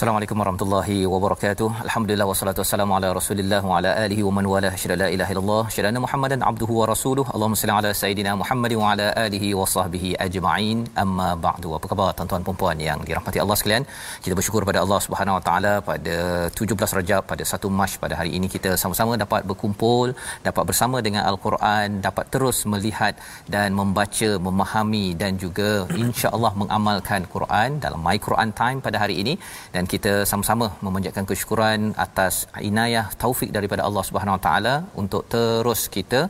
Assalamualaikum 0.00 0.40
warahmatullahi 0.40 0.94
wabarakatuh. 1.12 1.66
Alhamdulillah 1.86 2.26
wassalatu 2.28 2.60
wassalamu 2.62 2.92
ala 2.98 3.08
Rasulillah 3.16 3.58
wa 3.70 3.72
ala 3.78 3.90
alihi 4.04 4.22
wa 4.26 4.30
man 4.36 4.44
wala 4.52 4.68
syada 4.82 4.94
la 5.00 5.08
ilaha 5.14 5.32
illallah 5.32 5.64
syada 5.74 5.88
anna 5.90 6.00
Muhammadan 6.04 6.40
abduhu 6.50 6.74
wa 6.78 6.86
rasuluh. 6.90 7.24
Allahumma 7.34 7.58
salli 7.62 7.74
ala 7.78 7.90
sayidina 8.02 8.32
Muhammad 8.42 8.74
wa 8.82 8.86
ala 8.92 9.06
alihi 9.24 9.48
wa 9.58 9.66
sahbihi 9.72 10.10
ajma'in. 10.26 10.78
Amma 11.02 11.26
ba'du. 11.46 11.74
Apa 11.78 11.90
khabar 11.90 12.08
tuan-tuan 12.20 12.46
dan 12.46 12.56
puan 12.62 12.80
yang 12.86 13.02
dirahmati 13.08 13.42
Allah 13.44 13.58
sekalian? 13.62 13.84
Kita 14.24 14.34
bersyukur 14.38 14.64
pada 14.70 14.80
Allah 14.84 15.00
Subhanahu 15.06 15.36
wa 15.38 15.42
taala 15.48 15.72
pada 15.90 16.16
17 16.62 16.96
Rajab 17.00 17.22
pada 17.32 17.44
1 17.58 17.74
Mac 17.80 17.98
pada 18.06 18.16
hari 18.20 18.32
ini 18.38 18.48
kita 18.54 18.72
sama-sama 18.84 19.20
dapat 19.24 19.44
berkumpul, 19.52 20.16
dapat 20.48 20.64
bersama 20.72 21.04
dengan 21.08 21.28
Al-Quran, 21.32 22.00
dapat 22.08 22.32
terus 22.36 22.60
melihat 22.76 23.14
dan 23.56 23.76
membaca, 23.82 24.30
memahami 24.48 25.06
dan 25.24 25.36
juga 25.44 25.70
insya-Allah 26.06 26.54
mengamalkan 26.64 27.28
Quran 27.36 27.78
dalam 27.84 28.00
My 28.08 28.18
Quran 28.28 28.56
Time 28.64 28.80
pada 28.88 28.96
hari 29.04 29.18
ini 29.24 29.36
dan 29.76 29.84
kita 29.92 30.12
sama-sama 30.30 30.66
memanjatkan 30.86 31.24
kesyukuran 31.30 31.80
atas 32.04 32.34
inayah 32.68 33.06
taufik 33.22 33.50
daripada 33.56 33.82
Allah 33.88 34.04
Subhanahu 34.08 34.36
Wa 34.36 34.42
Taala 34.46 34.74
untuk 35.02 35.22
terus 35.32 35.82
kita 35.96 36.20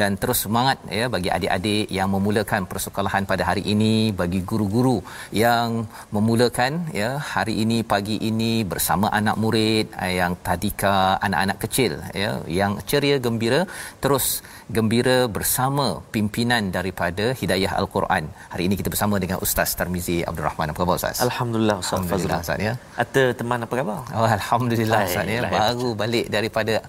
dan 0.00 0.10
terus 0.20 0.40
semangat 0.44 0.78
ya 0.98 1.06
bagi 1.14 1.30
adik-adik 1.36 1.86
yang 1.98 2.08
memulakan 2.14 2.68
persekolahan 2.72 3.26
pada 3.32 3.44
hari 3.50 3.62
ini 3.74 3.94
bagi 4.20 4.40
guru-guru 4.50 4.98
yang 5.44 5.68
memulakan 6.16 6.72
ya 7.00 7.10
hari 7.34 7.54
ini 7.64 7.78
pagi 7.94 8.18
ini 8.30 8.52
bersama 8.72 9.08
anak 9.20 9.38
murid 9.44 9.86
eh, 10.04 10.14
yang 10.20 10.34
tadika 10.48 10.96
anak-anak 11.26 11.58
kecil 11.64 11.94
ya 12.22 12.32
yang 12.60 12.74
ceria 12.90 13.16
gembira 13.26 13.62
terus 14.04 14.26
gembira 14.66 15.30
bersama 15.36 16.02
pimpinan 16.14 16.74
daripada 16.76 17.30
Hidayah 17.40 17.72
Al-Quran. 17.80 18.24
Hari 18.52 18.62
ini 18.66 18.74
kita 18.74 18.90
bersama 18.94 19.22
dengan 19.22 19.38
Ustaz 19.46 19.78
Tarmizi 19.78 20.26
Abdul 20.26 20.46
Rahman. 20.48 20.74
Apa 20.74 20.82
khabar 20.82 20.98
Ustaz? 20.98 21.22
Alhamdulillah 21.22 21.76
Ustaz 21.78 22.02
Alhamdulillah 22.02 22.40
Ustaz 22.42 22.58
ya. 22.68 22.74
Ada 22.98 23.24
teman 23.40 23.62
apa 23.66 23.74
khabar? 23.78 24.00
Oh, 24.18 24.26
alhamdulillah 24.38 25.00
Ustaz 25.06 25.26
ya. 25.30 25.40
Baru 25.46 25.90
balik 26.02 26.26
daripada 26.36 26.82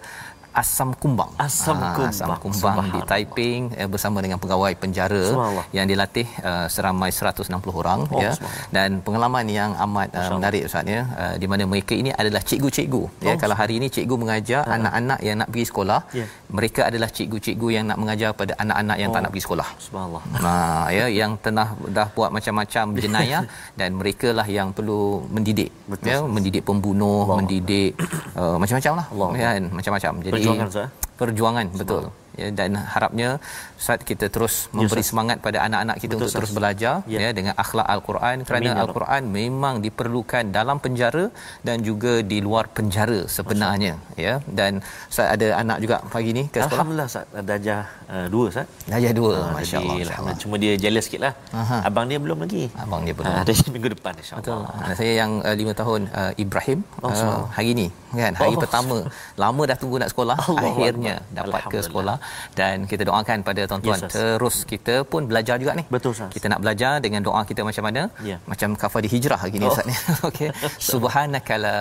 Asam 0.58 0.90
Kumbang. 0.98 1.30
Asam 1.38 1.78
Ah, 1.78 1.94
Kumbang. 1.94 2.10
Asam 2.10 2.30
Kumbang 2.42 2.76
di. 2.90 3.00
Taiping 3.06 3.62
eh, 3.72 3.86
bersama 3.86 4.18
dengan 4.20 4.42
pegawai 4.42 4.74
penjara 4.74 5.22
yang 5.70 5.86
dilatih 5.86 6.26
uh, 6.42 6.66
seramai 6.66 7.14
160 7.14 7.46
orang 7.72 8.10
Oh, 8.10 8.18
ya. 8.18 8.34
Dan 8.68 9.00
pengalaman 9.00 9.46
yang 9.48 9.78
amat 9.78 10.10
uh, 10.12 10.34
menarik 10.34 10.66
Ustaz 10.66 10.82
ya. 10.84 11.06
Uh, 11.14 11.36
di 11.38 11.46
mana 11.46 11.64
mereka 11.64 11.94
ini 11.94 12.10
adalah 12.12 12.42
cikgu-cikgu 12.42 13.04
ya. 13.22 13.32
Oh, 13.32 13.38
Kalau 13.38 13.54
hari 13.54 13.78
ini 13.78 13.88
cikgu 13.88 14.18
mengajar 14.18 14.66
anak-anak 14.68 15.20
yang 15.22 15.38
nak 15.38 15.50
pergi 15.54 15.66
sekolah, 15.68 16.00
Ya. 16.12 16.26
mereka 16.50 16.90
adalah 16.90 17.08
cikgu-cikgu 17.08 17.68
yang 17.70 17.86
nak 17.86 17.98
mengajar 17.98 18.34
pada 18.34 18.58
anak-anak 18.58 18.98
yang 18.98 19.10
tak 19.10 19.20
Oh. 19.20 19.24
nak 19.24 19.32
pergi 19.32 19.46
sekolah. 19.46 19.68
Subhanallah. 19.78 20.24
Nah, 20.42 20.86
ya 20.90 21.06
yang 21.06 21.38
tengah 21.38 21.68
dah 21.88 22.08
buat 22.12 22.34
macam-macam 22.34 22.86
jenayah 23.04 23.44
dan 23.78 23.94
mereka 23.94 24.34
lah 24.34 24.48
yang 24.50 24.74
perlu 24.74 25.22
mendidik 25.30 25.70
Betul, 25.86 26.10
ya 26.10 26.18
mendidik 26.26 26.66
pembunuh 26.66 27.24
Allah. 27.24 27.38
mendidik 27.38 27.94
uh, 28.34 28.58
macam-macam 28.58 28.94
lah 28.98 29.06
Allah. 29.14 29.30
kan 29.38 29.62
macam-macam 29.70 30.12
jadi 30.26 30.47
Perjuangan, 30.48 30.68
Ustaz. 30.72 30.88
perjuangan 31.20 31.66
betul 31.76 32.04
ya 32.38 32.48
dan 32.52 32.70
harapnya 32.78 33.30
Ustaz 33.76 34.02
kita 34.02 34.26
terus 34.28 34.70
memberi 34.72 35.02
Ustaz. 35.02 35.10
semangat 35.10 35.38
pada 35.40 35.62
anak-anak 35.62 35.98
kita 35.98 36.06
Betul, 36.08 36.18
untuk 36.18 36.28
Ustaz. 36.28 36.38
terus 36.40 36.52
belajar 36.54 36.94
Ya. 37.06 37.20
ya 37.20 37.30
dengan 37.32 37.54
akhlak 37.56 37.88
al-Quran 37.88 38.36
kerana 38.42 38.64
ya 38.64 38.74
Rabb. 38.74 38.84
al-Quran 38.86 39.22
memang 39.32 39.76
diperlukan 39.80 40.44
dalam 40.50 40.78
penjara 40.78 41.26
dan 41.62 41.82
juga 41.82 42.22
di 42.24 42.40
luar 42.40 42.70
penjara 42.70 43.20
sebenarnya 43.28 43.94
ya 44.16 44.34
dan 44.50 44.80
Ustaz 45.08 45.28
ada 45.30 45.48
anak 45.58 45.78
juga 45.80 45.96
pagi 46.08 46.32
ni 46.32 46.46
ke 46.46 46.58
sekolah 46.58 46.74
Alhamdulillah 46.74 47.08
Ustaz. 47.08 47.26
Darjah 47.44 47.82
uh, 48.08 48.28
dua 48.28 48.46
Ustaz. 48.48 48.68
darjah 48.86 49.14
dua 49.14 49.34
Ah, 49.38 49.52
masya-Allah 49.54 49.96
masya-Allah 49.98 50.36
Cuma 50.38 50.56
dia 50.56 50.74
jealous 50.76 51.06
sikit 51.06 51.22
lah. 51.22 51.34
Aha. 51.54 51.78
Abang 51.84 52.06
dia 52.06 52.18
belum 52.18 52.38
lagi. 52.40 52.70
abang 52.76 53.02
dia 53.02 53.12
belum 53.12 53.26
Ah, 53.28 53.42
Ada 53.42 53.54
minggu 53.74 53.90
depan 53.92 54.14
insyaAllah. 54.16 54.70
Anak 54.80 54.96
saya 54.96 55.14
yang 55.16 55.32
uh, 55.42 55.54
lima 55.54 55.74
tahun 55.74 56.02
uh, 56.12 56.32
Ibrahim 56.38 56.80
Oh, 57.00 57.10
uh, 57.10 57.50
hari 57.50 57.74
ni 57.74 57.88
kan 58.14 58.34
hari 58.34 58.54
Oh. 58.54 58.60
pertama 58.60 58.98
lama 59.36 59.62
dah 59.64 59.76
tunggu 59.76 59.98
nak 59.98 60.10
sekolah 60.10 60.38
Allahu 60.48 60.80
akhirnya 60.80 61.16
Akbar. 61.20 61.36
dapat 61.40 61.62
ke 61.68 61.80
sekolah 61.82 62.16
dan 62.60 62.76
kita 62.92 63.04
doakan 63.10 63.38
pada 63.50 63.62
tuan-tuan 63.70 64.00
Yes, 64.04 64.14
terus 64.16 64.56
kita 64.72 64.96
pun 65.12 65.22
belajar 65.30 65.56
juga 65.62 65.74
ni. 65.80 65.84
Betul, 65.96 66.12
Ustaz. 66.16 66.30
Kita 66.36 66.48
nak 66.52 66.60
belajar 66.64 66.94
dengan 67.06 67.22
doa 67.28 67.42
kita 67.50 67.62
macam 67.70 67.84
mana? 67.88 68.04
Ya. 68.30 68.38
Macam 68.52 68.70
kafah 68.82 69.02
di 69.06 69.10
hijrah 69.16 69.40
hari 69.44 69.58
ni 69.62 69.66
Oh. 69.68 69.72
Ustaz 69.74 69.88
ni. 69.90 69.96
Okey. 70.30 70.50
Subhanaka 70.92 71.54
la 71.66 71.76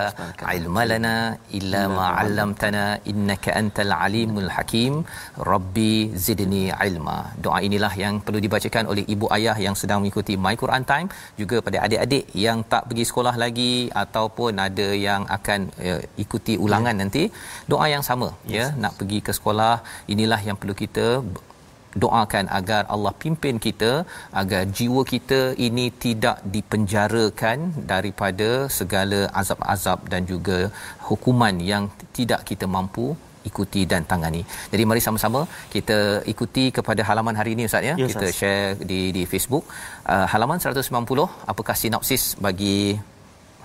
ilma 0.57 0.83
lana 0.91 1.15
illa 1.59 1.81
ma 1.97 2.07
'allamtana 2.19 2.85
innaka 3.11 3.51
antal 3.61 3.93
alimul 4.05 4.49
hakim. 4.55 4.93
Rabbi 5.51 5.93
zidni 6.25 6.63
ilma. 6.87 7.17
Doa 7.45 7.59
inilah 7.67 7.93
yang 8.03 8.15
perlu 8.25 8.39
dibacakan 8.45 8.85
oleh 8.91 9.03
ibu 9.15 9.25
ayah 9.37 9.57
yang 9.65 9.75
sedang 9.81 9.99
mengikuti 10.01 10.33
My 10.45 10.55
Quran 10.63 10.83
Time 10.91 11.07
juga 11.41 11.57
pada 11.65 11.77
adik-adik 11.85 12.25
yang 12.45 12.59
tak 12.71 12.83
pergi 12.89 13.05
sekolah 13.09 13.35
lagi 13.43 13.73
ataupun 14.03 14.53
ada 14.67 14.87
yang 15.07 15.21
akan 15.37 15.59
uh, 15.89 16.01
ikuti 16.23 16.53
ulangan 16.65 16.95
nanti 17.01 17.23
doa 17.71 17.85
yang 17.93 18.03
sama 18.09 18.27
ya 18.55 18.65
nak 18.83 18.93
pergi 18.99 19.19
ke 19.27 19.31
sekolah 19.37 19.73
inilah 20.13 20.36
yang 20.47 20.57
perlu 20.61 20.75
kita 20.83 21.07
doakan 22.03 22.45
agar 22.59 22.81
Allah 22.93 23.13
pimpin 23.21 23.55
kita 23.67 23.91
agar 24.41 24.61
jiwa 24.77 25.01
kita 25.13 25.39
ini 25.67 25.85
tidak 26.05 26.37
dipenjarakan 26.55 27.57
daripada 27.91 28.49
segala 28.79 29.19
azab-azab 29.41 30.01
dan 30.13 30.23
juga 30.31 30.59
hukuman 31.09 31.55
yang 31.71 31.85
tidak 32.17 32.43
kita 32.49 32.67
mampu 32.75 33.07
ikuti 33.49 33.81
dan 33.91 34.03
tangani. 34.11 34.41
Jadi 34.71 34.83
mari 34.89 35.01
sama-sama 35.07 35.41
kita 35.75 35.99
ikuti 36.33 36.65
kepada 36.77 37.01
halaman 37.09 37.35
hari 37.39 37.51
ini 37.55 37.65
Ustaz 37.69 37.87
ya. 37.89 37.93
Ya, 38.01 38.07
kita 38.11 38.27
Ustaz. 38.27 38.39
share 38.39 38.67
di 38.91 39.01
di 39.17 39.23
Facebook 39.33 39.63
uh, 40.13 40.25
halaman 40.33 40.59
190 40.59 41.53
apakah 41.53 41.75
sinopsis 41.83 42.23
bagi 42.47 42.77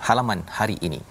halaman 0.07 0.39
hari 0.59 0.77
ini 0.87 1.01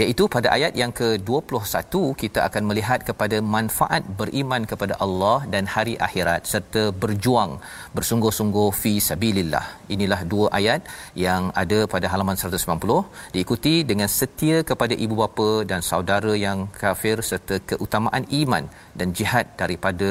iaitu 0.00 0.24
pada 0.34 0.48
ayat 0.56 0.72
yang 0.82 0.92
ke-21 1.00 2.02
kita 2.22 2.40
akan 2.48 2.62
melihat 2.70 3.00
kepada 3.08 3.38
manfaat 3.54 4.02
beriman 4.20 4.62
kepada 4.72 4.94
Allah 5.04 5.38
dan 5.54 5.64
hari 5.74 5.94
akhirat 6.06 6.42
serta 6.52 6.82
berjuang 7.02 7.52
bersungguh-sungguh 7.96 8.68
fi 8.82 8.92
sabilillah. 9.08 9.64
Inilah 9.94 10.20
dua 10.32 10.46
ayat 10.60 10.82
yang 11.26 11.42
ada 11.62 11.78
pada 11.94 12.06
halaman 12.12 12.36
190 12.42 12.98
diikuti 13.36 13.74
dengan 13.90 14.08
setia 14.18 14.58
kepada 14.70 14.94
ibu 15.04 15.16
bapa 15.22 15.50
dan 15.72 15.80
saudara 15.90 16.32
yang 16.46 16.58
kafir 16.82 17.16
serta 17.30 17.58
keutamaan 17.70 18.24
iman 18.40 18.64
dan 18.98 19.08
jihad 19.18 19.46
daripada 19.62 20.10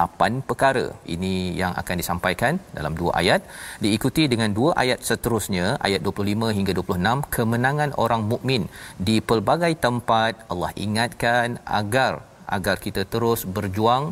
lapan 0.00 0.32
perkara. 0.50 0.86
Ini 1.14 1.34
yang 1.62 1.72
akan 1.82 1.96
disampaikan 2.02 2.54
dalam 2.78 2.94
dua 3.00 3.12
ayat 3.22 3.40
diikuti 3.84 4.24
dengan 4.32 4.50
dua 4.58 4.70
ayat 4.82 5.00
seterusnya 5.08 5.66
ayat 5.86 6.00
25 6.08 6.56
hingga 6.58 6.72
26 6.78 7.30
kemenangan 7.36 7.90
orang 8.04 8.22
mukmin 8.32 8.62
di 8.96 9.16
pelbagai 9.20 9.72
tempat 9.86 10.32
Allah 10.52 10.72
ingatkan 10.86 11.58
agar 11.80 12.12
agar 12.56 12.76
kita 12.82 13.02
terus 13.06 13.46
berjuang 13.46 14.04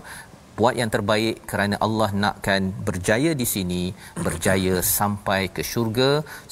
buat 0.58 0.74
yang 0.80 0.90
terbaik 0.94 1.34
kerana 1.50 1.76
Allah 1.86 2.10
nakkan 2.22 2.62
berjaya 2.86 3.30
di 3.40 3.46
sini 3.54 3.82
berjaya 4.26 4.74
sampai 4.82 5.40
ke 5.56 5.62
syurga 5.70 6.10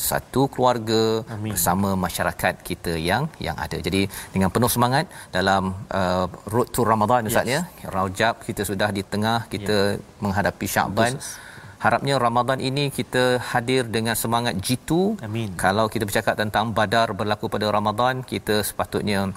satu 0.08 0.42
keluarga 0.52 1.02
Amin. 1.34 1.50
bersama 1.50 1.98
masyarakat 2.04 2.54
kita 2.68 2.94
yang 3.10 3.26
yang 3.46 3.58
ada 3.64 3.78
jadi 3.86 4.02
dengan 4.34 4.54
penuh 4.54 4.70
semangat 4.70 5.10
dalam 5.34 5.74
uh, 6.00 6.26
road 6.54 6.70
to 6.70 6.86
Ramadan 6.92 7.26
Ustaz 7.30 7.50
yes. 7.50 7.66
ya 7.82 7.90
Rajab 7.96 8.46
kita 8.46 8.62
sudah 8.70 8.94
di 8.98 9.02
tengah 9.02 9.38
kita 9.54 9.78
yeah. 9.98 10.22
menghadapi 10.22 10.66
Syaban 10.74 11.18
Betul 11.18 11.44
harapnya 11.84 12.14
Ramadan 12.26 12.58
ini 12.60 12.84
kita 12.98 13.24
hadir 13.52 13.82
dengan 13.96 14.14
semangat 14.22 14.54
jitu 14.66 15.16
amin 15.26 15.50
kalau 15.64 15.86
kita 15.92 16.04
bercakap 16.08 16.34
tentang 16.42 16.72
badar 16.76 17.12
berlaku 17.12 17.46
pada 17.52 17.66
Ramadan 17.68 18.24
kita 18.24 18.64
sepatutnya 18.68 19.32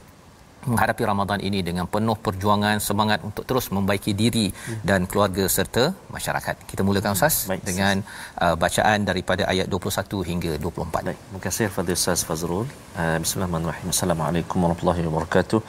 menghadapi 0.68 1.04
Ramadan 1.12 1.40
ini 1.50 1.60
dengan 1.68 1.86
penuh 1.94 2.18
perjuangan 2.26 2.78
semangat 2.88 3.24
untuk 3.24 3.44
terus 3.50 3.72
membaiki 3.72 4.12
diri 4.22 4.48
hmm. 4.52 4.84
dan 4.90 5.08
keluarga 5.08 5.46
serta 5.48 5.84
masyarakat. 6.16 6.56
Kita 6.68 6.82
mulakan 6.84 7.16
Ustaz 7.16 7.48
Baik, 7.48 7.64
dengan 7.70 8.04
uh, 8.44 8.56
bacaan 8.64 9.08
daripada 9.10 9.48
ayat 9.48 9.72
21 9.72 10.30
hingga 10.30 10.52
24. 10.60 11.08
Baik, 11.08 11.20
terima 11.20 11.42
kasih 11.48 11.66
kepada 11.72 11.92
Ustaz 12.00 12.22
Fazrul. 12.28 12.68
Uh, 13.00 13.18
bismillahirrahmanirrahim. 13.24 13.88
Assalamualaikum 13.96 14.58
warahmatullahi 14.60 15.08
wabarakatuh. 15.08 15.62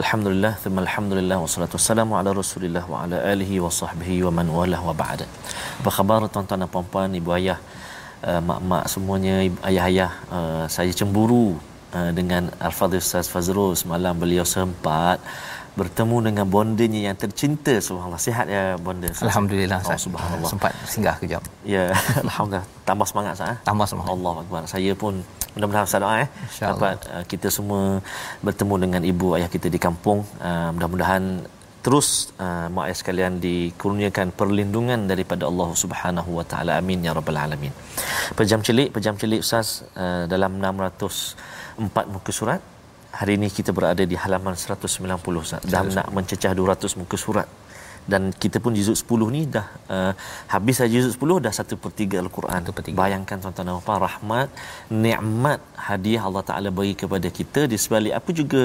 Alhamdulillah, 0.00 0.52
thumma 0.62 0.80
alhamdulillah 0.86 1.36
wassalatu 1.42 1.78
wassalamu 1.78 2.18
ala 2.18 2.30
Rasulillah 2.42 2.84
wa 2.92 3.02
ala 3.04 3.16
alihi 3.32 3.62
wa 3.64 3.70
sahbihi 3.80 4.16
wa 4.26 4.30
man 4.38 4.48
walah 4.56 4.80
wa 4.88 4.94
ba'da. 5.02 5.26
Apa 5.80 5.90
khabar 5.96 6.18
tuan-tuan 6.34 6.62
dan 6.62 6.70
puan-puan, 6.74 7.14
ibu 7.20 7.30
ayah, 7.38 7.58
uh, 8.26 8.40
mak-mak 8.48 8.84
semuanya, 8.94 9.36
ayah-ayah, 9.70 10.10
uh, 10.38 10.64
saya 10.76 10.90
cemburu 11.00 11.46
Uh, 11.94 12.10
dengan 12.10 12.50
Al-Fadhil 12.58 12.98
Ustaz 12.98 13.30
Fazrul 13.30 13.78
semalam 13.78 14.18
beliau 14.18 14.42
sempat 14.42 15.22
bertemu 15.78 16.16
dengan 16.26 16.46
bondanya 16.54 17.00
yang 17.06 17.14
tercinta. 17.14 17.70
Subhanallah 17.78 18.18
sihat 18.18 18.50
ya 18.50 18.74
bonda 18.74 19.06
alhamdulillah 19.14 19.78
oh, 19.78 19.94
subhanallah. 19.94 20.50
Sempat 20.50 20.74
singgah 20.90 21.14
kejap. 21.22 21.46
Ya 21.62 21.94
alhamdulillah. 22.26 22.66
Tambah 22.82 23.06
semangat 23.06 23.38
sah 23.38 23.54
tambah 23.62 23.86
semangat. 23.86 24.10
Allah 24.10 24.34
akbar. 24.42 24.62
Saya 24.66 24.90
pun 24.98 25.22
mudah-mudahan 25.54 25.86
saya 25.90 26.00
doa 26.04 26.14
eh. 26.24 26.28
Dapat 26.60 26.98
uh, 27.14 27.24
kita 27.32 27.48
semua 27.56 27.82
bertemu 28.46 28.74
dengan 28.84 29.02
ibu 29.12 29.26
ayah 29.36 29.50
kita 29.54 29.68
di 29.74 29.80
kampung. 29.86 30.20
Uh, 30.42 30.70
mudah-mudahan 30.74 31.24
terus 31.84 32.08
uh, 32.44 32.66
mak 32.74 32.84
ayah 32.88 32.96
sekalian 33.00 33.32
dikurniakan 33.46 34.32
perlindungan 34.38 35.00
daripada 35.12 35.44
Allah 35.50 35.70
Subhanahu 35.82 36.30
wa 36.38 36.44
taala. 36.50 36.72
Amin 36.80 37.06
ya 37.06 37.12
rabbal 37.18 37.38
alamin. 37.44 37.72
Pejam 38.38 38.60
celik 38.66 38.88
pejam 38.96 39.14
celik 39.22 39.40
ustaz 39.46 39.84
uh, 40.04 40.24
dalam 40.32 40.58
600 40.60 41.82
empat 41.86 42.06
muka 42.14 42.32
surat. 42.40 42.60
Hari 43.14 43.38
ini 43.38 43.46
kita 43.46 43.70
berada 43.70 44.02
di 44.02 44.16
halaman 44.18 44.58
190 44.58 44.90
Ustaz. 45.38 45.62
Dah 45.72 45.86
nak 45.86 46.10
mencecah 46.10 46.50
200 46.50 46.98
muka 46.98 47.14
surat 47.14 47.46
dan 48.12 48.22
kita 48.42 48.60
pun 48.64 48.72
juzuk 48.78 48.96
10 49.00 49.34
ni 49.36 49.42
dah 49.54 49.66
uh, 49.94 50.12
habis 50.54 50.76
saja 50.80 50.92
juzuk 50.96 51.14
10 51.28 51.44
dah 51.46 51.52
1/3 51.52 52.22
al-Quran. 52.24 52.60
Bayangkan 53.02 53.36
tuan-tuan 53.42 53.68
dan 53.68 53.80
puan 53.86 54.00
rahmat, 54.06 54.48
nikmat 55.04 55.60
hadiah 55.88 56.22
Allah 56.28 56.44
Taala 56.48 56.68
bagi 56.78 56.94
kepada 57.02 57.28
kita 57.38 57.60
di 57.72 57.76
sebalik 57.84 58.14
apa 58.18 58.30
juga 58.40 58.62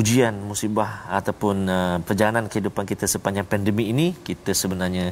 ujian 0.00 0.34
musibah 0.50 0.90
ataupun 1.18 1.56
uh, 1.76 1.96
perjalanan 2.08 2.46
kehidupan 2.52 2.84
kita 2.92 3.06
sepanjang 3.14 3.46
pandemik 3.52 3.88
ini 3.94 4.06
kita 4.28 4.50
sebenarnya 4.62 5.06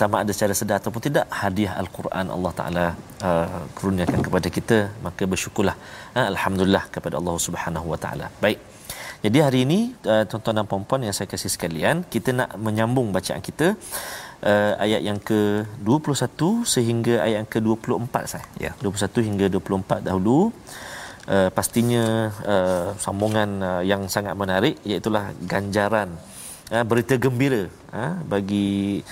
sama 0.00 0.16
ada 0.22 0.32
secara 0.36 0.54
sedar 0.60 0.76
ataupun 0.82 1.02
tidak 1.08 1.26
hadiah 1.42 1.74
al-Quran 1.82 2.26
Allah 2.36 2.52
Taala 2.60 2.86
uh, 3.28 3.62
kurniakan 3.78 4.20
kepada 4.26 4.48
kita 4.58 4.78
maka 5.06 5.22
bersyukurlah 5.32 5.76
uh, 6.18 6.26
alhamdulillah 6.32 6.84
kepada 6.96 7.14
Allah 7.22 7.36
Subhanahu 7.48 7.86
wa 7.94 8.00
taala. 8.04 8.28
Baik. 8.44 8.67
Jadi 9.18 9.38
hari 9.42 9.58
ini 9.66 9.80
uh, 10.06 10.22
tuan-tuan 10.30 10.62
dan 10.62 10.66
puan-puan 10.70 11.02
yang 11.02 11.14
saya 11.16 11.26
kasih 11.26 11.50
sekalian, 11.50 12.06
kita 12.06 12.30
nak 12.30 12.54
menyambung 12.54 13.10
bacaan 13.10 13.42
kita 13.42 13.74
uh, 14.46 14.72
ayat 14.78 15.02
yang 15.02 15.18
ke-21 15.18 16.38
sehingga 16.62 17.14
ayat 17.26 17.42
yang 17.42 17.50
ke-24 17.50 18.14
saya. 18.30 18.46
Ya, 18.62 18.70
21 18.78 19.26
hingga 19.26 19.46
24 19.50 20.06
dahulu. 20.06 20.54
Uh, 21.28 21.52
pastinya 21.52 22.32
uh, 22.46 22.88
sambungan 22.96 23.60
uh, 23.60 23.82
yang 23.84 24.08
sangat 24.08 24.32
menarik 24.32 24.80
iaitu 24.80 25.12
ganjaran 25.44 26.16
uh, 26.72 26.84
berita 26.88 27.20
gembira 27.20 27.68
uh, 27.92 28.16
bagi 28.24 29.04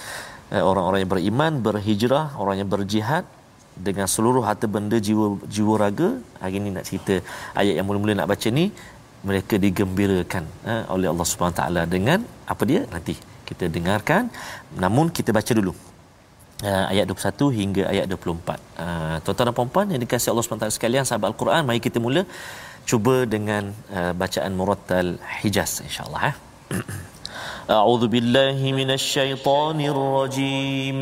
uh, 0.48 0.64
orang-orang 0.64 1.04
yang 1.04 1.12
beriman, 1.12 1.52
berhijrah, 1.60 2.40
orang 2.40 2.64
yang 2.64 2.70
berjihad 2.72 3.28
dengan 3.76 4.08
seluruh 4.08 4.40
harta 4.48 4.64
benda 4.64 4.96
jiwa 4.96 5.36
jiwa 5.44 5.74
raga. 5.76 6.16
Hari 6.40 6.56
ini 6.56 6.72
nak 6.72 6.88
cerita 6.88 7.20
ayat 7.52 7.76
yang 7.76 7.84
mula-mula 7.84 8.16
nak 8.16 8.32
baca 8.32 8.48
ni 8.48 8.72
mereka 9.28 9.54
digembirakan 9.64 10.44
eh, 10.70 10.84
oleh 10.94 11.08
Allah 11.12 11.26
Subhanahu 11.30 11.58
taala 11.60 11.82
dengan 11.94 12.22
apa 12.52 12.62
dia? 12.70 12.82
Nanti 12.94 13.14
kita 13.48 13.66
dengarkan. 13.76 14.30
Namun 14.82 15.10
kita 15.16 15.30
baca 15.38 15.52
dulu 15.58 15.74
uh, 16.64 16.84
ayat 16.92 17.04
21 17.10 17.58
hingga 17.58 17.82
ayat 17.92 18.06
24 18.08 18.16
uh, 18.16 18.54
eh, 18.84 19.16
tuan-tuan 19.24 19.46
dan 19.48 19.54
puan-puan 19.58 19.86
yang 19.92 20.00
dikasihi 20.04 20.30
Allah 20.32 20.46
taala 20.46 20.78
sekalian 20.78 21.04
sahabat 21.08 21.28
al-Quran 21.32 21.62
mari 21.68 21.80
kita 21.86 21.98
mula 22.06 22.22
cuba 22.90 23.16
dengan 23.34 23.74
uh, 23.92 24.12
bacaan 24.22 24.52
murattal 24.60 25.10
hijaz 25.42 25.72
insyaallah 25.88 26.22
eh 26.30 26.36
a'udzu 27.80 28.06
billahi 28.14 28.74
minasyaitonir 28.80 29.98
rajim 30.18 30.96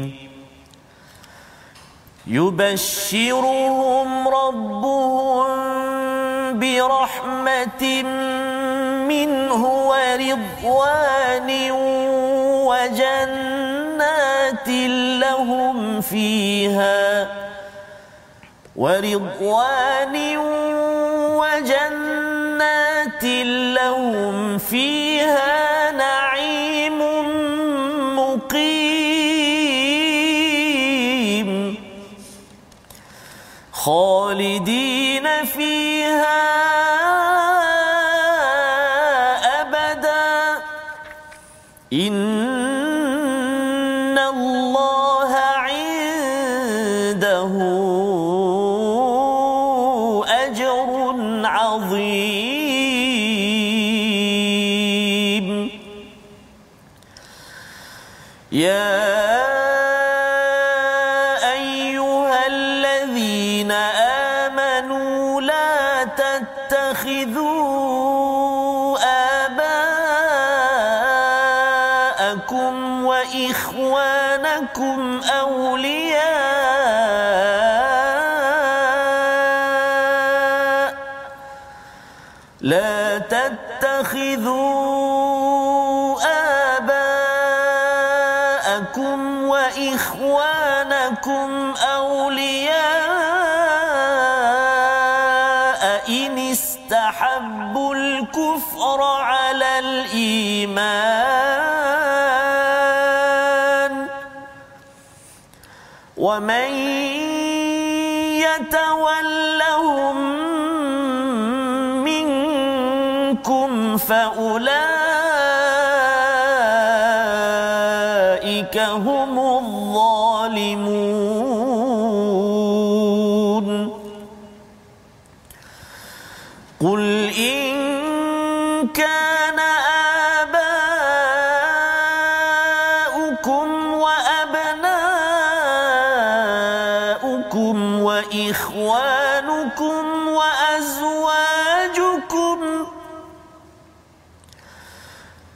yubashshiruhum 2.36 4.08
rabbuhum 4.38 6.03
برحمة 6.60 8.02
منه 9.08 9.62
ورضوان 9.88 11.70
وجنات 12.70 14.68
لهم 15.20 16.00
فيها 16.00 17.28
ورضوان 18.76 20.36
وجنات 21.40 23.24
لهم 23.74 24.58
فيها 24.58 25.90
نعيم 25.90 26.98
مقيم 28.18 29.14
خالدين 33.72 35.03
فيها 35.45 36.72
اتخذوا 84.14 84.94
آباءكم 87.96 89.18
وإخوانكم 89.48 90.74
أولياء 91.96 92.74
إن 96.08 96.38
استحبوا 96.38 97.94
الكفر 97.94 99.02
على 99.02 99.78
الإيمان. 99.78 101.03
ومن 106.33 106.69
يتولهم 108.39 108.82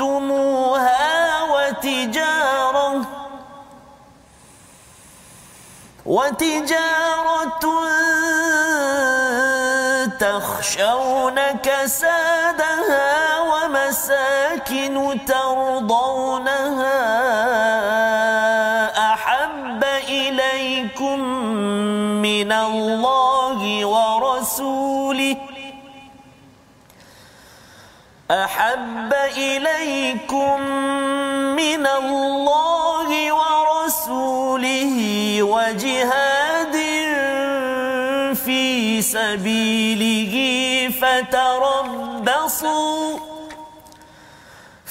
اقترفتموها 0.01 1.43
وتجارة 1.43 3.07
وتجارة 6.07 7.61
تخشون 10.21 11.41
كسادها 11.63 13.41
ومساكن 13.41 15.19
ترضونها 15.27 17.01
من 22.51 22.57
الله 22.57 23.87
ورسوله. 23.87 25.37
أحب 28.31 29.13
إليكم 29.37 30.61
من 31.55 31.87
الله 31.87 33.09
ورسوله 33.41 34.95
وجهاد 35.43 36.77
في 38.35 39.03
سبيله 39.03 40.35
فتربصوا 41.01 42.51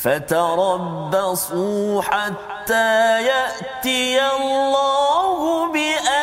فتربصوا 0.03 2.01
حتى 2.01 3.21
يأتي 3.23 4.27
الله 4.35 5.67
بأمره. 5.73 6.18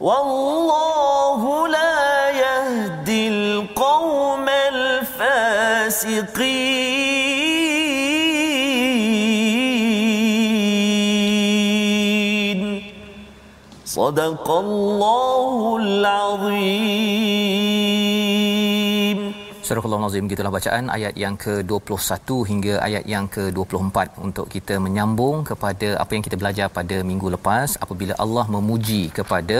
والله 0.00 1.68
لا 1.68 2.30
يهدي 2.30 3.28
القوم 3.28 4.48
الفاسقين. 4.48 5.58
صدق 13.84 14.50
الله 14.50 15.76
العظيم. 15.82 17.67
Surah 19.68 19.84
Al-Azim 19.86 20.28
gitulah 20.32 20.52
bacaan 20.54 20.84
ayat 20.94 21.14
yang 21.22 21.34
ke-21 21.42 22.36
hingga 22.50 22.74
ayat 22.86 23.04
yang 23.12 23.26
ke-24. 23.34 23.96
Untuk 24.26 24.46
kita 24.54 24.74
menyambung 24.84 25.44
kepada 25.50 25.88
apa 26.02 26.12
yang 26.16 26.24
kita 26.26 26.36
belajar 26.42 26.66
pada 26.78 26.96
minggu 27.10 27.28
lepas 27.36 27.76
apabila 27.84 28.16
Allah 28.24 28.46
memuji 28.54 29.02
kepada 29.18 29.58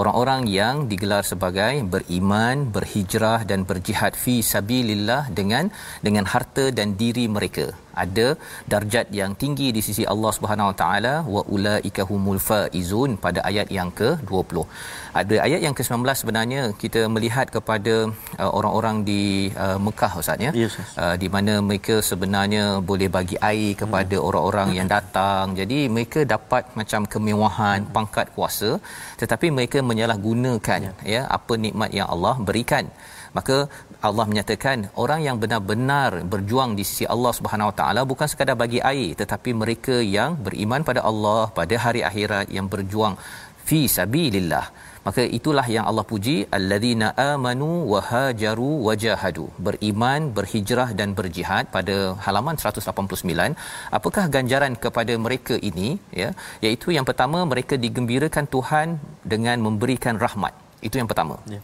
orang-orang 0.00 0.44
yang 0.58 0.84
digelar 0.92 1.22
sebagai 1.30 1.72
beriman, 1.94 2.68
berhijrah 2.76 3.48
dan 3.48 3.64
berjihad 3.70 4.12
fi 4.24 4.36
sabilillah 4.52 5.32
dengan 5.40 5.72
dengan 6.04 6.28
harta 6.34 6.68
dan 6.68 6.92
diri 7.00 7.24
mereka 7.38 7.72
ada 8.04 8.26
darjat 8.72 9.06
yang 9.20 9.32
tinggi 9.42 9.68
di 9.76 9.82
sisi 9.88 10.04
Allah 10.12 10.32
Subhanahu 10.36 10.70
Wa 10.70 10.76
Taala 10.82 11.14
wa 11.34 11.42
ulaika 11.56 12.04
humul 12.10 12.40
faizun 12.48 13.12
pada 13.24 13.42
ayat 13.50 13.68
yang 13.78 13.90
ke-20. 14.00 14.64
Ada 15.20 15.36
ayat 15.46 15.60
yang 15.66 15.74
ke-19 15.78 16.14
sebenarnya 16.22 16.62
kita 16.82 17.02
melihat 17.14 17.46
kepada 17.56 17.94
uh, 18.42 18.50
orang-orang 18.58 18.96
di 19.10 19.22
uh, 19.66 19.78
Mekah 19.86 20.12
Ustaz 20.22 20.38
ya. 20.46 20.52
Yes, 20.62 20.74
yes. 20.80 20.90
Uh, 21.02 21.14
di 21.22 21.30
mana 21.36 21.54
mereka 21.68 21.96
sebenarnya 22.10 22.64
boleh 22.90 23.08
bagi 23.18 23.36
air 23.50 23.70
kepada 23.82 24.16
hmm. 24.18 24.26
orang-orang 24.28 24.68
yang 24.78 24.88
datang. 24.96 25.56
Jadi 25.60 25.78
mereka 25.96 26.22
dapat 26.36 26.64
macam 26.80 27.02
kemewahan, 27.14 27.78
hmm. 27.84 27.92
pangkat 27.96 28.26
kuasa 28.36 28.70
tetapi 29.20 29.46
mereka 29.56 29.78
menyalahgunakan 29.90 30.80
ya. 30.88 30.92
ya 31.14 31.22
apa 31.38 31.54
nikmat 31.64 31.90
yang 31.98 32.08
Allah 32.14 32.34
berikan 32.48 32.86
maka 33.36 33.56
Allah 34.08 34.24
menyatakan 34.30 34.78
orang 35.02 35.20
yang 35.26 35.36
benar-benar 35.42 36.10
berjuang 36.32 36.72
di 36.78 36.84
sisi 36.88 37.04
Allah 37.14 37.32
Subhanahu 37.38 37.70
Wa 37.70 37.76
Taala 37.80 38.02
bukan 38.10 38.28
sekadar 38.32 38.56
bagi 38.62 38.80
air 38.92 39.16
tetapi 39.20 39.50
mereka 39.62 39.96
yang 40.16 40.36
beriman 40.46 40.82
pada 40.88 41.00
Allah 41.10 41.42
pada 41.58 41.76
hari 41.84 42.02
akhirat 42.10 42.48
yang 42.56 42.68
berjuang 42.74 43.16
fi 43.68 43.80
sabilillah. 43.96 44.66
Maka 45.06 45.22
itulah 45.38 45.64
yang 45.74 45.84
Allah 45.90 46.04
puji 46.12 46.36
alladzina 46.56 47.08
amanu 47.32 47.68
wa 47.92 48.00
hajaru 48.10 48.70
wajahadu 48.86 49.44
beriman 49.66 50.34
berhijrah 50.36 50.88
dan 51.00 51.14
berjihad 51.18 51.70
pada 51.76 51.96
halaman 52.24 52.58
189 52.58 53.54
apakah 53.98 54.24
ganjaran 54.36 54.74
kepada 54.84 55.14
mereka 55.26 55.54
ini 55.70 55.88
ya 56.22 56.30
iaitu 56.64 56.90
yang 56.96 57.06
pertama 57.10 57.40
mereka 57.52 57.76
digembirakan 57.86 58.48
Tuhan 58.56 58.98
dengan 59.34 59.62
memberikan 59.68 60.18
rahmat. 60.26 60.54
Itu 60.88 60.98
yang 61.02 61.10
pertama. 61.12 61.36
Ya. 61.54 61.62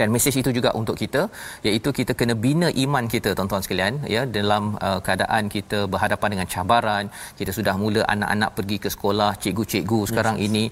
Dan 0.00 0.08
mesej 0.14 0.34
itu 0.42 0.50
juga 0.58 0.70
untuk 0.80 0.96
kita 1.02 1.22
iaitu 1.68 1.90
kita 1.98 2.12
kena 2.20 2.34
bina 2.44 2.68
iman 2.84 3.04
kita 3.14 3.30
tuan-tuan 3.38 3.64
sekalian 3.66 3.94
ya 4.14 4.22
dalam 4.38 4.64
uh, 4.88 5.00
keadaan 5.06 5.52
kita 5.56 5.80
berhadapan 5.94 6.30
dengan 6.34 6.48
cabaran 6.54 7.04
kita 7.40 7.52
sudah 7.58 7.74
mula 7.82 8.02
anak-anak 8.14 8.50
pergi 8.58 8.78
ke 8.84 8.88
sekolah 8.96 9.30
cikgu-cikgu 9.42 10.00
sekarang 10.12 10.36
yes. 10.38 10.46
ini 10.48 10.64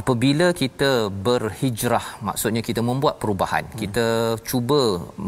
apabila 0.00 0.46
kita 0.60 0.90
berhijrah 1.26 2.06
maksudnya 2.26 2.62
kita 2.68 2.80
membuat 2.88 3.14
perubahan 3.22 3.64
hmm. 3.68 3.78
kita 3.82 4.06
cuba 4.48 4.80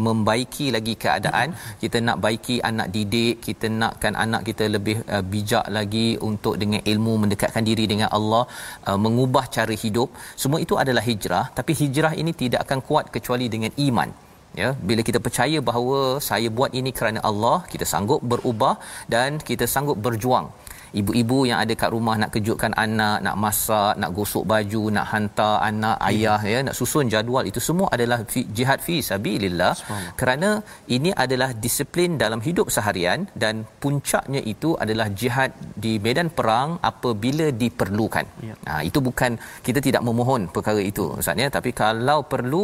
membaiki 0.07 0.67
lagi 0.77 0.95
keadaan 1.05 1.49
hmm. 1.55 1.77
kita 1.83 1.99
nak 2.07 2.19
baiki 2.25 2.57
anak 2.71 2.89
didik 2.97 3.37
kita 3.47 3.69
nakkan 3.81 4.17
anak 4.25 4.43
kita 4.49 4.67
lebih 4.77 4.97
uh, 5.15 5.25
bijak 5.33 5.67
lagi 5.79 6.09
untuk 6.31 6.57
dengan 6.63 6.83
ilmu 6.93 7.15
mendekatkan 7.25 7.67
diri 7.71 7.87
dengan 7.93 8.11
Allah 8.19 8.45
uh, 8.89 8.99
mengubah 9.07 9.45
cara 9.57 9.77
hidup 9.85 10.11
semua 10.45 10.61
itu 10.67 10.77
adalah 10.85 11.05
hijrah 11.11 11.47
tapi 11.59 11.75
hijrah 11.83 12.15
ini 12.23 12.35
tidak 12.43 12.63
akan 12.67 12.81
kuat 12.91 13.07
kecuali 13.17 13.49
dengan 13.57 13.73
iman 13.89 14.11
ya 14.61 14.69
bila 14.89 15.01
kita 15.09 15.19
percaya 15.27 15.59
bahawa 15.69 15.99
saya 16.29 16.49
buat 16.59 16.73
ini 16.81 16.91
kerana 16.99 17.21
Allah 17.31 17.57
kita 17.73 17.87
sanggup 17.93 18.21
berubah 18.33 18.75
dan 19.15 19.39
kita 19.49 19.65
sanggup 19.75 19.99
berjuang 20.07 20.47
ibu-ibu 21.01 21.39
yang 21.51 21.59
ada 21.63 21.75
kat 21.83 21.91
rumah 21.95 22.15
nak 22.23 22.31
kejutkan 22.35 22.73
anak 22.85 23.19
nak 23.27 23.37
masak 23.45 23.95
nak 24.01 24.11
gosok 24.17 24.45
baju 24.53 24.83
nak 24.97 25.07
hantar 25.13 25.55
anak 25.69 25.97
hmm. 26.01 26.09
ayah 26.11 26.41
ya 26.53 26.59
nak 26.67 26.75
susun 26.79 27.07
jadual 27.15 27.45
itu 27.51 27.61
semua 27.69 27.89
adalah 27.97 28.19
fi, 28.33 28.43
jihad 28.59 28.81
fi 28.87 28.97
sabilillah 29.09 29.75
kerana 30.21 30.51
ini 30.97 31.11
adalah 31.25 31.51
disiplin 31.65 32.17
dalam 32.23 32.41
hidup 32.47 32.69
seharian 32.77 33.29
dan 33.43 33.65
puncaknya 33.85 34.41
itu 34.53 34.73
adalah 34.85 35.09
jihad 35.21 35.53
di 35.85 35.93
medan 36.07 36.31
perang 36.39 36.71
apabila 36.91 37.47
diperlukan 37.63 38.27
ya. 38.49 38.55
nah 38.69 38.81
itu 38.89 38.99
bukan 39.09 39.33
kita 39.67 39.81
tidak 39.87 40.03
memohon 40.09 40.43
perkara 40.57 40.81
itu 40.91 41.07
ustaz 41.21 41.45
ya 41.45 41.49
tapi 41.59 41.71
kalau 41.83 42.19
perlu 42.33 42.63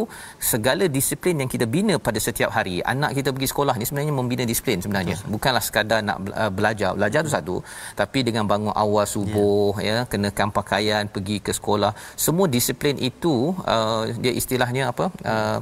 segala 0.51 0.85
disiplin 0.97 1.37
yang 1.43 1.49
kita 1.53 1.65
bina 1.75 1.95
pada 2.07 2.19
setiap 2.27 2.49
hari 2.57 2.75
anak 2.93 3.11
kita 3.17 3.29
pergi 3.35 3.49
sekolah 3.53 3.75
ni 3.79 3.85
sebenarnya 3.89 4.13
membina 4.19 4.43
disiplin 4.51 4.79
sebenarnya 4.83 5.15
Betul. 5.19 5.31
bukanlah 5.35 5.63
sekadar 5.67 5.99
nak 6.07 6.17
belajar 6.57 6.91
belajar 6.97 7.21
tu 7.27 7.31
satu 7.37 7.55
tapi 8.01 8.19
dengan 8.29 8.45
bangun 8.51 8.75
awal 8.83 9.05
subuh 9.15 9.73
yeah. 9.87 10.03
ya 10.03 10.09
kenakan 10.11 10.49
pakaian 10.59 11.03
pergi 11.15 11.37
ke 11.45 11.51
sekolah 11.59 11.91
semua 12.25 12.47
disiplin 12.55 12.95
itu 13.09 13.35
uh, 13.75 14.03
dia 14.23 14.33
istilahnya 14.41 14.85
apa 14.93 15.07
uh, 15.33 15.59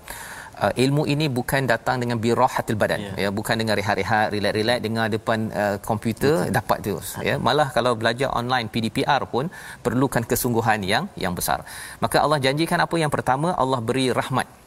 Uh, 0.61 0.69
ilmu 0.83 1.03
ini 1.13 1.25
bukan 1.37 1.65
datang 1.65 1.97
dengan 1.97 2.21
birahatil 2.23 2.77
badan 2.81 3.01
yeah. 3.01 3.15
ya 3.23 3.29
bukan 3.37 3.55
dengan 3.57 3.73
rehat-rehat 3.79 4.29
relax-relax 4.29 4.79
dengar 4.85 5.05
depan 5.15 5.49
uh, 5.61 5.77
komputer 5.81 6.35
Betul. 6.37 6.53
dapat 6.57 6.77
tu 6.85 6.95
ya 7.27 7.35
malah 7.47 7.73
kalau 7.73 7.97
belajar 7.97 8.29
online 8.29 8.69
PDPR 8.69 9.25
pun 9.33 9.49
perlukan 9.81 10.21
kesungguhan 10.21 10.85
yang 10.85 11.09
yang 11.17 11.33
besar 11.33 11.65
maka 11.97 12.21
Allah 12.21 12.37
janjikan 12.45 12.77
apa 12.85 12.93
yang 13.03 13.09
pertama 13.09 13.57
Allah 13.57 13.81
beri 13.81 14.13
rahmat 14.13 14.60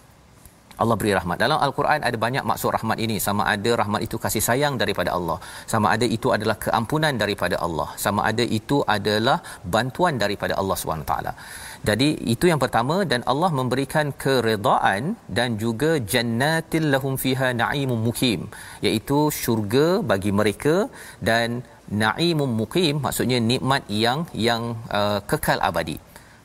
Allah 0.82 0.96
beri 1.00 1.12
rahmat. 1.18 1.36
Dalam 1.44 1.58
Al-Quran 1.66 2.00
ada 2.08 2.18
banyak 2.24 2.44
maksud 2.50 2.70
rahmat 2.76 2.98
ini. 3.04 3.16
Sama 3.26 3.42
ada 3.54 3.70
rahmat 3.80 4.00
itu 4.06 4.16
kasih 4.24 4.42
sayang 4.48 4.74
daripada 4.82 5.10
Allah. 5.16 5.38
Sama 5.72 5.88
ada 5.94 6.06
itu 6.16 6.30
adalah 6.36 6.56
keampunan 6.64 7.14
daripada 7.22 7.58
Allah. 7.66 7.88
Sama 8.04 8.22
ada 8.30 8.44
itu 8.58 8.78
adalah 8.96 9.38
bantuan 9.76 10.16
daripada 10.24 10.56
Allah 10.60 10.76
SWT. 10.82 11.14
Jadi 11.88 12.08
itu 12.34 12.44
yang 12.50 12.60
pertama 12.64 12.96
dan 13.10 13.20
Allah 13.32 13.50
memberikan 13.58 14.06
keredaan 14.24 15.02
dan 15.38 15.58
juga 15.64 15.90
jannatil 16.12 16.86
lahum 16.94 17.14
fiha 17.24 17.48
na'imun 17.62 18.00
mukim 18.06 18.40
iaitu 18.86 19.18
syurga 19.40 19.88
bagi 20.12 20.32
mereka 20.40 20.76
dan 21.30 21.60
na'imun 22.02 22.52
mukim 22.60 22.94
maksudnya 23.06 23.38
nikmat 23.52 23.82
yang 24.04 24.20
yang 24.48 24.62
uh, 25.00 25.20
kekal 25.32 25.60
abadi. 25.68 25.98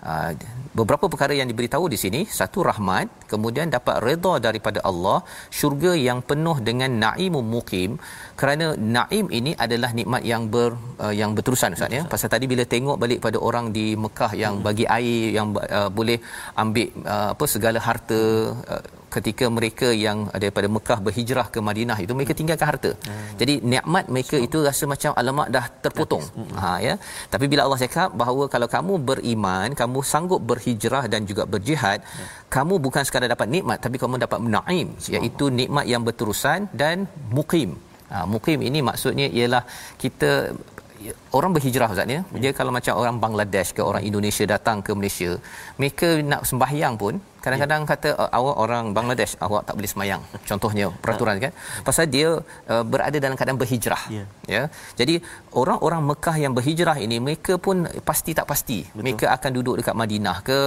Uh, 0.09 0.31
beberapa 0.77 1.05
perkara 1.13 1.33
yang 1.39 1.49
diberitahu 1.51 1.85
di 1.93 1.97
sini 2.03 2.21
satu 2.39 2.59
rahmat 2.69 3.07
kemudian 3.31 3.67
dapat 3.75 3.95
redha 4.05 4.33
daripada 4.47 4.79
Allah 4.89 5.17
syurga 5.59 5.93
yang 6.07 6.19
penuh 6.29 6.57
dengan 6.69 6.91
naimum 7.03 7.45
mukim 7.55 7.97
kerana 8.41 8.67
naim 8.97 9.27
ini 9.39 9.53
adalah 9.65 9.91
nikmat 9.99 10.23
yang 10.31 10.45
ber 10.53 10.71
uh, 11.03 11.13
yang 11.21 11.33
berterusan 11.37 11.77
ustaz 11.77 11.97
ya 11.97 12.03
pasal 12.13 12.29
tadi 12.35 12.47
bila 12.53 12.65
tengok 12.75 12.99
balik 13.03 13.19
pada 13.25 13.37
orang 13.49 13.67
di 13.77 13.87
Mekah 14.03 14.31
yang 14.43 14.55
hmm. 14.59 14.65
bagi 14.67 14.85
air 14.97 15.25
yang 15.37 15.47
uh, 15.79 15.89
boleh 15.99 16.19
ambil 16.63 16.87
uh, 17.13 17.29
apa 17.33 17.45
segala 17.55 17.81
harta 17.87 18.21
uh, 18.75 18.83
ketika 19.15 19.45
mereka 19.57 19.87
yang 20.05 20.17
daripada 20.43 20.67
Mekah 20.75 20.99
berhijrah 21.05 21.47
ke 21.53 21.59
Madinah 21.67 21.97
itu 22.05 22.13
mereka 22.17 22.33
tinggalkan 22.39 22.67
harta. 22.71 22.91
Hmm. 22.93 23.29
Jadi 23.41 23.53
nikmat 23.73 24.05
mereka 24.13 24.37
itu 24.47 24.57
rasa 24.67 24.83
macam 24.93 25.11
alamak 25.19 25.47
dah 25.55 25.65
terpotong. 25.83 26.25
Hmm. 26.37 26.55
Ha 26.61 26.71
ya. 26.87 26.93
Tapi 27.33 27.45
bila 27.51 27.61
Allah 27.65 27.79
cakap 27.85 28.09
bahawa 28.21 28.45
kalau 28.53 28.67
kamu 28.75 28.93
beriman, 29.09 29.69
kamu 29.81 29.99
sanggup 30.11 30.41
berhijrah 30.51 31.03
dan 31.13 31.21
juga 31.29 31.45
berjihad, 31.53 31.99
hmm. 32.05 32.27
kamu 32.55 32.73
bukan 32.85 33.03
sekadar 33.07 33.29
dapat 33.35 33.49
nikmat 33.55 33.77
tapi 33.85 33.95
kamu 34.01 34.21
dapat 34.25 34.39
naim 34.55 34.87
iaitu 35.15 35.45
nikmat 35.59 35.85
yang 35.93 36.01
berterusan 36.07 36.69
dan 36.81 37.09
mukim. 37.37 37.71
Ha, 38.09 38.25
mukim 38.25 38.59
ini 38.65 38.79
maksudnya 38.89 39.27
ialah 39.29 39.63
kita 40.01 40.31
orang 41.37 41.51
berhijrah 41.55 41.89
ustaz 41.93 42.09
ya. 42.15 42.21
Dia 42.43 42.51
kalau 42.59 42.71
macam 42.77 42.93
orang 43.01 43.17
Bangladesh 43.23 43.69
ke 43.77 43.81
orang 43.89 44.03
Indonesia 44.09 44.45
datang 44.53 44.77
ke 44.85 44.91
Malaysia, 44.99 45.31
mereka 45.81 46.09
nak 46.31 46.41
sembahyang 46.49 46.95
pun 47.03 47.15
kadang-kadang 47.43 47.81
ya. 47.83 47.89
kata 47.91 48.09
uh, 48.21 48.29
awak 48.37 48.55
orang 48.63 48.85
Bangladesh 48.97 49.33
awak 49.45 49.61
tak 49.67 49.75
boleh 49.79 49.91
semayang 49.93 50.21
contohnya 50.49 50.85
peraturan 51.03 51.35
kan 51.43 51.51
pasal 51.87 52.05
dia 52.15 52.29
uh, 52.73 52.83
berada 52.91 53.17
dalam 53.23 53.35
keadaan 53.39 53.59
berhijrah 53.61 54.03
ya. 54.17 54.23
ya 54.55 54.63
jadi 54.99 55.15
orang-orang 55.61 56.01
Mekah 56.09 56.35
yang 56.43 56.53
berhijrah 56.57 56.97
ini 57.05 57.17
mereka 57.27 57.55
pun 57.67 57.87
pasti 58.09 58.31
tak 58.39 58.47
pasti 58.51 58.79
Betul. 58.83 59.01
mereka 59.03 59.25
akan 59.35 59.51
duduk 59.57 59.75
dekat 59.81 59.95
Madinah 60.01 60.37
ke 60.49 60.59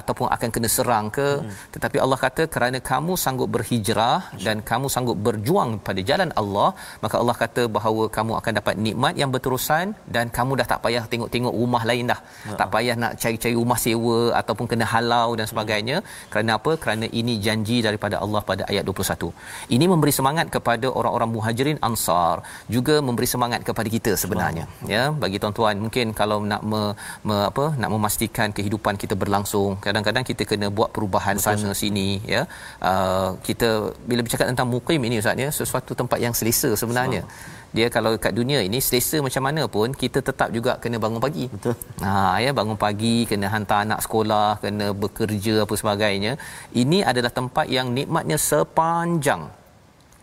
ataupun 0.00 0.26
akan 0.36 0.48
kena 0.56 0.70
serang 0.76 1.06
ke 1.18 1.28
hmm. 1.38 1.54
tetapi 1.76 1.98
Allah 2.04 2.18
kata 2.26 2.44
kerana 2.54 2.80
kamu 2.92 3.14
sanggup 3.24 3.50
berhijrah 3.56 4.18
Masya. 4.26 4.44
dan 4.46 4.56
kamu 4.70 4.86
sanggup 4.94 5.18
berjuang 5.28 5.70
pada 5.88 6.02
jalan 6.10 6.32
Allah 6.42 6.70
maka 7.04 7.16
Allah 7.22 7.36
kata 7.44 7.64
bahawa 7.78 8.04
kamu 8.18 8.32
akan 8.40 8.52
dapat 8.60 8.74
nikmat 8.86 9.14
yang 9.22 9.30
berterusan 9.34 9.86
dan 10.16 10.26
kamu 10.38 10.52
dah 10.60 10.66
tak 10.72 10.80
payah 10.84 11.04
tengok-tengok 11.12 11.54
rumah 11.62 11.82
lain 11.90 12.04
dah. 12.12 12.20
Ya. 12.48 12.56
tak 12.60 12.68
payah 12.74 12.94
nak 13.02 13.12
cari-cari 13.22 13.54
rumah 13.62 13.78
sewa 13.84 14.18
ataupun 14.40 14.66
kena 14.70 14.84
halau 14.94 15.28
dan 15.38 15.48
sebagainya. 15.50 15.98
Hmm 15.98 16.16
kerana 16.32 16.50
apa? 16.58 16.72
Kerana 16.82 17.06
ini 17.20 17.34
janji 17.44 17.76
daripada 17.86 18.16
Allah 18.24 18.40
pada 18.50 18.62
ayat 18.70 18.84
21 18.86 19.32
ini 19.74 19.84
memberi 19.92 20.12
semangat 20.18 20.46
kepada 20.54 20.86
orang-orang 20.98 21.30
muhajirin 21.36 21.78
ansar. 21.88 22.34
Juga 22.76 22.94
memberi 23.08 23.28
semangat 23.34 23.60
kepada 23.68 23.88
kita 23.96 24.12
sebenarnya. 24.22 24.64
Wow. 24.68 24.92
ya 24.94 25.02
bagi 25.22 25.36
tuan-tuan 25.42 25.76
mungkin 25.84 26.06
kalau 26.20 26.38
nak 26.52 26.62
me, 26.70 26.80
me, 27.28 27.36
apa 27.50 27.64
nak 27.80 27.90
memastikan 27.94 28.48
kehidupan 28.56 28.94
kita 29.02 29.14
berlangsung 29.22 29.80
kadang-kadang 29.86 30.24
kita 30.30 30.42
kena 30.50 30.68
buat 30.78 30.90
perubahan 30.96 31.36
Betul. 31.38 31.58
sana 31.58 31.70
sini 31.82 32.08
ya. 32.34 32.42
Uh, 32.90 33.30
kita 33.48 33.68
bila 34.08 34.20
bercakap 34.26 34.46
tentang 34.52 34.68
mukim 34.74 35.00
ini 35.08 35.18
ustaz 35.22 35.44
ya 35.44 35.50
sesuatu 35.60 35.92
tempat 36.00 36.18
yang 36.26 36.34
selesa 36.40 36.72
sebenarnya. 36.82 37.22
Wow 37.24 37.57
dia 37.76 37.86
kalau 37.92 38.16
kat 38.24 38.32
dunia 38.32 38.64
ini 38.64 38.78
selesa 38.80 39.20
macam 39.26 39.42
mana 39.44 39.62
pun 39.68 39.92
kita 39.92 40.24
tetap 40.28 40.48
juga 40.56 40.80
kena 40.82 40.96
bangun 41.04 41.20
pagi. 41.20 41.44
Betul. 41.52 41.74
Ha 42.04 42.40
ya 42.44 42.50
bangun 42.56 42.78
pagi 42.80 43.28
kena 43.30 43.52
hantar 43.52 43.84
anak 43.84 44.00
sekolah, 44.06 44.62
kena 44.64 44.96
bekerja 45.04 45.54
apa 45.64 45.74
sebagainya. 45.76 46.32
Ini 46.72 47.04
adalah 47.10 47.32
tempat 47.38 47.66
yang 47.68 47.92
nikmatnya 47.92 48.40
sepanjang 48.40 49.57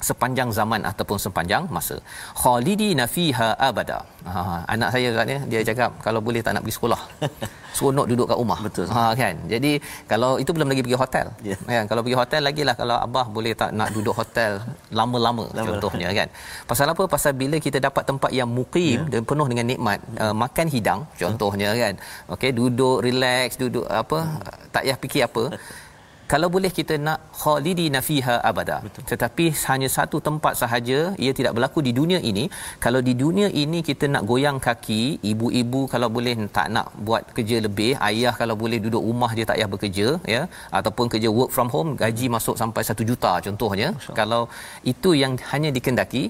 sepanjang 0.09 0.49
zaman 0.57 0.81
ataupun 0.91 1.17
sepanjang 1.25 1.63
masa. 1.75 1.97
Khalidina 2.41 3.05
fiha 3.15 3.49
abada. 3.67 3.99
Ha, 4.25 4.41
anak 4.73 4.89
saya 4.93 5.07
katanya 5.13 5.39
dia 5.51 5.61
cakap 5.69 5.91
kalau 6.05 6.19
boleh 6.27 6.41
tak 6.45 6.53
nak 6.55 6.63
pergi 6.65 6.75
sekolah. 6.77 7.01
Seronok 7.77 8.05
duduk 8.11 8.25
kat 8.31 8.37
rumah. 8.41 8.59
Betul. 8.65 8.87
Ha 8.95 9.03
kan. 9.21 9.35
Jadi 9.53 9.71
kalau 10.11 10.31
itu 10.41 10.51
belum 10.55 10.69
lagi 10.71 10.81
pergi 10.85 10.97
hotel. 11.03 11.27
Yeah. 11.49 11.59
Kan 11.75 11.85
kalau 11.91 12.01
pergi 12.05 12.17
hotel 12.21 12.41
lagilah 12.47 12.75
kalau 12.81 12.95
abah 13.05 13.25
boleh 13.37 13.53
tak 13.61 13.69
nak 13.79 13.89
duduk 13.95 14.15
hotel 14.19 14.51
lama-lama 14.99 15.45
Lama. 15.51 15.67
contohnya 15.69 16.09
kan. 16.19 16.27
Pasal 16.69 16.87
apa? 16.93 17.03
Pasal 17.15 17.33
bila 17.41 17.59
kita 17.67 17.77
dapat 17.87 18.03
tempat 18.09 18.31
yang 18.39 18.49
mukim 18.57 18.97
yeah. 19.03 19.11
dan 19.13 19.21
penuh 19.29 19.47
dengan 19.51 19.65
nikmat, 19.71 19.99
uh, 20.23 20.35
makan 20.43 20.67
hidang 20.75 20.99
contohnya 21.21 21.69
kan. 21.75 21.93
Okey 22.33 22.51
duduk 22.59 22.97
relax, 23.07 23.59
duduk 23.59 23.85
apa 24.01 24.17
tak 24.71 24.83
payah 24.85 24.97
fikir 25.03 25.21
apa 25.27 25.43
kalau 26.33 26.49
boleh 26.55 26.71
kita 26.79 26.95
nak 27.07 27.19
khalidina 27.41 27.99
fiha 28.09 28.37
abada. 28.51 28.77
Betul. 28.85 29.03
tetapi 29.11 29.45
hanya 29.69 29.89
satu 29.97 30.17
tempat 30.27 30.53
sahaja 30.61 30.99
ia 31.25 31.31
tidak 31.39 31.53
berlaku 31.57 31.79
di 31.87 31.91
dunia 31.99 32.19
ini. 32.31 32.45
Kalau 32.85 33.01
di 33.07 33.13
dunia 33.23 33.47
ini 33.63 33.79
kita 33.89 34.05
nak 34.13 34.23
goyang 34.31 34.57
kaki 34.67 35.01
ibu-ibu 35.31 35.81
kalau 35.93 36.09
boleh 36.17 36.35
tak 36.57 36.67
nak 36.75 36.87
buat 37.07 37.23
kerja 37.37 37.57
lebih 37.67 37.91
ayah 38.09 38.33
kalau 38.41 38.55
boleh 38.63 38.79
duduk 38.85 39.03
rumah 39.09 39.31
dia 39.37 39.45
tak 39.49 39.57
payah 39.65 39.69
bekerja 39.73 40.07
ya 40.33 40.41
ataupun 40.77 41.05
kerja 41.13 41.29
work 41.37 41.51
from 41.55 41.69
home 41.75 41.91
gaji 42.01 42.27
masuk 42.35 42.55
sampai 42.61 42.81
1 42.93 43.09
juta 43.09 43.31
contohnya 43.45 43.89
kalau 44.19 44.41
itu 44.91 45.09
yang 45.21 45.33
hanya 45.51 45.69
dikendaki 45.77 46.23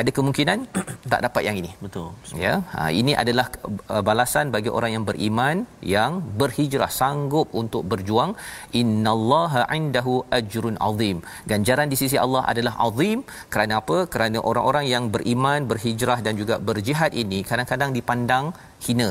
ada 0.00 0.10
kemungkinan 0.16 0.58
tak 1.12 1.20
dapat 1.26 1.42
yang 1.48 1.56
ini. 1.60 1.70
Betul. 1.84 2.08
Ya 2.44 2.54
ha, 2.74 2.88
ini 3.00 3.12
adalah 3.22 3.46
uh, 3.94 4.02
balasan 4.08 4.46
bagi 4.54 4.70
orang 4.78 4.92
yang 4.96 5.04
beriman 5.10 5.56
yang 5.96 6.12
berhijrah 6.40 6.92
sanggup 7.00 7.48
untuk 7.62 7.82
berjuang. 7.92 8.32
Innallaha 8.80 9.39
Allah 9.40 9.64
indahu 9.78 10.14
ajrun 10.38 10.76
azim. 10.88 11.16
Ganjaran 11.50 11.88
di 11.92 11.96
sisi 12.00 12.16
Allah 12.24 12.42
adalah 12.52 12.74
azim 12.86 13.18
kerana 13.52 13.74
apa? 13.80 13.98
Kerana 14.14 14.38
orang-orang 14.50 14.86
yang 14.94 15.04
beriman, 15.14 15.68
berhijrah 15.70 16.18
dan 16.26 16.34
juga 16.40 16.56
berjihad 16.68 17.12
ini 17.22 17.38
kadang-kadang 17.50 17.92
dipandang 17.98 18.46
hina 18.86 19.10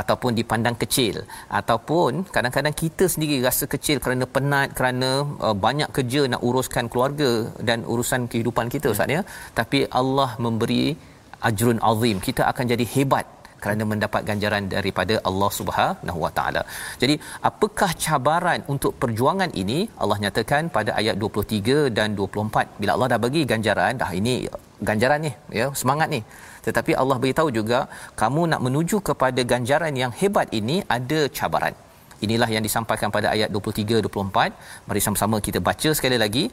ataupun 0.00 0.32
dipandang 0.38 0.76
kecil 0.82 1.14
ataupun 1.58 2.12
kadang-kadang 2.34 2.74
kita 2.82 3.04
sendiri 3.12 3.36
rasa 3.48 3.64
kecil 3.74 3.96
kerana 4.04 4.24
penat 4.34 4.68
kerana 4.78 5.10
uh, 5.46 5.56
banyak 5.66 5.90
kerja 5.96 6.22
nak 6.32 6.44
uruskan 6.48 6.86
keluarga 6.92 7.30
dan 7.68 7.88
urusan 7.92 8.28
kehidupan 8.32 8.68
kita 8.74 8.92
ustaz 8.94 9.14
ya 9.16 9.22
tapi 9.60 9.80
Allah 10.00 10.30
memberi 10.46 10.84
ajrun 11.48 11.80
azim 11.90 12.18
kita 12.28 12.44
akan 12.52 12.64
jadi 12.72 12.86
hebat 12.94 13.37
kerana 13.62 13.82
mendapat 13.92 14.22
ganjaran 14.30 14.64
daripada 14.74 15.14
Allah 15.28 15.50
Subhanahu 15.58 16.18
Wa 16.24 16.30
Taala. 16.38 16.62
Jadi, 17.02 17.14
apakah 17.50 17.90
cabaran 18.04 18.62
untuk 18.74 18.94
perjuangan 19.02 19.52
ini? 19.62 19.78
Allah 20.02 20.18
nyatakan 20.24 20.70
pada 20.76 20.92
ayat 21.00 21.16
23 21.24 21.78
dan 21.98 22.18
24. 22.20 22.78
Bila 22.82 22.92
Allah 22.96 23.10
dah 23.14 23.20
bagi 23.26 23.42
ganjaran, 23.52 23.92
dah 24.02 24.10
ini 24.20 24.36
ganjaran 24.90 25.20
ni, 25.26 25.32
ya, 25.60 25.66
semangat 25.80 26.08
ni. 26.16 26.20
Tetapi 26.66 26.92
Allah 27.02 27.16
beritahu 27.22 27.50
juga, 27.58 27.80
kamu 28.22 28.42
nak 28.52 28.62
menuju 28.66 28.96
kepada 29.10 29.40
ganjaran 29.52 29.94
yang 30.02 30.12
hebat 30.20 30.48
ini 30.60 30.78
ada 30.96 31.20
cabaran. 31.38 31.76
Inilah 32.26 32.48
yang 32.54 32.62
disampaikan 32.66 33.08
pada 33.14 33.28
ayat 33.34 33.48
23 33.54 34.02
24. 34.02 34.90
Mari 34.90 35.00
sama-sama 35.06 35.36
kita 35.46 35.58
baca 35.68 35.90
sekali 35.98 36.18
lagi 36.24 36.44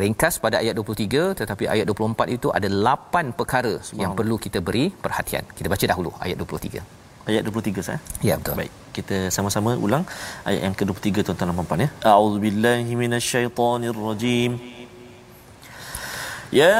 ringkas 0.00 0.34
pada 0.44 0.56
ayat 0.62 0.74
23 0.80 1.36
tetapi 1.40 1.64
ayat 1.74 1.84
24 1.92 2.36
itu 2.36 2.48
ada 2.58 2.68
8 2.72 3.36
perkara 3.38 3.74
yang 4.02 4.12
perlu 4.18 4.36
kita 4.46 4.58
beri 4.68 4.84
perhatian. 5.04 5.44
Kita 5.58 5.68
baca 5.74 5.84
dahulu 5.92 6.10
ayat 6.24 6.36
23. 6.40 6.80
Ayat 7.28 7.42
23 7.44 7.84
saya. 7.84 8.00
Ya 8.24 8.34
betul. 8.40 8.56
Baik, 8.60 8.72
kita 8.96 9.16
sama-sama 9.36 9.70
ulang 9.76 10.04
ayat 10.48 10.60
yang 10.66 10.74
ke-23 10.78 11.20
tuan-tuan 11.26 11.48
dan 11.52 11.56
puan-puan 11.60 11.84
ya. 11.84 11.88
A'udzubillahi 12.12 12.92
minasyaitonirrajim. 13.02 14.52
Ya 16.50 16.74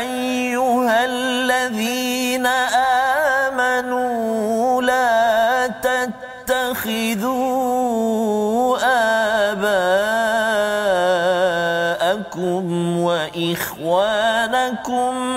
ayyuhalladzina 0.00 2.54
وإخوانكم 13.97 15.30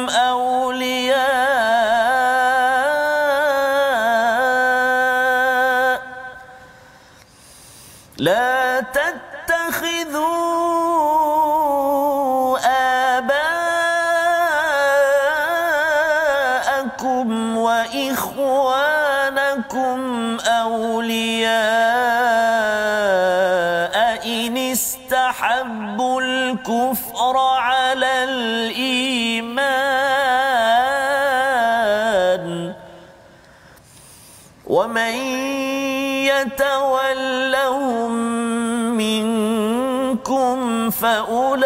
فأولئك 41.01 41.65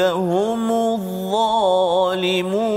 هم 0.00 0.70
الظالمون 0.70 2.67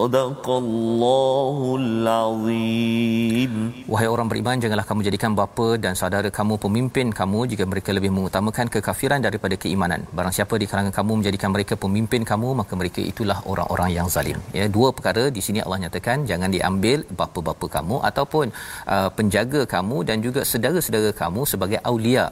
صدق 0.00 0.46
الله 0.62 1.58
العظيم 1.82 3.52
Wahai 3.92 4.08
orang 4.14 4.26
beriman 4.30 4.58
janganlah 4.62 4.86
kamu 4.88 5.00
jadikan 5.08 5.32
bapa 5.38 5.78
dan 5.84 5.94
saudara 6.00 6.28
kamu 6.38 6.54
pemimpin 6.64 7.06
kamu 7.18 7.40
jika 7.52 7.64
mereka 7.72 7.90
lebih 7.98 8.10
mengutamakan 8.16 8.66
kekafiran 8.74 9.22
daripada 9.26 9.54
keimanan. 9.62 10.02
Barang 10.16 10.34
siapa 10.34 10.54
di 10.62 10.66
kalangan 10.70 10.94
kamu 10.98 11.12
menjadikan 11.22 11.50
mereka 11.54 11.74
pemimpin 11.84 12.26
kamu 12.30 12.48
maka 12.60 12.72
mereka 12.80 13.00
itulah 13.10 13.38
orang-orang 13.52 13.90
yang 13.98 14.08
zalim. 14.14 14.38
Ya, 14.58 14.66
dua 14.76 14.90
perkara 14.96 15.24
di 15.36 15.42
sini 15.46 15.62
Allah 15.64 15.78
nyatakan 15.86 16.26
jangan 16.30 16.50
diambil 16.56 16.98
bapa-bapa 17.20 17.66
kamu 17.76 17.96
ataupun 18.10 18.46
uh, 18.94 19.08
penjaga 19.18 19.62
kamu 19.74 19.98
dan 20.08 20.18
juga 20.26 20.42
saudara-saudara 20.50 21.12
kamu 21.22 21.42
sebagai 21.52 21.78
aulia. 21.90 22.26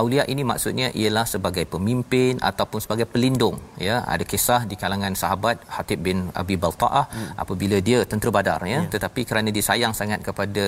Aulia 0.00 0.24
ini 0.32 0.42
maksudnya 0.50 0.88
ialah 1.00 1.26
sebagai 1.34 1.64
pemimpin 1.74 2.40
ataupun 2.50 2.80
sebagai 2.84 3.06
pelindung 3.12 3.56
ya. 3.88 3.96
Ada 4.14 4.24
kisah 4.32 4.60
di 4.70 4.76
kalangan 4.82 5.14
sahabat 5.22 5.56
Hatib 5.74 6.00
bin 6.06 6.18
Abi 6.42 6.56
Baltaah 6.62 7.06
hmm. 7.12 7.30
apabila 7.42 7.76
dia 7.88 7.98
tentera 8.10 8.32
Badar 8.36 8.60
ya 8.64 8.72
yeah. 8.72 8.84
tetapi 8.94 9.20
kerana 9.28 9.48
dia 9.56 9.64
sayang 9.70 9.92
sangat 10.00 10.20
kepada 10.28 10.64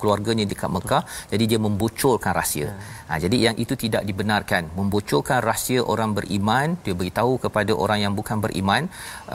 keluarganya 0.00 0.44
dekat 0.52 0.70
Mekah 0.76 1.02
Betul. 1.04 1.30
jadi 1.32 1.44
dia 1.50 1.58
membocorkan 1.66 2.32
rahsia. 2.40 2.60
Yeah. 2.64 2.76
Ha 3.08 3.20
jadi 3.24 3.36
yang 3.46 3.56
itu 3.64 3.74
tidak 3.84 4.02
dibenarkan. 4.08 4.62
Membocorkan 4.78 5.40
rahsia 5.50 5.80
orang 5.94 6.12
beriman, 6.18 6.76
dia 6.84 6.94
beritahu 7.00 7.32
kepada 7.44 7.72
orang 7.84 7.98
yang 8.04 8.14
bukan 8.20 8.38
beriman 8.44 8.82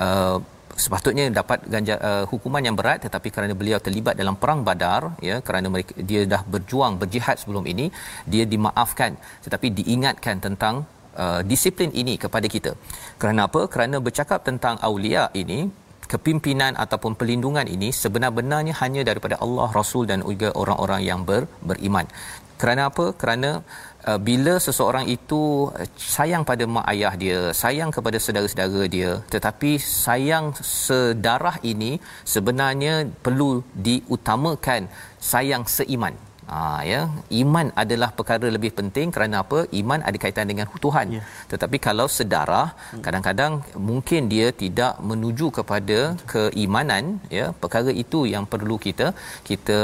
uh, 0.05 0.37
sepatutnya 0.83 1.25
dapat 1.39 1.59
ganja, 1.73 1.95
uh, 2.09 2.23
hukuman 2.31 2.63
yang 2.67 2.75
berat 2.79 2.99
tetapi 3.05 3.29
kerana 3.35 3.53
beliau 3.59 3.79
terlibat 3.87 4.15
dalam 4.21 4.35
perang 4.41 4.61
Badar 4.67 5.01
ya 5.29 5.35
kerana 5.47 5.67
mereka 5.73 5.93
dia 6.09 6.21
dah 6.33 6.41
berjuang 6.53 6.95
berjihad 7.01 7.35
sebelum 7.41 7.65
ini 7.73 7.85
dia 8.33 8.45
dimaafkan 8.53 9.13
tetapi 9.45 9.67
diingatkan 9.79 10.37
tentang 10.47 10.75
uh, 11.23 11.41
disiplin 11.51 11.91
ini 12.01 12.15
kepada 12.23 12.47
kita. 12.55 12.73
Kerana 13.21 13.41
apa? 13.49 13.61
Kerana 13.73 13.97
bercakap 14.07 14.41
tentang 14.49 14.77
aulia 14.89 15.23
ini 15.43 15.59
kepimpinan 16.13 16.73
ataupun 16.83 17.13
pelindungan 17.19 17.67
ini 17.75 17.89
sebenar-benarnya 18.01 18.73
hanya 18.81 19.01
daripada 19.09 19.35
Allah, 19.45 19.67
Rasul 19.79 20.03
dan 20.11 20.25
juga 20.29 20.49
orang-orang 20.61 21.01
yang 21.09 21.21
ber, 21.29 21.43
beriman. 21.69 22.07
Kerana 22.61 22.81
apa? 22.91 23.05
Kerana 23.21 23.49
uh, 24.09 24.19
bila 24.29 24.53
seseorang 24.67 25.05
itu 25.15 25.41
uh, 25.81 25.87
sayang 26.15 26.43
pada 26.49 26.63
mak 26.75 26.85
ayah 26.93 27.13
dia, 27.23 27.39
sayang 27.61 27.91
kepada 27.97 28.17
saudara-saudara 28.25 28.83
dia, 28.95 29.11
tetapi 29.33 29.71
sayang 30.05 30.47
sedarah 30.85 31.57
ini 31.73 31.91
sebenarnya 32.33 32.95
perlu 33.27 33.51
diutamakan 33.87 34.89
sayang 35.33 35.65
seiman. 35.77 36.15
Ha, 36.49 36.59
ya 36.91 37.01
iman 37.39 37.67
adalah 37.81 38.07
perkara 38.19 38.47
lebih 38.55 38.71
penting 38.77 39.07
kerana 39.15 39.35
apa 39.43 39.59
iman 39.79 39.99
ada 40.09 40.17
kaitan 40.23 40.49
dengan 40.51 40.65
Tuhan 40.83 41.07
ya. 41.15 41.21
tetapi 41.51 41.77
kalau 41.87 42.07
sedarah 42.15 42.67
hmm. 42.73 43.03
kadang-kadang 43.05 43.53
mungkin 43.89 44.21
dia 44.33 44.47
tidak 44.61 44.97
menuju 45.09 45.47
kepada 45.57 45.99
keimanan 46.31 47.21
ya 47.37 47.45
perkara 47.61 47.93
itu 48.03 48.21
yang 48.33 48.47
perlu 48.53 48.77
kita 48.85 49.13
kita 49.49 49.79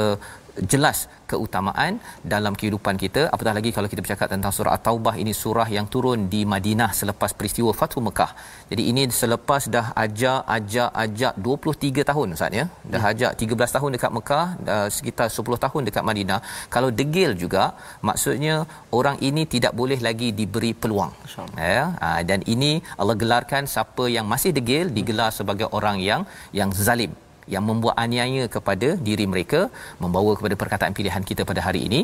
jelas 0.72 1.12
keutamaan 1.32 2.00
dalam 2.34 2.54
kehidupan 2.60 2.96
kita. 3.04 3.22
Apatah 3.36 3.54
lagi 3.58 3.70
kalau 3.76 3.90
kita 3.92 4.02
bercakap 4.06 4.28
tentang 4.34 4.54
surah 4.58 4.74
at-taubah 4.78 5.16
ini 5.24 5.34
surah 5.34 5.68
yang 5.78 5.88
turun 5.94 6.30
di 6.34 6.42
Madinah 6.54 6.90
selepas 7.00 7.32
peristiwa 7.40 7.72
Fathu 7.80 8.00
Mekah. 8.08 8.32
Jadi 8.72 8.84
ini 8.92 9.04
selepas 9.22 9.68
dah 9.76 9.88
ajak 10.06 10.40
ajak 10.58 10.90
ajak 11.06 11.34
23 11.48 12.10
tahun 12.10 12.38
ustaz 12.38 12.60
ya? 12.60 12.66
Dah 12.94 13.04
ya. 13.04 13.12
ajak 13.14 13.32
13 13.44 13.76
tahun 13.76 13.90
dekat 13.98 14.12
Mekah 14.18 14.46
dah 14.68 14.86
sekitar 14.98 15.28
10 15.40 15.66
tahun 15.66 15.82
dekat 15.90 16.04
Madinah. 16.10 16.40
Kalau 16.76 16.90
degil 17.02 17.34
juga 17.44 17.74
maksudnya 18.10 18.56
orang 19.00 19.20
ini 19.30 19.44
tidak 19.56 19.74
boleh 19.82 20.00
lagi 20.08 20.30
diberi 20.40 20.72
peluang. 20.82 21.12
Ya? 21.58 21.84
Ha, 22.04 22.08
dan 22.30 22.40
ini 22.54 22.72
Allah 23.02 23.18
gelarkan 23.24 23.66
siapa 23.76 24.06
yang 24.16 24.26
masih 24.34 24.54
degil 24.58 24.88
digelar 24.98 25.32
sebagai 25.40 25.68
orang 25.78 26.00
yang 26.10 26.24
yang 26.60 26.72
zalim 26.88 27.12
yang 27.54 27.64
membuat 27.70 27.96
aniaya 28.06 28.46
kepada 28.56 28.90
diri 29.08 29.26
mereka 29.34 29.62
membawa 30.04 30.34
kepada 30.40 30.56
perkataan 30.64 30.96
pilihan 30.98 31.24
kita 31.30 31.44
pada 31.52 31.64
hari 31.68 31.82
ini 31.90 32.02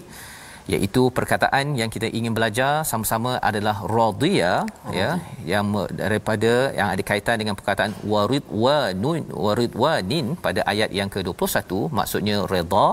iaitu 0.74 1.02
perkataan 1.18 1.66
yang 1.80 1.90
kita 1.96 2.08
ingin 2.18 2.34
belajar 2.38 2.72
sama-sama 2.90 3.32
adalah 3.50 3.76
radhiya 3.96 4.52
oh, 4.88 4.94
ya 5.00 5.10
yang 5.52 5.66
daripada 6.02 6.52
yang 6.78 6.88
ada 6.94 7.04
kaitan 7.10 7.42
dengan 7.42 7.56
perkataan 7.60 7.94
warid 8.14 8.46
wa 8.64 8.78
nun 9.04 9.26
warid 9.46 9.74
wa 9.84 9.94
nin 10.12 10.28
pada 10.46 10.62
ayat 10.74 10.92
yang 11.00 11.10
ke-21 11.16 11.82
maksudnya 12.00 12.38
redha 12.54 12.88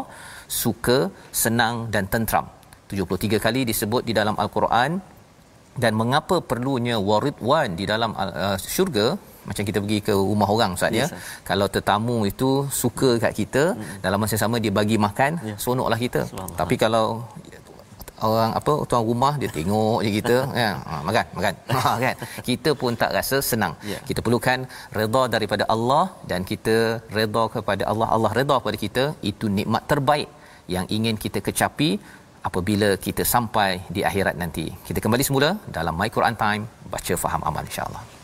suka 0.62 0.98
senang 1.42 1.76
dan 1.94 2.04
tentram. 2.12 2.46
73 2.90 3.44
kali 3.46 3.60
disebut 3.70 4.02
di 4.08 4.12
dalam 4.18 4.36
al-Quran 4.42 4.90
dan 5.82 5.92
mengapa 6.00 6.36
perlunya 6.50 6.96
waridwan 7.08 7.76
di 7.80 7.84
dalam 7.92 8.10
uh, 8.16 8.56
syurga 8.74 9.08
macam 9.48 9.64
kita 9.68 9.78
pergi 9.84 9.98
ke 10.08 10.14
rumah 10.30 10.48
orang 10.54 10.72
ustaz 10.76 10.92
ya. 10.92 11.00
yes, 11.02 11.10
ya. 11.14 11.18
kalau 11.48 11.66
tetamu 11.74 12.16
itu 12.32 12.50
suka 12.82 13.10
kat 13.24 13.32
kita 13.40 13.64
hmm. 13.72 14.00
dalam 14.04 14.18
masa 14.22 14.36
sama 14.42 14.56
dia 14.64 14.72
bagi 14.80 14.96
makan 15.06 15.32
yeah. 15.48 15.58
seronoklah 15.62 15.98
kita. 16.04 16.22
Tapi 16.60 16.74
kalau 16.84 17.04
orang 18.28 18.52
apa 18.58 18.72
tuan 18.90 19.02
rumah 19.10 19.32
dia 19.40 19.50
tengok 19.56 19.98
je 20.04 20.10
kita 20.18 20.36
ya. 20.62 20.70
Ha, 20.88 20.94
makan 21.08 21.26
makan. 21.38 21.54
Ha, 21.78 21.90
kan. 22.04 22.14
Kita 22.48 22.70
pun 22.80 22.92
tak 23.02 23.12
rasa 23.18 23.38
senang. 23.50 23.74
Yeah. 23.92 24.02
kita 24.08 24.20
perlukan 24.26 24.58
redha 24.98 25.22
daripada 25.34 25.64
Allah 25.74 26.04
dan 26.30 26.42
kita 26.50 26.76
redha 27.18 27.44
kepada 27.56 27.82
Allah. 27.92 28.08
Allah 28.16 28.32
redha 28.40 28.56
kepada 28.62 28.78
kita 28.84 29.04
itu 29.32 29.46
nikmat 29.58 29.84
terbaik 29.92 30.28
yang 30.74 30.86
ingin 30.96 31.16
kita 31.24 31.40
kecapi 31.48 31.90
apabila 32.48 32.88
kita 33.06 33.22
sampai 33.34 33.70
di 33.96 34.02
akhirat 34.10 34.36
nanti. 34.42 34.66
Kita 34.88 34.98
kembali 35.06 35.24
semula 35.30 35.50
dalam 35.78 35.96
my 36.02 36.10
Quran 36.18 36.36
time 36.44 36.62
baca 36.94 37.14
faham 37.24 37.42
amal 37.50 37.64
insyaallah 37.70 38.17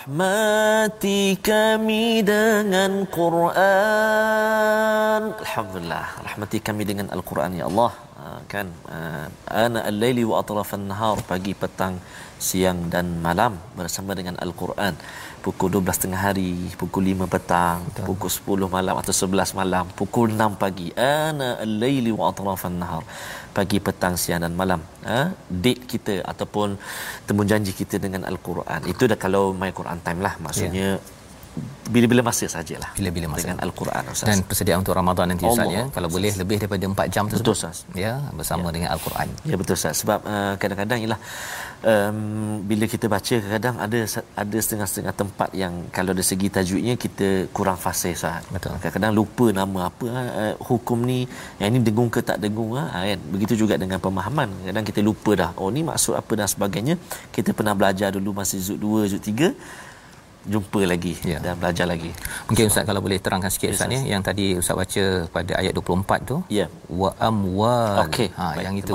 Rahmati 0.00 1.36
kami 1.44 2.24
dengan 2.24 3.04
Quran. 3.04 3.52
Alhamdulillah. 5.44 6.24
Rahmati 6.24 6.56
kami 6.64 6.88
dengan 6.88 7.12
Al-Quran 7.12 7.60
ya 7.60 7.68
Allah. 7.68 7.92
Ah, 8.50 8.54
kan 8.54 8.68
ah, 8.96 9.26
ana 9.64 9.80
al-laili 9.90 10.22
wa 10.30 10.36
atrafan 10.42 10.84
nahar 10.90 11.18
pagi 11.30 11.52
petang 11.60 11.94
siang 12.46 12.78
dan 12.92 13.06
malam 13.26 13.52
bersama 13.78 14.10
dengan 14.18 14.34
Al-Quran 14.44 14.94
pukul 15.44 15.68
12 15.78 16.02
tengah 16.02 16.20
hari 16.26 16.50
pukul 16.80 17.04
5 17.14 17.30
petang 17.34 17.78
Betul. 17.86 18.06
pukul 18.08 18.66
10 18.66 18.74
malam 18.76 18.94
atau 19.02 19.14
11 19.14 19.54
malam 19.60 19.84
pukul 20.00 20.34
6 20.34 20.58
pagi 20.62 20.88
ana 20.98 21.50
al-laili 21.66 22.10
wa 22.18 22.26
atrafan 22.32 22.74
nahar 22.82 23.04
pagi 23.58 23.78
petang 23.86 24.18
siang 24.22 24.42
dan 24.44 24.58
malam 24.62 24.82
ha? 25.06 25.20
date 25.64 25.86
kita 25.92 26.16
ataupun 26.32 26.74
temu 27.30 27.46
janji 27.52 27.70
kita 27.80 28.02
dengan 28.02 28.26
al-Quran 28.32 28.82
itu 28.94 29.06
dah 29.12 29.20
kalau 29.26 29.44
my 29.62 29.70
Quran 29.80 30.02
time 30.08 30.22
lah 30.26 30.34
maksudnya 30.42 30.88
yeah 30.98 31.18
bila-bila 31.90 32.22
masa 32.22 32.46
sajalah 32.46 32.90
bila-bila 32.94 33.26
masa. 33.34 33.42
dengan 33.42 33.58
al-Quran 33.66 34.02
Ustaz. 34.14 34.28
dan 34.30 34.38
persediaan 34.46 34.78
untuk 34.82 34.94
Ramadan 34.94 35.26
nanti 35.34 35.44
Ustaz 35.50 35.66
ya. 35.66 35.84
Kalau 35.96 36.08
boleh 36.14 36.32
lebih 36.40 36.56
daripada 36.62 36.84
4 36.86 37.14
jam 37.14 37.24
tersebut. 37.26 37.50
Betul 37.50 37.54
Ustaz. 37.58 37.76
Ya 37.98 38.12
bersama 38.38 38.70
ya. 38.70 38.72
dengan 38.76 38.88
al-Quran. 38.94 39.28
Ya 39.50 39.56
betul 39.60 39.74
Ustaz. 39.74 39.94
Sebab 40.02 40.20
uh, 40.22 40.54
kadang-kadang 40.62 40.98
ialah 41.02 41.18
um, 41.92 42.18
bila 42.70 42.86
kita 42.86 43.10
baca 43.14 43.36
kadang 43.54 43.74
ada 43.86 43.98
ada 44.42 44.58
setengah-setengah 44.64 45.14
tempat 45.22 45.50
yang 45.62 45.74
kalau 45.96 46.14
dari 46.14 46.26
segi 46.30 46.48
tajwidnya 46.56 46.94
kita 46.94 47.50
kurang 47.56 47.78
fasih 47.84 48.14
Ustaz. 48.14 48.46
Betul. 48.54 48.78
Kadang-kadang 48.78 49.12
lupa 49.18 49.46
nama 49.50 49.80
apa 49.90 50.06
uh, 50.06 50.54
hukum 50.70 51.02
ni 51.10 51.26
yang 51.58 51.74
ini 51.74 51.82
dengung 51.82 52.10
ke 52.14 52.22
tak 52.22 52.38
dengung 52.38 52.78
uh, 52.78 52.86
kan? 52.86 53.18
Begitu 53.34 53.66
juga 53.66 53.74
dengan 53.74 53.98
pemahaman. 53.98 54.70
Kadang 54.70 54.86
kita 54.86 55.02
lupa 55.02 55.34
dah 55.34 55.50
oh 55.58 55.74
ni 55.74 55.82
maksud 55.82 56.14
apa 56.14 56.32
dan 56.38 56.46
sebagainya. 56.46 56.94
Kita 57.34 57.50
pernah 57.50 57.74
belajar 57.74 58.14
dulu 58.14 58.30
masa 58.38 58.54
zud 58.62 58.78
2 58.78 59.10
zud 59.10 59.22
3 59.26 59.89
jumpa 60.46 60.80
lagi 60.92 61.14
ya. 61.32 61.38
dan 61.44 61.54
belajar 61.60 61.86
lagi. 61.90 62.10
Mungkin 62.48 62.72
ustaz 62.72 62.84
kalau 62.88 63.00
boleh 63.04 63.20
terangkan 63.20 63.52
sikit 63.52 63.76
ustaz 63.76 63.92
ya 63.92 64.00
yang 64.12 64.22
tadi 64.24 64.56
ustaz 64.60 64.76
baca 64.78 65.04
pada 65.36 65.52
ayat 65.60 65.72
24 65.76 66.30
tu. 66.30 66.36
Ya. 66.48 66.66
Wa 66.88 67.12
amwal. 67.20 68.08
Okey. 68.08 68.28
Ha 68.38 68.56
Baik, 68.56 68.64
yang 68.64 68.76
itu. 68.80 68.94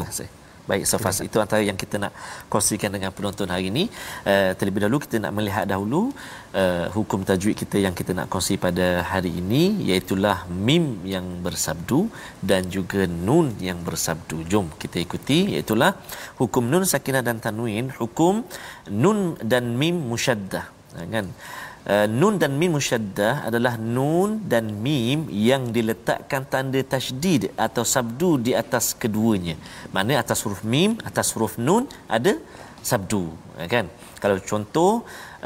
Baik 0.66 0.84
Safas 0.90 1.22
itu 1.22 1.38
antara 1.38 1.62
yang 1.62 1.78
kita 1.78 2.02
nak 2.02 2.14
kongsikan 2.50 2.90
dengan 2.90 3.14
penonton 3.14 3.46
hari 3.54 3.70
ini. 3.70 3.86
Uh, 4.26 4.52
terlebih 4.58 4.82
dahulu 4.82 4.98
kita 5.06 5.22
nak 5.22 5.34
melihat 5.38 5.66
dahulu 5.70 6.10
uh, 6.58 6.90
hukum 6.98 7.22
tajwid 7.22 7.54
kita 7.54 7.78
yang 7.86 7.94
kita 7.94 8.18
nak 8.18 8.34
kongsi 8.34 8.58
pada 8.58 9.06
hari 9.06 9.30
ini 9.30 9.86
iaitu 9.86 10.18
mim 10.50 11.06
yang 11.06 11.46
bersabdu 11.46 12.10
dan 12.42 12.66
juga 12.74 13.06
nun 13.06 13.54
yang 13.62 13.78
bersabdu. 13.86 14.42
Jom 14.50 14.74
kita 14.82 14.98
ikuti 14.98 15.54
iaitu 15.54 15.78
hukum 16.42 16.66
nun 16.66 16.82
sakinah 16.82 17.22
dan 17.22 17.38
tanwin, 17.38 17.94
hukum 18.02 18.42
nun 18.90 19.38
dan 19.38 19.78
mim 19.78 19.94
musyaddah. 19.94 20.75
Uh, 20.96 21.08
kan? 21.16 21.28
Uh, 21.94 22.08
nun 22.20 22.36
dan 22.42 22.52
mim 22.62 22.72
musyaddah 22.78 23.34
adalah 23.48 23.74
nun 23.96 24.30
dan 24.52 24.66
mim 24.86 25.20
yang 25.50 25.64
diletakkan 25.76 26.44
tanda 26.54 26.82
tasydid 26.94 27.44
atau 27.66 27.84
sabdu 27.96 28.30
di 28.46 28.52
atas 28.64 28.86
keduanya. 29.02 29.56
Mana 29.96 30.14
atas 30.24 30.42
huruf 30.46 30.64
mim, 30.74 30.98
atas 31.10 31.30
huruf 31.36 31.56
nun 31.68 31.86
ada 32.18 32.34
sabdu, 32.90 33.24
ya 33.62 33.68
kan? 33.76 33.86
Kalau 34.24 34.38
contoh 34.50 34.92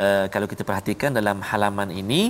uh, 0.03 0.25
kalau 0.33 0.47
kita 0.51 0.63
perhatikan 0.69 1.11
dalam 1.19 1.37
halaman 1.49 1.89
ini 2.01 2.21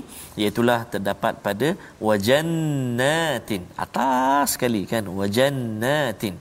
iaitu 0.42 0.62
terdapat 0.94 1.34
pada 1.46 1.68
wajannatin 2.08 3.64
atas 3.86 4.56
sekali 4.56 4.82
kan 4.92 5.06
wajannatin 5.20 6.36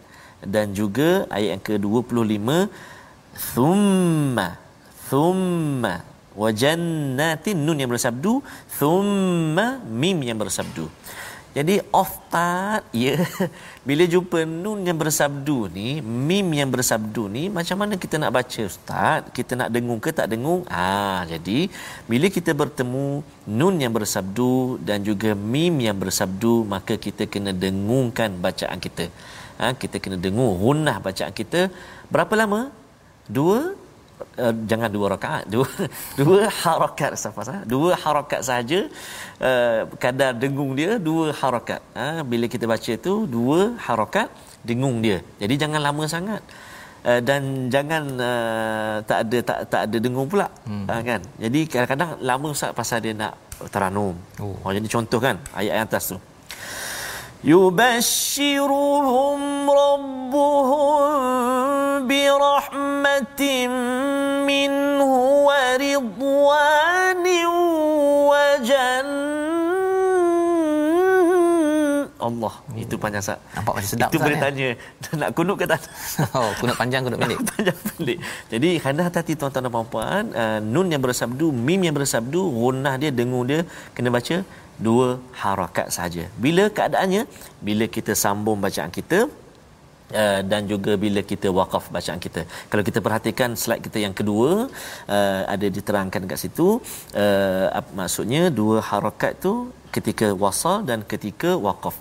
dan 0.54 0.66
juga 0.80 1.10
ayat 1.36 1.50
yang 1.54 1.64
ke-25 1.68 2.48
thumma 3.52 4.48
thumma 5.08 5.94
wa 6.40 6.48
jannatin 6.60 7.58
nun 7.66 7.82
yang 7.82 7.90
bersabdu 7.94 8.32
thumma 8.78 9.68
mim 10.02 10.18
yang 10.28 10.38
bersabdu. 10.42 10.86
Jadi 11.56 11.74
oftat 12.00 12.86
ya 12.94 13.16
bila 13.88 14.04
jumpa 14.12 14.38
nun 14.46 14.84
yang 14.88 14.98
bersabdu 15.00 15.56
ni 15.76 15.88
mim 16.28 16.46
yang 16.58 16.70
bersabdu 16.74 17.22
ni 17.36 17.42
macam 17.56 17.76
mana 17.82 17.94
kita 18.02 18.20
nak 18.22 18.32
baca 18.36 18.60
ustaz? 18.70 19.26
Kita 19.38 19.58
nak 19.60 19.72
dengung 19.74 19.98
ke 20.04 20.12
tak 20.18 20.28
dengung? 20.32 20.62
Ah 20.82 21.26
jadi 21.32 21.58
bila 22.10 22.28
kita 22.36 22.52
bertemu 22.62 23.06
nun 23.58 23.74
yang 23.82 23.90
bersabdu 23.96 24.78
dan 24.88 25.02
juga 25.08 25.32
mim 25.54 25.74
yang 25.86 25.98
bersabdu 26.04 26.54
maka 26.74 26.94
kita 27.06 27.26
kena 27.32 27.50
dengungkan 27.64 28.38
bacaan 28.46 28.78
kita. 28.86 29.06
Ha, 29.58 29.74
kita 29.82 29.98
kena 29.98 30.14
dengung 30.14 30.54
gunnah 30.62 31.02
bacaan 31.02 31.34
kita. 31.34 31.60
Berapa 32.12 32.34
lama? 32.38 32.60
Dua 33.26 33.74
uh, 34.44 34.54
jangan 34.70 34.90
dua 34.96 35.06
rakaat 35.14 35.44
dua 35.54 35.68
dua 36.20 36.40
harakat 36.62 37.12
safas 37.22 37.48
ha? 37.52 37.58
dua 37.74 37.90
harakat 38.04 38.40
saja 38.50 38.80
uh, 39.48 39.80
kadar 40.02 40.30
dengung 40.42 40.72
dia 40.78 40.96
dua 41.08 41.34
harakat 41.40 41.80
ha? 41.98 42.22
bila 42.30 42.46
kita 42.54 42.64
baca 42.72 42.92
tu 43.06 43.14
dua 43.36 43.60
harakat 43.86 44.28
dengung 44.68 44.98
dia 45.04 45.18
jadi 45.42 45.54
jangan 45.66 45.80
lama 45.88 46.04
sangat 46.14 46.42
uh, 47.08 47.20
dan 47.28 47.72
jangan 47.74 48.04
uh, 48.30 48.96
tak 49.08 49.18
ada 49.26 49.38
tak 49.48 49.58
tak 49.72 49.82
ada 49.88 49.96
dengung 50.06 50.28
pula 50.32 50.46
hmm. 50.68 50.86
uh, 50.90 51.02
kan 51.08 51.20
jadi 51.44 51.60
kadang-kadang 51.72 52.10
lama 52.30 52.46
Ustaz 52.56 52.72
pasal 52.74 52.98
dia 53.04 53.14
nak 53.22 53.34
teranum 53.74 54.14
oh. 54.42 54.54
oh 54.62 54.70
jadi 54.70 54.88
contoh 54.94 55.20
kan 55.26 55.36
ayat 55.58 55.72
yang 55.78 55.86
atas 55.90 56.14
tu 56.14 56.18
يبشرهم 57.44 59.40
ربهم 59.70 61.18
برحمة 62.08 63.66
منه 64.46 65.12
ورضوان 65.46 67.26
وجنة 68.30 69.37
Allah 72.28 72.54
hmm. 72.60 72.82
itu 72.84 72.94
panjang 73.02 73.24
sat. 73.28 73.38
Nampak 73.56 73.72
macam 73.76 73.90
sedap 73.92 74.08
Itu 74.12 74.18
boleh 74.24 74.38
ya? 74.38 74.42
tanya 74.44 74.68
nak 75.20 75.30
kunut 75.36 75.56
ke 75.60 75.66
tak? 75.72 75.80
Oh, 76.38 76.50
kunut 76.60 76.76
panjang 76.80 77.02
kunut 77.06 77.18
pendek. 77.22 77.40
panjang 77.50 77.78
pendek. 77.86 78.18
Jadi 78.52 78.70
kena 78.84 79.02
hati-hati 79.08 79.32
tuan-tuan 79.40 79.64
dan 79.66 79.72
puan-puan, 79.74 80.24
uh, 80.42 80.58
nun 80.74 80.88
yang 80.92 81.02
bersabdu, 81.06 81.48
mim 81.66 81.80
yang 81.86 81.96
bersabdu, 81.98 82.40
gunnah 82.60 82.94
dia, 83.02 83.10
dengung 83.18 83.44
dia 83.50 83.60
kena 83.96 84.10
baca 84.18 84.36
dua 84.86 85.06
harakat 85.42 85.86
saja. 85.98 86.24
Bila 86.44 86.64
keadaannya? 86.76 87.22
Bila 87.68 87.84
kita 87.98 88.14
sambung 88.24 88.58
bacaan 88.66 88.92
kita 89.00 89.20
Uh, 90.08 90.40
dan 90.50 90.64
juga 90.64 90.92
bila 90.96 91.20
kita 91.30 91.48
wakaf 91.52 91.92
bacaan 91.92 92.16
kita. 92.16 92.40
Kalau 92.72 92.82
kita 92.88 92.98
perhatikan 93.06 93.52
slide 93.62 93.84
kita 93.86 93.98
yang 94.00 94.14
kedua 94.16 94.72
uh, 95.16 95.42
ada 95.54 95.66
diterangkan 95.76 96.24
dekat 96.24 96.40
situ 96.44 96.80
uh, 97.22 97.66
maksudnya 97.98 98.48
dua 98.48 98.80
harakat 98.80 99.36
tu 99.44 99.52
ketika 99.92 100.32
wasal 100.32 100.80
dan 100.80 101.04
ketika 101.04 101.60
wakaf. 101.66 101.92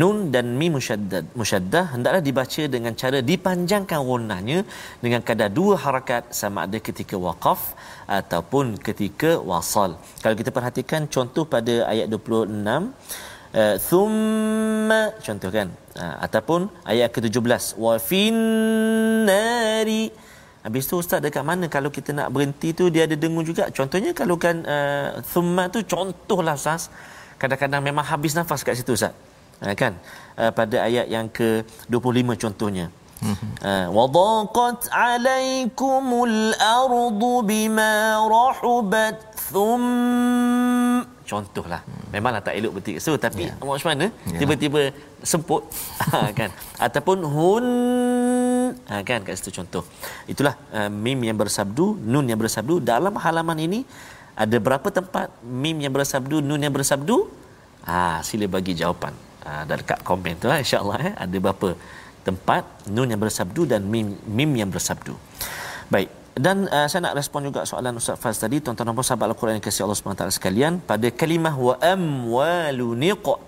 Nun 0.00 0.16
dan 0.34 0.46
mim 0.60 0.72
musyaddad 0.76 1.24
musyaddah 1.40 1.84
hendaklah 1.94 2.22
dibaca 2.28 2.62
dengan 2.74 2.92
cara 3.02 3.18
dipanjangkan 3.30 4.00
gunnahnya 4.08 4.58
dengan 5.04 5.20
kadar 5.28 5.48
dua 5.58 5.74
harakat 5.84 6.22
sama 6.40 6.58
ada 6.66 6.78
ketika 6.88 7.16
wakaf 7.26 7.60
ataupun 8.18 8.66
ketika 8.86 9.30
wasal. 9.50 9.90
Kalau 10.24 10.36
kita 10.40 10.50
perhatikan 10.56 11.00
contoh 11.14 11.44
pada 11.54 11.74
ayat 11.92 12.06
26 12.08 12.48
uh, 13.60 13.76
thumma 13.88 15.02
contoh 15.26 15.50
kan 15.56 15.68
uh, 16.02 16.16
ataupun 16.26 16.60
ayat 16.92 17.08
ke-17 17.14 17.64
wa 17.84 17.94
finnari 18.08 20.04
habis 20.64 20.84
tu 20.88 20.94
ustaz 21.02 21.20
dekat 21.26 21.44
mana 21.50 21.64
kalau 21.76 21.90
kita 21.96 22.10
nak 22.18 22.28
berhenti 22.34 22.68
tu 22.72 22.84
dia 22.88 23.02
ada 23.04 23.16
dengung 23.22 23.44
juga. 23.44 23.64
Contohnya 23.78 24.10
kalau 24.20 24.36
kan 24.44 24.56
uh, 24.64 25.08
thumma 25.32 25.64
tu 25.74 25.78
contohlah 25.94 26.56
ustaz. 26.56 26.82
Kadang-kadang 27.36 27.82
memang 27.84 28.04
habis 28.12 28.32
nafas 28.38 28.60
kat 28.66 28.74
situ 28.80 28.92
ustaz 28.96 29.12
kan 29.81 29.93
uh, 30.39 30.51
pada 30.55 30.87
ayat 30.87 31.07
yang 31.11 31.27
ke-25 31.27 32.29
contohnya 32.45 32.87
وضاقت 33.91 34.81
عليكم 34.95 36.03
الأرض 36.29 37.21
بما 37.43 37.93
رحبت 38.31 39.17
ثم 39.51 39.83
contohlah 41.29 41.81
memanglah 42.09 42.41
tak 42.41 42.57
elok 42.57 42.81
betul 42.81 42.97
so 42.97 43.13
tapi 43.25 43.45
yeah. 43.45 43.61
macam 43.61 43.89
mana 43.93 44.07
yeah. 44.09 44.39
tiba-tiba 44.41 44.81
semput 45.21 45.61
ha, 46.09 46.33
kan 46.39 46.49
ataupun 46.81 47.17
hun 47.33 47.65
ha, 48.89 49.05
kan 49.05 49.21
kat 49.21 49.37
situ 49.37 49.61
contoh 49.61 49.83
itulah 50.25 50.57
uh, 50.73 50.89
mim 50.89 51.19
yang 51.29 51.37
bersabdu 51.37 51.85
nun 52.01 52.25
yang 52.25 52.39
bersabdu 52.41 52.81
dalam 52.81 53.13
halaman 53.21 53.59
ini 53.61 53.79
ada 54.33 54.57
berapa 54.57 54.87
tempat 54.89 55.29
mim 55.45 55.77
yang 55.85 55.93
bersabdu 55.93 56.41
nun 56.41 56.57
yang 56.65 56.73
bersabdu 56.73 57.29
ah 57.85 57.93
ha, 57.93 58.25
sila 58.25 58.49
bagi 58.49 58.73
jawapan 58.81 59.13
ha, 59.44 59.64
dekat 59.68 60.00
komen 60.02 60.40
tu 60.40 60.48
lah 60.50 60.58
insyaallah 60.64 60.98
eh 61.08 61.14
ada 61.14 61.36
berapa 61.36 61.76
tempat 62.24 62.88
nun 62.88 63.12
yang 63.12 63.20
bersabdu 63.20 63.68
dan 63.68 63.84
mim 63.84 64.16
mim 64.24 64.50
yang 64.56 64.72
bersabdu. 64.72 65.12
Baik 65.92 66.23
dan 66.34 66.66
uh, 66.66 66.86
saya 66.90 67.00
nak 67.06 67.14
respon 67.18 67.46
juga 67.46 67.62
soalan 67.70 67.94
Ustaz 68.00 68.18
Faz 68.22 68.42
tadi. 68.42 68.58
Tuan-tuan 68.58 68.90
dan 68.90 68.94
puan 68.98 69.06
sahabat 69.06 69.26
Al-Quran 69.30 69.54
yang 69.56 69.64
kasih 69.66 69.82
Allah 69.86 69.98
SWT 69.98 70.34
sekalian 70.38 70.72
pada 70.90 71.08
kalimah 71.20 71.54
wa 71.66 71.74
amwalu 71.94 72.88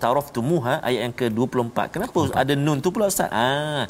taraftumuha 0.03 0.73
ayat 0.87 1.01
yang 1.05 1.15
ke-24. 1.19 1.77
Kenapa 1.95 2.17
okay. 2.23 2.39
ada 2.41 2.53
nun 2.55 2.79
tu 2.85 2.91
pula 2.95 3.11
Ustaz? 3.11 3.27
Ah 3.27 3.83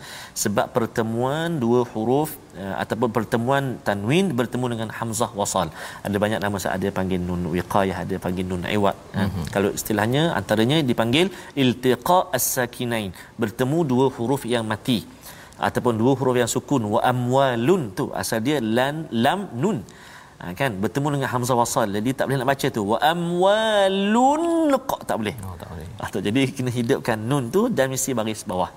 sebab 0.43 0.73
pertemuan 0.77 1.61
dua 1.63 1.81
huruf 1.91 2.33
uh, 2.57 2.75
ataupun 2.81 3.09
pertemuan 3.17 3.63
tanwin 3.87 4.33
bertemu 4.39 4.65
dengan 4.73 4.89
hamzah 4.97 5.29
wasal. 5.39 5.69
Ada 6.01 6.17
banyak 6.23 6.41
nama 6.41 6.57
Ustaz. 6.61 6.73
Ada 6.77 6.89
panggil 6.99 7.21
nun 7.29 7.53
wiqayah 7.53 7.97
ada 8.05 8.17
panggil 8.25 8.49
nun 8.49 8.65
iwad 8.77 8.97
mm-hmm. 8.97 9.45
kalau 9.53 9.69
istilahnya 9.77 10.23
antaranya 10.39 10.79
dipanggil 10.81 11.29
iltiqa 11.53 12.19
as-sakinain. 12.39 13.13
Bertemu 13.37 13.79
dua 13.93 14.07
huruf 14.17 14.41
yang 14.55 14.65
mati 14.73 14.99
ataupun 15.57 15.93
dua 16.01 16.11
huruf 16.19 16.37
yang 16.37 16.49
sukun 16.55 16.85
wa 16.93 16.99
amwalun 17.11 17.89
tu 17.97 18.05
asal 18.21 18.39
dia 18.47 18.57
lan 18.77 19.09
lam 19.09 19.49
nun. 19.63 19.79
Ha, 20.37 20.53
kan? 20.53 20.71
Bertemu 20.77 21.17
dengan 21.17 21.29
hamzah 21.33 21.57
wasal 21.57 21.89
jadi 21.97 22.09
tak 22.13 22.29
boleh 22.29 22.37
nak 22.41 22.49
baca 22.53 22.67
tu. 22.69 22.81
Wa 22.85 22.97
amwalun 23.01 24.69
qa 24.89 24.97
tak 25.09 25.17
boleh? 25.21 25.35
Oh, 25.41 25.57
tak 25.61 25.69
boleh. 25.73 25.87
Atau 25.97 26.19
jadi 26.21 26.41
kena 26.57 26.69
hidupkan 26.69 27.17
nun 27.29 27.49
tu 27.49 27.61
dan 27.77 27.89
mesti 27.89 28.13
baris 28.13 28.45
bawah. 28.45 28.69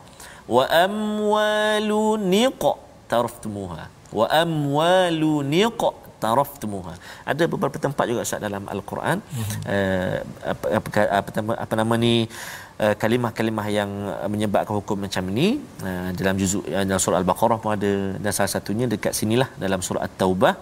Wa 0.48 0.64
amwalun 0.84 2.32
qa 2.62 2.72
taraftumuha. 3.12 3.82
Wa 4.18 4.26
amwalun 4.42 5.52
qa 5.80 5.90
taraftumuha. 6.22 6.92
Ada 7.28 7.44
beberapa 7.52 7.76
tempat 7.76 8.04
juga 8.08 8.24
Ustaz 8.24 8.40
dalam 8.40 8.64
al-Quran. 8.64 9.20
Mm-hmm. 9.20 9.60
uh, 9.74 10.16
apa, 10.52 10.66
apa, 10.80 10.88
apa, 11.20 11.52
apa 11.64 11.72
nama 11.76 11.94
ni? 12.00 12.14
uh, 12.24 12.69
kalimah-kalimah 13.02 13.66
yang 13.78 13.90
menyebabkan 14.32 14.74
hukum 14.80 14.98
macam 15.04 15.24
ini 15.32 15.46
uh, 15.88 16.10
dalam 16.18 16.34
juzuk 16.40 16.64
uh, 16.76 16.84
dalam 16.88 17.00
surah 17.04 17.18
al-Baqarah 17.22 17.58
pun 17.62 17.72
ada. 17.76 17.92
Dan 18.22 18.30
salah 18.36 18.52
satunya 18.56 18.86
dekat 18.94 19.12
sinilah 19.20 19.48
dalam 19.64 19.82
surah 19.86 20.04
at-Taubah 20.08 20.54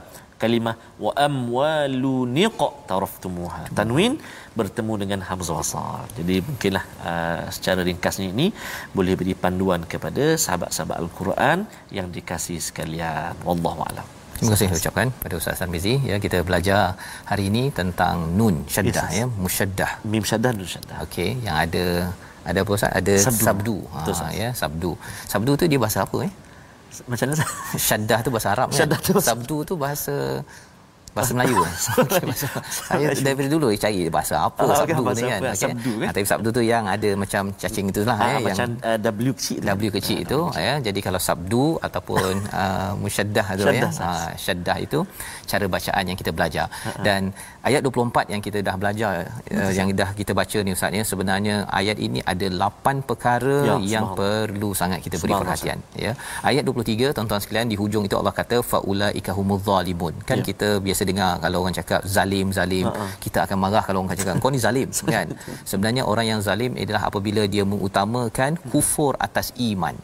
kalimah 0.42 0.74
wa 1.04 1.12
amwalu 1.28 2.14
niqa 2.38 2.68
taraftumuha. 2.90 3.62
Tanwin 3.78 4.12
bertemu 4.58 4.92
dengan 5.02 5.20
hamzah 5.28 5.56
wasal 5.60 6.02
jadi 6.18 6.36
mungkinlah 6.48 6.84
uh, 7.10 7.42
secara 7.56 7.80
ringkasnya 7.88 8.28
ini 8.34 8.46
boleh 8.98 9.14
beri 9.20 9.34
panduan 9.44 9.82
kepada 9.94 10.34
sahabat-sahabat 10.44 10.96
al-Quran 11.04 11.58
yang 11.98 12.08
dikasihi 12.18 12.62
sekalian. 12.68 13.34
Wallahu 13.48 13.82
alam 13.90 14.17
Terima 14.38 14.54
kasih 14.54 14.70
ucapkan 14.70 15.06
pada 15.22 15.34
Ustaz 15.34 15.58
Sarmizi 15.58 15.98
ya 16.06 16.16
kita 16.22 16.46
belajar 16.46 16.94
hari 17.26 17.50
ini 17.50 17.74
tentang 17.74 18.30
nun 18.38 18.62
syaddah 18.70 19.06
yes, 19.10 19.18
ya 19.18 19.24
musyaddah. 19.26 19.90
Mim 20.06 20.22
syaddah 20.22 20.50
nun 20.54 20.68
syaddah. 20.74 20.96
Okey 21.06 21.42
yang 21.42 21.56
ada 21.58 21.84
ada 22.46 22.58
apa 22.62 22.70
Ustaz? 22.70 22.90
Ada 22.94 23.14
sabdu, 23.18 23.44
sabdu. 23.44 23.76
Ha, 23.90 24.26
ya 24.32 24.48
sabdu. 24.54 24.90
Sabdu 25.26 25.52
tu 25.58 25.64
dia 25.66 25.80
bahasa 25.82 26.06
apa 26.06 26.18
eh? 26.22 26.32
Macam 27.10 27.26
mana? 27.30 27.44
Syaddah 27.76 28.18
tu 28.24 28.30
bahasa 28.30 28.48
Arab 28.54 28.68
kan? 28.70 28.78
Tu 29.02 29.12
bahasa- 29.12 29.28
Sabdu 29.28 29.56
tu 29.66 29.74
bahasa 29.74 30.14
bahasa 31.12 31.32
Melayu 31.32 31.56
okay, 32.04 32.24
bahasa, 32.24 32.46
saya 32.68 33.06
daripada 33.16 33.48
dulu 33.48 33.66
cari 33.74 34.00
bahasa 34.08 34.34
apa 34.38 34.60
Ah, 34.62 34.76
sabdu 34.80 35.02
kan, 35.02 35.14
ni 35.14 35.22
kan 35.22 35.40
apa? 35.40 35.50
okay. 35.50 35.62
Sabdu, 35.64 35.92
kan? 35.98 36.06
Ah, 36.06 36.12
tapi 36.12 36.24
sabdu 36.26 36.48
tu 36.50 36.62
yang 36.62 36.84
ada 36.86 37.10
macam 37.14 37.42
cacing 37.54 37.86
itulah 37.90 38.16
Ah, 38.16 38.26
eh, 38.26 38.32
yang 38.36 38.44
macam 38.46 38.66
uh, 38.82 38.98
W 38.98 39.30
kecil. 39.34 39.58
W 39.64 39.82
kecil 39.90 40.16
itu 40.22 40.40
ya 40.54 40.74
jadi 40.78 40.98
kalau 41.00 41.20
sabdu 41.20 41.64
ataupun 41.80 42.32
uh, 42.60 42.92
musyaddah 42.96 43.46
tu 43.56 43.64
ya 43.66 43.88
uh, 43.88 44.30
syaddah 44.36 44.76
itu 44.78 44.98
cara 45.44 45.64
bacaan 45.66 46.04
yang 46.04 46.18
kita 46.18 46.30
belajar 46.30 46.66
dan 47.00 47.32
ayat 47.68 47.80
24 47.84 48.32
yang 48.32 48.40
kita 48.40 48.58
dah 48.60 48.74
belajar 48.80 49.14
uh, 49.52 49.72
yang 49.78 49.88
dah 49.92 50.10
kita 50.12 50.32
baca 50.32 50.58
ni 50.66 50.72
ustaz 50.76 50.92
ya. 50.92 51.04
Sebenarnya 51.10 51.54
ayat 51.70 51.96
ini 51.98 52.20
ada 52.24 52.46
8 52.48 53.08
perkara 53.08 53.56
Ya, 53.68 53.74
yang 53.94 54.06
perlu 54.18 54.70
sangat 54.72 55.00
kita 55.06 55.16
beri 55.22 55.34
perhatian 55.34 55.78
ya. 55.96 56.12
Ayat 56.42 56.62
23 56.64 57.14
tuan-tuan 57.16 57.40
sekalian 57.44 57.68
di 57.68 57.76
hujung 57.80 58.04
itu 58.04 58.16
Allah 58.20 58.32
kata 58.32 58.56
faulaika 58.64 59.32
humuz 59.38 59.62
zalimun. 59.68 60.14
Kan 60.24 60.38
Ya. 60.40 60.44
kita 60.50 60.68
biasa 60.78 61.02
dengar 61.02 61.32
kalau 61.44 61.58
orang 61.62 61.74
cakap 61.74 62.00
zalim 62.06 62.48
zalim 62.50 62.86
kita 63.18 63.38
akan 63.46 63.58
marah 63.64 63.82
kalau 63.82 63.98
orang 64.02 64.16
cakap 64.16 64.34
kau 64.38 64.50
ni 64.50 64.60
zalim 64.66 64.88
kan? 65.14 65.26
Sebenarnya 65.64 66.02
orang 66.06 66.26
yang 66.32 66.40
zalim 66.40 66.72
adalah 66.78 67.02
apabila 67.10 67.42
dia 67.46 67.64
mengutamakan 67.66 68.54
kufur 68.72 69.12
atas 69.18 69.50
iman 69.70 69.94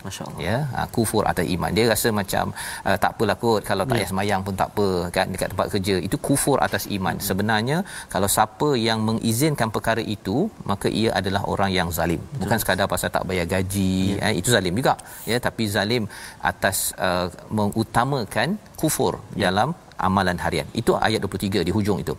ya. 0.41 0.57
Ha, 0.75 0.85
kufur 0.91 1.23
atas 1.25 1.47
iman. 1.47 1.71
Dia 1.71 1.85
rasa 1.89 2.09
macam 2.13 2.45
uh, 2.83 2.97
tak 2.99 3.11
apalah 3.17 3.37
kot 3.39 3.63
kalau 3.63 3.83
Ya. 3.85 3.89
tak 3.91 3.97
payah 3.97 4.09
semayang 4.11 4.41
pun 4.41 4.55
tak 4.57 4.69
apa 4.73 4.89
kan? 5.13 5.27
Dekat 5.29 5.49
tempat 5.53 5.67
kerja 5.71 5.95
itu 6.01 6.17
kufur 6.19 6.57
atas 6.59 6.85
iman. 6.89 7.15
Hmm. 7.15 7.25
Sebenarnya 7.55 7.79
kalau 8.15 8.29
siapa 8.37 8.69
yang 8.89 8.99
mengizinkan 9.09 9.69
perkara 9.77 10.03
itu 10.17 10.37
maka 10.71 10.89
ia 11.01 11.11
adalah 11.21 11.43
orang 11.53 11.71
yang 11.79 11.89
zalim 11.99 12.21
bukan 12.43 12.59
sekadar 12.63 12.87
pasal 12.95 13.11
tak 13.17 13.27
bayar 13.31 13.47
gaji 13.55 13.93
Ya. 14.19 14.29
eh, 14.29 14.35
itu 14.41 14.49
zalim 14.55 14.75
juga 14.81 14.95
ya 15.31 15.39
tapi 15.47 15.65
zalim 15.77 16.05
atas 16.51 16.77
uh, 17.07 17.27
mengutamakan 17.59 18.49
kufur 18.83 19.15
Ya. 19.35 19.47
dalam 19.47 19.69
amalan 20.07 20.39
harian. 20.45 20.67
Itu 20.81 20.93
ayat 21.07 21.21
23 21.27 21.63
di 21.69 21.73
hujung 21.77 21.99
itu. 22.05 22.15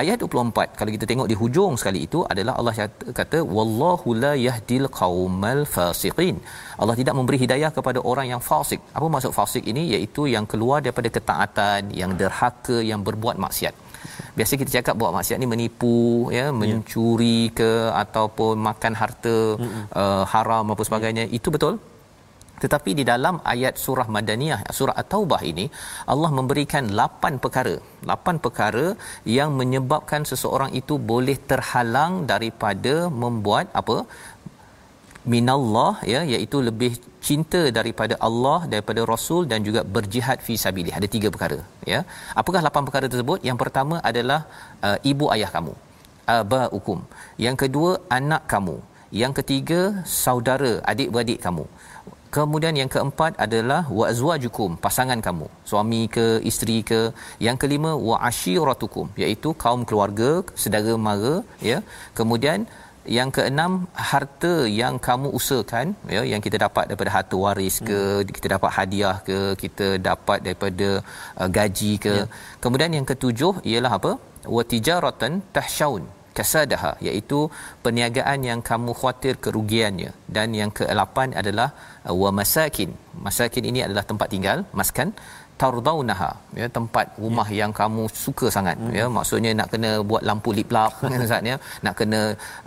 Ayat 0.00 0.16
24 0.22 0.76
kalau 0.78 0.90
kita 0.96 1.06
tengok 1.10 1.28
di 1.32 1.36
hujung 1.42 1.72
sekali 1.80 2.00
itu 2.06 2.18
adalah 2.32 2.54
Allah 2.60 2.74
kata 3.20 3.38
wallahu 3.56 4.08
la 4.24 4.32
yahdil 4.46 4.88
qaumal 5.00 5.62
fasiqin. 5.74 6.36
Allah 6.82 6.96
tidak 7.00 7.14
memberi 7.18 7.38
hidayah 7.44 7.70
kepada 7.78 7.98
orang 8.10 8.28
yang 8.32 8.42
fasik. 8.50 8.80
Apa 8.98 9.06
maksud 9.14 9.32
fasik 9.38 9.64
ini? 9.72 9.84
Iaitu 9.94 10.24
yang 10.34 10.46
keluar 10.52 10.78
daripada 10.84 11.08
ketaatan, 11.16 11.82
yang 12.02 12.12
derhaka, 12.20 12.78
yang 12.90 13.00
berbuat 13.08 13.38
maksiat. 13.46 13.74
Biasa 14.38 14.52
kita 14.60 14.70
cakap 14.76 14.94
buat 15.00 15.12
maksiat 15.16 15.38
ni 15.42 15.48
menipu 15.54 15.96
ya, 16.38 16.46
mencuri 16.60 17.40
ke 17.58 17.72
ataupun 18.02 18.54
makan 18.68 18.94
harta 19.00 19.36
uh, 20.02 20.24
haram 20.34 20.72
apa 20.74 20.82
sebagainya. 20.88 21.26
Itu 21.38 21.50
betul? 21.56 21.76
Tetapi 22.62 22.90
di 22.98 23.04
dalam 23.12 23.36
ayat 23.52 23.74
surah 23.84 24.06
Madaniyah, 24.16 24.60
surah 24.78 24.96
At-Taubah 25.00 25.40
ini, 25.50 25.64
Allah 26.12 26.30
memberikan 26.38 26.84
lapan 27.00 27.34
perkara. 27.44 27.74
Lapan 28.10 28.36
perkara 28.44 28.86
yang 29.38 29.50
menyebabkan 29.60 30.22
seseorang 30.30 30.70
itu 30.80 30.96
boleh 31.12 31.36
terhalang 31.52 32.14
daripada 32.32 32.94
membuat 33.24 33.66
apa? 33.82 33.98
minallah 35.32 35.94
ya 36.12 36.20
iaitu 36.32 36.58
lebih 36.68 36.92
cinta 37.28 37.62
daripada 37.78 38.14
Allah 38.28 38.58
daripada 38.72 39.00
Rasul 39.12 39.42
dan 39.50 39.60
juga 39.68 39.80
berjihad 39.96 40.38
fi 40.46 40.56
sabilillah 40.64 40.98
ada 41.00 41.10
tiga 41.16 41.30
perkara 41.34 41.58
ya. 41.92 42.00
Apakah 42.42 42.62
lapan 42.68 42.84
perkara 42.88 43.08
tersebut? 43.12 43.40
Yang 43.48 43.58
pertama 43.64 43.98
adalah 44.10 44.40
uh, 44.88 44.98
ibu 45.12 45.26
ayah 45.36 45.50
kamu 45.56 45.74
abaukum. 46.36 47.00
Yang 47.46 47.56
kedua 47.62 47.90
anak 48.18 48.44
kamu. 48.54 48.76
Yang 49.22 49.32
ketiga 49.38 49.80
saudara 50.22 50.72
adik-beradik 50.92 51.40
kamu. 51.46 51.66
Kemudian 52.36 52.74
yang 52.80 52.90
keempat 52.94 53.32
adalah 53.44 53.82
wa 53.96 54.04
azwajukum 54.12 54.70
pasangan 54.84 55.20
kamu 55.26 55.46
suami 55.70 56.00
ke 56.14 56.24
isteri 56.50 56.78
ke. 56.90 57.00
Yang 57.46 57.56
kelima 57.62 57.92
wa 58.08 58.16
ashiratukum 58.30 59.06
iaitu 59.22 59.50
kaum 59.64 59.82
keluarga 59.90 60.30
saudara 60.62 60.94
mara 61.08 61.36
ya. 61.70 61.78
Kemudian 62.18 62.66
yang 63.06 63.28
keenam 63.36 63.72
harta 64.10 64.54
yang 64.80 64.94
kamu 65.06 65.28
usahakan 65.38 65.86
ya 66.14 66.22
yang 66.32 66.40
kita 66.46 66.56
dapat 66.64 66.84
daripada 66.88 67.12
harta 67.16 67.36
waris 67.44 67.76
ke 67.88 67.98
hmm. 68.00 68.32
kita 68.36 68.46
dapat 68.56 68.70
hadiah 68.76 69.16
ke 69.28 69.38
kita 69.62 69.88
dapat 70.10 70.38
daripada 70.46 70.88
uh, 71.40 71.48
gaji 71.58 71.92
ke. 72.04 72.14
Ya. 72.20 72.26
kemudian 72.64 72.92
yang 72.96 73.06
ketujuh 73.12 73.54
ialah 73.70 73.92
apa? 74.00 74.12
Wa 74.56 74.62
tijaratan 74.72 75.44
tahsyaun 75.56 76.04
kasadaha 76.38 76.92
iaitu 77.06 77.38
perniagaan 77.84 78.40
yang 78.48 78.60
kamu 78.70 78.90
khawatir 78.98 79.34
kerugiannya. 79.44 80.10
Dan 80.36 80.56
yang 80.60 80.70
ke-8 80.78 81.36
adalah 81.40 81.68
uh, 82.08 82.14
wa 82.22 82.30
masakin. 82.40 82.90
Masakin 83.26 83.64
ini 83.70 83.80
adalah 83.86 84.04
tempat 84.10 84.28
tinggal 84.34 84.66
maskan 84.80 85.10
tardaunaha 85.62 86.30
ya 86.60 86.66
tempat 86.76 87.06
rumah 87.24 87.46
ya. 87.50 87.56
yang 87.60 87.72
kamu 87.80 88.02
suka 88.24 88.46
sangat 88.56 88.76
hmm. 88.80 88.94
ya. 88.98 89.04
Maksudnya 89.16 89.50
nak 89.60 89.68
kena 89.72 89.90
buat 90.10 90.22
lampu 90.28 90.50
lip 90.58 90.70
lap 90.76 90.92
saatnya 91.30 91.54
nak 91.86 91.94
kena 92.00 92.20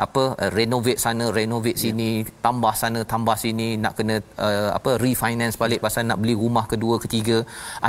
apa 0.06 0.24
uh, 0.44 0.52
renovate 0.58 1.00
sana 1.06 1.26
renovate 1.40 1.80
sini 1.84 2.10
ya. 2.22 2.32
tambah 2.46 2.74
sana 2.82 3.02
tambah 3.14 3.38
sini 3.44 3.68
nak 3.86 3.94
kena 4.00 4.16
uh, 4.48 4.70
apa 4.78 4.94
refinance 5.06 5.60
balik 5.64 5.82
pasal 5.86 6.06
nak 6.12 6.22
beli 6.24 6.36
rumah 6.44 6.66
kedua 6.74 6.98
ketiga. 7.06 7.40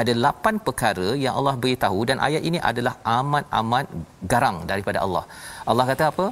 Ada 0.00 0.14
lapan 0.26 0.56
perkara 0.68 1.08
yang 1.24 1.34
Allah 1.38 1.54
beritahu 1.62 2.00
dan 2.11 2.18
ayat 2.28 2.42
ini 2.50 2.61
adalah 2.70 2.94
amat-amat 3.18 3.87
garang 4.32 4.58
daripada 4.72 5.00
Allah. 5.06 5.24
Allah 5.70 5.84
kata 5.92 6.04
apa? 6.12 6.26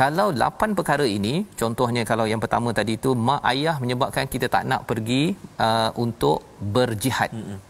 Kalau 0.00 0.28
lapan 0.42 0.70
perkara 0.78 1.06
ini 1.18 1.34
contohnya 1.60 2.02
kalau 2.10 2.24
yang 2.32 2.40
pertama 2.44 2.68
tadi 2.78 2.94
itu 3.00 3.10
mak 3.28 3.42
ayah 3.52 3.76
menyebabkan 3.82 4.26
kita 4.34 4.46
tak 4.54 4.64
nak 4.70 4.80
pergi 4.90 5.22
uh, 5.66 5.90
untuk 6.04 6.38
berjihad. 6.76 7.32
Hmm 7.36 7.60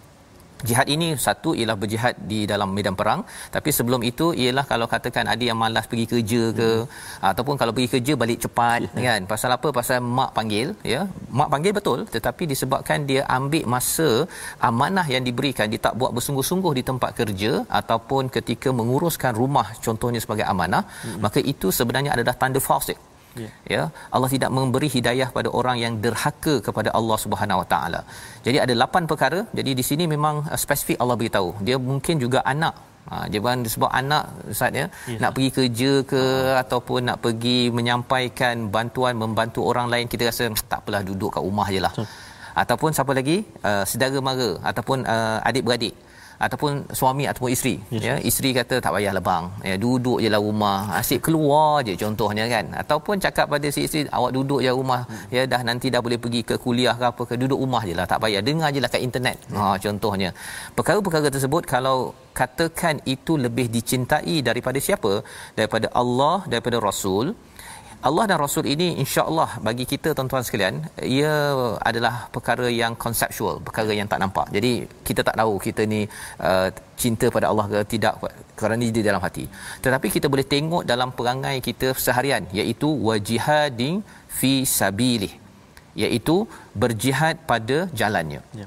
Jihad 0.69 0.89
ini 0.95 1.09
satu 1.27 1.51
ialah 1.59 1.77
berjihad 1.83 2.15
di 2.33 2.41
dalam 2.53 2.69
medan 2.77 2.97
perang 3.01 3.21
tapi 3.55 3.71
sebelum 3.79 4.01
itu 4.11 4.27
ialah 4.43 4.65
kalau 4.73 4.87
katakan 4.95 5.27
ada 5.35 5.45
yang 5.51 5.59
malas 5.63 5.87
pergi 5.91 6.07
kerja 6.13 6.43
ke 6.59 6.71
hmm. 6.71 7.29
ataupun 7.31 7.55
kalau 7.61 7.73
pergi 7.77 7.91
kerja 7.95 8.13
balik 8.23 8.39
cepat 8.45 8.81
hmm. 8.89 9.05
kan 9.07 9.21
pasal 9.33 9.51
apa 9.57 9.69
pasal 9.79 9.99
mak 10.19 10.31
panggil 10.39 10.69
ya 10.93 11.01
mak 11.39 11.49
panggil 11.55 11.73
betul 11.79 11.99
tetapi 12.17 12.43
disebabkan 12.53 13.07
dia 13.11 13.23
ambil 13.39 13.65
masa 13.75 14.11
amanah 14.71 15.07
yang 15.15 15.25
diberikan 15.29 15.67
dia 15.73 15.81
tak 15.87 15.97
buat 16.01 16.13
bersungguh-sungguh 16.17 16.73
di 16.79 16.85
tempat 16.91 17.11
kerja 17.21 17.53
ataupun 17.81 18.33
ketika 18.37 18.69
menguruskan 18.81 19.33
rumah 19.43 19.67
contohnya 19.87 20.21
sebagai 20.25 20.47
amanah 20.53 20.85
hmm. 20.89 21.19
maka 21.25 21.41
itu 21.55 21.69
sebenarnya 21.79 22.13
adalah 22.17 22.37
tanda 22.43 22.63
fasik 22.69 22.99
Yeah. 23.41 23.53
ya. 23.75 23.83
Allah 24.15 24.31
tidak 24.35 24.51
memberi 24.59 24.89
hidayah 24.95 25.29
pada 25.37 25.49
orang 25.59 25.77
yang 25.85 25.95
derhaka 26.05 26.55
kepada 26.67 26.91
Allah 26.99 27.19
Subhanahu 27.25 27.61
Wa 27.63 27.69
Taala. 27.73 28.01
Jadi 28.47 28.59
ada 28.65 28.75
lapan 28.83 29.05
perkara. 29.11 29.41
Jadi 29.59 29.73
di 29.81 29.85
sini 29.91 30.07
memang 30.15 30.37
uh, 30.53 30.59
spesifik 30.65 30.99
Allah 31.03 31.17
beritahu. 31.21 31.51
Dia 31.69 31.79
mungkin 31.91 32.17
juga 32.25 32.41
anak. 32.55 32.77
Ha, 33.11 33.15
dia 33.31 33.39
bukan 33.43 33.63
disebut 33.67 33.91
anak 34.01 34.25
Ustaz 34.53 34.79
ya. 34.81 34.87
Yes. 35.11 35.21
nak 35.23 35.31
pergi 35.35 35.51
kerja 35.57 35.93
ke 36.13 36.23
ha. 36.23 36.61
ataupun 36.63 37.01
nak 37.09 37.19
pergi 37.25 37.59
menyampaikan 37.79 38.71
bantuan 38.77 39.15
membantu 39.23 39.61
orang 39.71 39.89
lain 39.93 40.07
kita 40.13 40.31
rasa 40.31 40.47
tak 40.73 40.81
apalah 40.83 41.03
duduk 41.09 41.31
kat 41.35 41.43
rumah 41.49 41.67
je 41.75 41.81
lah. 41.87 41.93
So. 41.99 42.07
ataupun 42.63 42.91
siapa 42.97 43.13
lagi? 43.19 43.37
Uh, 43.69 43.83
saudara 43.91 44.19
mara 44.29 44.51
ataupun 44.71 44.99
uh, 45.15 45.39
adik-beradik 45.49 45.95
ataupun 46.45 46.71
suami 46.99 47.25
ataupun 47.31 47.51
isteri. 47.55 47.75
Yes. 47.95 48.03
ya 48.07 48.15
isteri 48.29 48.51
kata 48.59 48.75
tak 48.85 48.93
payahlah 48.95 49.25
bang. 49.29 49.45
Ya 49.69 49.75
duduk 49.85 50.19
je 50.25 50.29
lah 50.35 50.41
rumah. 50.47 50.79
Asyik 51.01 51.21
keluar 51.27 51.71
je 51.87 51.95
contohnya 52.03 52.45
kan. 52.55 52.65
Ataupun 52.83 53.15
cakap 53.25 53.47
pada 53.53 53.69
si 53.75 53.81
isteri 53.87 54.03
awak 54.19 54.33
duduk 54.37 54.61
je 54.65 54.73
rumah. 54.81 55.01
Hmm. 55.11 55.23
ya 55.37 55.43
dah 55.53 55.61
nanti 55.69 55.87
dah 55.95 56.01
boleh 56.07 56.19
pergi 56.25 56.43
ke 56.49 56.55
kuliah 56.65 56.95
ke 57.01 57.05
apa 57.13 57.23
ke 57.31 57.35
duduk 57.43 57.59
rumah 57.65 57.83
je 57.89 57.95
lah. 58.01 58.07
Tak 58.13 58.19
payah. 58.25 58.43
Dengar 58.49 58.71
je 58.75 58.83
lah 58.85 58.91
kat 58.95 59.03
internet. 59.09 59.39
Hmm. 59.53 59.59
ha 59.61 59.75
contohnya. 59.85 60.31
Perkara-perkara 60.79 61.31
tersebut 61.37 61.63
kalau 61.75 61.99
katakan 62.41 62.99
itu 63.15 63.33
lebih 63.47 63.67
dicintai 63.77 64.37
daripada 64.49 64.79
siapa? 64.87 65.13
Daripada 65.59 65.87
Allah 66.03 66.37
daripada 66.53 66.77
Rasul 66.89 67.27
Allah 68.09 68.25
dan 68.31 68.39
Rasul 68.45 68.65
ini 68.75 68.87
insya-Allah 69.03 69.51
bagi 69.67 69.85
kita 69.93 70.09
tuan-tuan 70.17 70.45
sekalian 70.47 70.77
ia 71.19 71.35
adalah 71.89 72.15
perkara 72.35 72.67
yang 72.83 72.95
konseptual, 73.05 73.57
perkara 73.67 73.93
yang 73.99 74.09
tak 74.13 74.21
nampak. 74.23 74.47
Jadi 74.57 74.73
kita 75.09 75.21
tak 75.29 75.37
tahu 75.41 75.53
kita 75.67 75.83
ni 75.93 76.01
uh, 76.49 76.69
cinta 77.03 77.27
pada 77.37 77.47
Allah 77.51 77.67
ke 77.73 77.81
tidak 77.95 78.15
kerana 78.61 78.91
dia 78.97 79.05
dalam 79.11 79.23
hati. 79.27 79.45
Tetapi 79.85 80.09
kita 80.17 80.27
boleh 80.33 80.47
tengok 80.55 80.83
dalam 80.93 81.15
perangai 81.19 81.57
kita 81.69 81.91
seharian 82.07 82.43
iaitu 82.59 82.91
wajihadin 83.09 84.03
fi 84.41 84.53
sabilih 84.79 85.35
iaitu 86.03 86.37
berjihad 86.83 87.37
pada 87.51 87.79
jalannya. 88.01 88.43
Ya. 88.61 88.67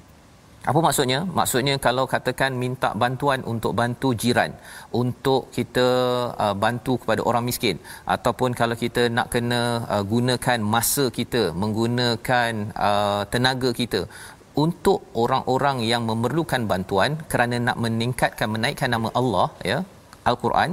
Apa 0.69 0.79
maksudnya? 0.85 1.19
Maksudnya 1.39 1.75
kalau 1.85 2.05
katakan 2.13 2.51
minta 2.61 2.89
bantuan 3.01 3.39
untuk 3.51 3.73
bantu 3.79 4.09
jiran, 4.21 4.51
untuk 5.01 5.41
kita 5.57 5.87
uh, 6.45 6.55
bantu 6.63 6.93
kepada 7.01 7.21
orang 7.29 7.43
miskin 7.49 7.77
ataupun 8.15 8.57
kalau 8.61 8.75
kita 8.83 9.03
nak 9.17 9.27
kena 9.33 9.61
uh, 9.93 10.03
gunakan 10.13 10.59
masa 10.75 11.05
kita, 11.19 11.43
menggunakan 11.63 12.51
uh, 12.89 13.23
tenaga 13.33 13.71
kita 13.81 14.01
untuk 14.63 14.99
orang-orang 15.23 15.77
yang 15.91 16.03
memerlukan 16.09 16.61
bantuan 16.71 17.13
kerana 17.31 17.55
nak 17.67 17.77
meningkatkan 17.85 18.49
menaikkan 18.55 18.89
nama 18.95 19.09
Allah 19.19 19.47
ya 19.71 19.79
Al-Quran 20.29 20.69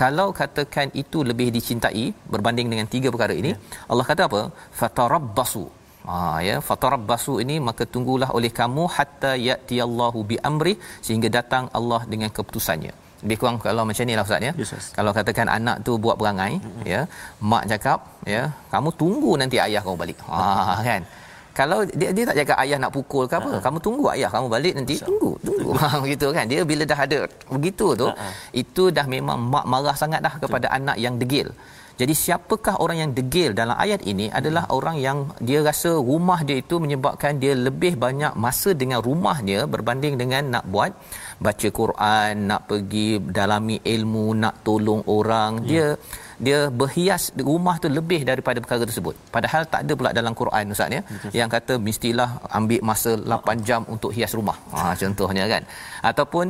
kalau 0.00 0.26
katakan 0.40 0.88
itu 1.02 1.20
lebih 1.30 1.48
dicintai 1.56 2.04
berbanding 2.32 2.68
dengan 2.72 2.86
tiga 2.94 3.08
perkara 3.14 3.34
ini 3.40 3.50
ya. 3.52 3.58
Allah 3.90 4.04
kata 4.10 4.22
apa 4.30 4.42
fatarabbasu 4.80 5.64
Ha 6.08 6.18
ya 6.46 6.56
fatarabbasu 6.68 7.34
ini 7.44 7.56
maka 7.68 7.84
tunggulah 7.94 8.30
oleh 8.38 8.50
kamu 8.60 8.84
hatta 8.96 9.32
ya'tiyallahu 9.48 10.18
bi 10.30 10.36
amri 10.50 10.74
sehingga 11.06 11.28
datang 11.38 11.66
Allah 11.78 12.00
dengan 12.12 12.30
keputusannya. 12.36 12.92
Lebih 13.22 13.36
kurang 13.40 13.56
kalau 13.62 13.82
macam 13.88 14.04
ni 14.08 14.14
lah 14.18 14.24
Ustaz 14.26 14.42
ya. 14.48 14.52
Yes, 14.60 14.70
yes. 14.74 14.86
Kalau 14.98 15.10
katakan 15.18 15.46
anak 15.58 15.76
tu 15.86 15.92
buat 16.04 16.16
perangai 16.20 16.52
mm-hmm. 16.58 16.84
ya, 16.92 17.00
mak 17.50 17.64
cakap 17.72 17.98
ya, 18.34 18.42
kamu 18.72 18.90
tunggu 19.00 19.32
nanti 19.42 19.56
ayah 19.66 19.82
kamu 19.86 19.96
balik. 20.02 20.18
Ha 20.26 20.82
kan. 20.88 21.02
Kalau 21.58 21.78
dia 22.00 22.10
dia 22.16 22.24
tak 22.28 22.36
cakap 22.40 22.56
ayah 22.64 22.78
nak 22.82 22.92
pukul 22.96 23.24
ke 23.30 23.34
apa, 23.38 23.48
uh-huh. 23.48 23.62
kamu 23.64 23.78
tunggu 23.86 24.04
ayah 24.16 24.30
kamu 24.34 24.46
balik 24.56 24.72
nanti 24.78 24.94
so, 24.98 25.06
tunggu 25.08 25.30
tunggu 25.46 25.70
ha 25.80 25.88
begitu 26.04 26.26
kan. 26.36 26.44
Dia 26.52 26.60
bila 26.70 26.82
dah 26.92 27.00
ada 27.06 27.18
begitu 27.54 27.86
tu, 28.00 28.06
uh-huh. 28.10 28.32
itu 28.62 28.84
dah 28.96 29.06
memang 29.06 29.38
mak 29.54 29.66
marah 29.70 29.96
sangat 30.02 30.20
dah 30.26 30.34
kepada 30.42 30.66
Betul. 30.66 30.78
anak 30.80 30.96
yang 31.04 31.14
degil. 31.22 31.48
Jadi 32.00 32.14
siapakah 32.22 32.74
orang 32.84 32.98
yang 33.02 33.10
degil 33.18 33.50
dalam 33.60 33.76
ayat 33.84 34.00
ini 34.12 34.26
adalah 34.38 34.64
orang 34.76 34.96
yang 35.06 35.18
dia 35.48 35.60
rasa 35.68 35.90
rumah 36.10 36.40
dia 36.48 36.56
itu 36.64 36.76
menyebabkan 36.84 37.36
dia 37.42 37.52
lebih 37.66 37.92
banyak 38.04 38.32
masa 38.44 38.70
dengan 38.82 39.00
rumahnya 39.08 39.68
berbanding 39.74 40.16
dengan 40.22 40.42
nak 40.54 40.64
buat 40.74 40.92
baca 41.46 41.68
Quran, 41.80 42.32
nak 42.50 42.60
pergi 42.70 43.08
dalami 43.38 43.76
ilmu, 43.94 44.26
nak 44.42 44.54
tolong 44.66 45.02
orang. 45.18 45.52
Ya. 45.62 45.68
Dia 45.70 45.86
dia 46.46 46.58
berhias 46.80 47.22
rumah 47.48 47.74
tu 47.82 47.88
lebih 47.98 48.20
daripada 48.30 48.58
perkara 48.62 48.82
tersebut. 48.88 49.14
Padahal 49.34 49.62
tak 49.72 49.80
ada 49.84 49.92
pula 49.98 50.10
dalam 50.18 50.34
Quran 50.40 50.74
Ustaz 50.74 50.90
ya 50.96 51.02
Betul. 51.06 51.30
yang 51.38 51.48
kata 51.54 51.74
mestilah 51.86 52.30
ambil 52.58 52.80
masa 52.90 53.10
8 53.14 53.68
jam 53.68 53.82
untuk 53.94 54.10
hias 54.16 54.34
rumah. 54.38 54.56
Ha 54.74 54.98
contohnya 55.02 55.44
kan. 55.52 55.62
Ataupun 56.10 56.46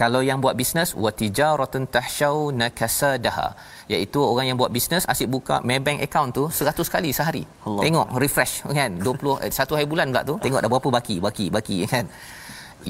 kalau 0.00 0.20
yang 0.28 0.38
buat 0.44 0.54
bisnes 0.60 0.90
wa 1.04 1.10
tijaratun 1.20 1.84
tahshau 1.94 2.36
nakasadaha 2.60 3.48
iaitu 3.92 4.18
orang 4.32 4.46
yang 4.48 4.58
buat 4.60 4.72
bisnes 4.76 5.04
asyik 5.12 5.28
buka 5.34 5.56
Maybank 5.68 6.00
account 6.06 6.30
tu 6.38 6.44
100 6.58 6.94
kali 6.94 7.10
sehari. 7.18 7.42
Allah. 7.66 7.82
Tengok 7.84 8.06
refresh 8.22 8.54
kan 8.78 8.92
20 9.06 9.44
eh, 9.46 9.52
satu 9.58 9.72
hari 9.78 9.88
bulan 9.92 10.06
pula 10.12 10.22
tu 10.30 10.34
tengok 10.44 10.60
dah 10.64 10.70
berapa 10.72 10.90
baki 10.96 11.16
baki 11.26 11.46
baki 11.56 11.78
kan. 11.94 12.06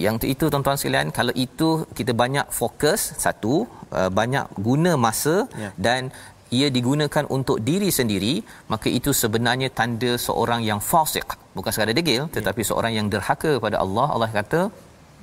Yang 0.04 0.16
tu 0.22 0.26
itu 0.34 0.44
tuan-tuan 0.52 0.78
sekalian 0.80 1.08
kalau 1.18 1.34
itu 1.46 1.68
kita 1.98 2.12
banyak 2.22 2.46
fokus 2.58 3.00
satu 3.24 3.54
uh, 3.98 4.10
banyak 4.18 4.44
guna 4.66 4.92
masa 5.06 5.36
ya. 5.62 5.70
dan 5.86 6.12
ia 6.58 6.68
digunakan 6.76 7.24
untuk 7.36 7.56
diri 7.68 7.88
sendiri 7.98 8.34
maka 8.72 8.88
itu 8.98 9.10
sebenarnya 9.22 9.68
tanda 9.78 10.12
seorang 10.26 10.60
yang 10.68 10.80
fasik 10.90 11.28
bukan 11.56 11.72
sekadar 11.74 11.96
degil 12.00 12.14
ya. 12.20 12.24
tetapi 12.36 12.62
ya. 12.64 12.68
seorang 12.70 12.92
yang 12.98 13.08
derhaka 13.14 13.50
kepada 13.58 13.78
Allah 13.84 14.06
Allah 14.14 14.30
kata 14.38 14.60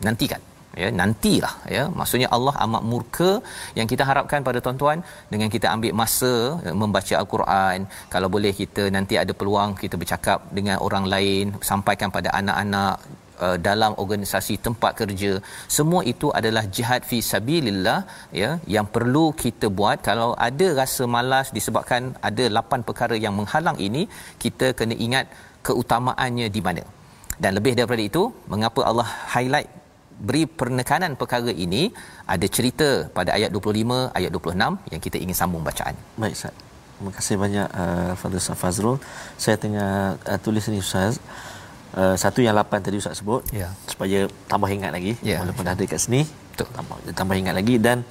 nantikan 0.08 0.42
ya 0.82 0.90
nantilah 1.00 1.54
ya. 1.76 1.84
Maksudnya 2.00 2.30
Allah 2.38 2.56
amat 2.66 2.84
murka 2.92 3.32
yang 3.80 3.88
kita 3.92 4.04
harapkan 4.10 4.48
pada 4.48 4.62
tuan-tuan 4.66 5.00
dengan 5.34 5.50
kita 5.56 5.68
ambil 5.76 5.94
masa 6.02 6.34
ya, 6.68 6.74
membaca 6.84 7.14
al-Quran. 7.22 7.80
Kalau 8.16 8.30
boleh 8.36 8.54
kita 8.62 8.86
nanti 8.98 9.18
ada 9.24 9.36
peluang 9.42 9.72
kita 9.84 9.98
bercakap 10.02 10.40
dengan 10.58 10.78
orang 10.88 11.06
lain 11.14 11.46
sampaikan 11.72 12.12
pada 12.18 12.32
anak-anak 12.40 12.96
uh, 13.46 13.58
dalam 13.68 13.92
organisasi 14.04 14.56
tempat 14.68 14.92
kerja. 15.02 15.32
Semua 15.78 16.02
itu 16.14 16.28
adalah 16.40 16.64
jihad 16.78 17.02
fi 17.10 17.20
sabilillah 17.32 18.00
ya 18.42 18.52
yang 18.76 18.88
perlu 18.96 19.26
kita 19.44 19.70
buat. 19.80 20.00
Kalau 20.10 20.30
ada 20.50 20.68
rasa 20.82 21.06
malas 21.16 21.50
disebabkan 21.58 22.04
ada 22.30 22.46
lapan 22.58 22.82
perkara 22.90 23.18
yang 23.26 23.36
menghalang 23.40 23.80
ini 23.88 24.04
kita 24.46 24.70
kena 24.82 24.98
ingat 25.08 25.28
keutamaannya 25.68 26.50
di 26.58 26.64
mana. 26.68 26.84
Dan 27.44 27.52
lebih 27.58 27.74
daripada 27.78 28.04
itu 28.10 28.24
mengapa 28.52 28.82
Allah 28.90 29.10
highlight 29.34 29.70
beri 30.16 30.48
penekanan 30.48 31.20
perkara 31.20 31.52
ini 31.52 31.92
ada 32.24 32.48
cerita 32.48 33.12
pada 33.12 33.36
ayat 33.36 33.52
25 33.52 34.16
ayat 34.16 34.32
26 34.32 34.94
yang 34.94 35.02
kita 35.04 35.18
ingin 35.20 35.36
sambung 35.36 35.62
bacaan. 35.62 35.96
Baik 36.16 36.36
Ustaz. 36.40 36.56
Terima 36.96 37.12
kasih 37.12 37.36
banyak 37.36 37.68
uh, 37.76 38.12
Fadil 38.16 38.40
Fazrul. 38.40 38.98
Saya 39.36 39.60
tengah 39.60 40.16
uh, 40.16 40.40
tulis 40.40 40.64
ni 40.72 40.80
Ustaz. 40.80 41.20
Uh, 41.96 42.16
satu 42.16 42.40
yang 42.40 42.56
lapan 42.56 42.80
tadi 42.84 43.00
Ustaz 43.00 43.20
sebut 43.20 43.44
yeah. 43.56 43.72
supaya 43.88 44.28
tambah 44.52 44.68
ingat 44.68 44.92
lagi 44.92 45.16
yeah. 45.24 45.40
walaupun 45.40 45.64
dah 45.64 45.80
ada 45.80 45.86
kat 45.88 45.96
sini 45.96 46.28
Betul. 46.52 46.68
tambah 46.76 46.96
tambah 47.16 47.36
ingat 47.40 47.56
lagi 47.56 47.80
dan 47.80 48.04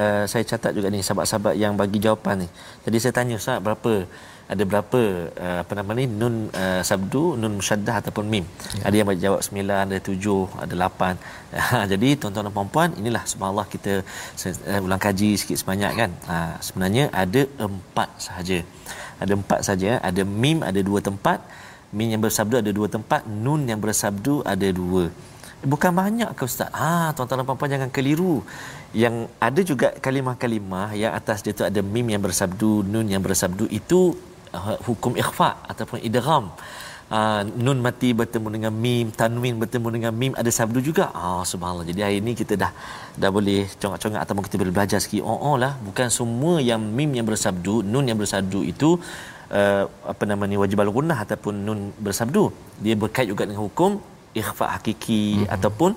uh, 0.00 0.24
saya 0.24 0.40
catat 0.40 0.72
juga 0.72 0.88
ni 0.88 1.04
sahabat-sahabat 1.04 1.52
yang 1.60 1.76
bagi 1.76 2.00
jawapan 2.00 2.44
ni. 2.44 2.48
Jadi 2.88 2.96
saya 2.96 3.12
tanya 3.12 3.36
Ustaz 3.36 3.60
berapa 3.60 4.08
ada 4.46 4.62
berapa 4.70 5.00
uh, 5.44 5.58
apa 5.62 5.72
nama 5.78 5.90
ni? 5.98 6.04
Nun 6.06 6.34
uh, 6.62 6.82
sabdu 6.88 7.34
nun 7.40 7.58
musyaddah 7.58 7.98
ataupun 8.00 8.24
mim. 8.30 8.44
Ya. 8.78 8.82
ada 8.88 8.94
yang 8.94 9.08
jawab 9.24 9.40
9 9.42 9.58
ada 9.84 9.96
7 9.98 10.62
ada 10.64 10.74
8 10.86 11.18
jadi 11.92 12.08
tuan-tuan 12.20 12.46
dan 12.46 12.54
puan-puan 12.54 12.90
inilah 13.00 13.22
subhanallah 13.30 13.66
kita 13.74 13.92
uh, 14.06 14.86
ulang 14.86 15.02
kaji 15.06 15.30
sikit 15.40 15.58
sebanyak 15.62 15.92
kan? 16.00 16.10
Uh, 16.30 16.54
sebenarnya 16.66 17.04
ada 17.10 17.42
empat 17.68 18.08
sahaja. 18.26 18.58
Ada 19.22 19.32
empat 19.40 19.60
saja 19.66 19.90
ada 20.08 20.22
mim 20.42 20.58
ada 20.70 20.80
dua 20.88 21.00
tempat 21.08 21.40
mim 21.96 22.08
yang 22.14 22.22
bersabdu 22.22 22.60
ada 22.62 22.70
dua 22.78 22.88
tempat 22.96 23.26
nun 23.26 23.66
yang 23.70 23.82
bersabdu 23.82 24.46
ada 24.54 24.68
dua. 24.70 25.10
Bukan 25.72 25.90
banyak 25.90 26.30
ke 26.38 26.42
ustaz? 26.46 26.70
Ha 26.70 27.10
tuan-tuan 27.16 27.42
dan 27.42 27.46
puan-puan 27.48 27.70
jangan 27.74 27.90
keliru. 27.90 28.46
Yang 29.02 29.14
ada 29.48 29.60
juga 29.70 29.88
kalimah-kalimah 30.04 30.94
yang 31.02 31.12
atas 31.18 31.42
dia 31.42 31.52
tu 31.58 31.66
ada 31.66 31.80
mim 31.94 32.06
yang 32.14 32.22
bersabdu 32.22 32.86
nun 32.86 33.10
yang 33.10 33.24
bersabdu 33.26 33.66
itu 33.80 34.14
uh, 34.58 34.76
hukum 34.88 35.12
ikhfa 35.22 35.50
ataupun 35.72 35.98
idgham. 36.08 36.46
Uh, 37.16 37.46
nun 37.64 37.78
mati 37.86 38.08
bertemu 38.20 38.48
dengan 38.54 38.72
mim 38.84 39.06
tanwin 39.20 39.54
bertemu 39.62 39.88
dengan 39.96 40.12
mim 40.20 40.32
ada 40.40 40.50
sabdu 40.58 40.80
juga. 40.88 41.04
Ah 41.14 41.42
subhanallah. 41.50 41.86
Jadi 41.90 42.00
hari 42.06 42.16
ini 42.22 42.32
kita 42.40 42.54
dah 42.62 42.72
dah 43.22 43.30
boleh 43.36 43.60
congak-congak 43.80 44.20
ataupun 44.24 44.42
kita 44.48 44.56
boleh 44.62 44.74
belajar 44.78 44.98
sikit. 45.04 45.22
Oh, 45.30 45.38
oh 45.50 45.54
lah 45.62 45.72
bukan 45.86 46.10
semua 46.18 46.54
yang 46.70 46.82
mim 46.98 47.12
yang 47.18 47.26
bersabdu 47.30 47.76
nun 47.92 48.10
yang 48.10 48.18
bersabdu 48.22 48.60
itu 48.72 48.90
uh, 49.60 49.84
apa 50.12 50.22
nama 50.30 50.50
ni 50.50 50.58
wajib 50.62 50.82
al-gunnah 50.86 51.18
ataupun 51.26 51.54
nun 51.68 51.80
bersabdu. 52.08 52.44
Dia 52.82 52.96
berkait 53.04 53.30
juga 53.32 53.46
dengan 53.46 53.62
hukum 53.68 54.02
ikhfa 54.42 54.66
hakiki 54.74 55.22
mm-hmm. 55.24 55.54
ataupun 55.56 55.90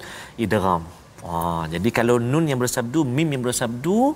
idgham 0.45 0.83
Wah, 1.19 1.67
jadi 1.67 1.89
kalau 1.91 2.15
nun 2.15 2.45
yang 2.47 2.59
bersabdu, 2.63 3.03
mim 3.03 3.27
yang 3.35 3.43
bersabdu, 3.43 4.15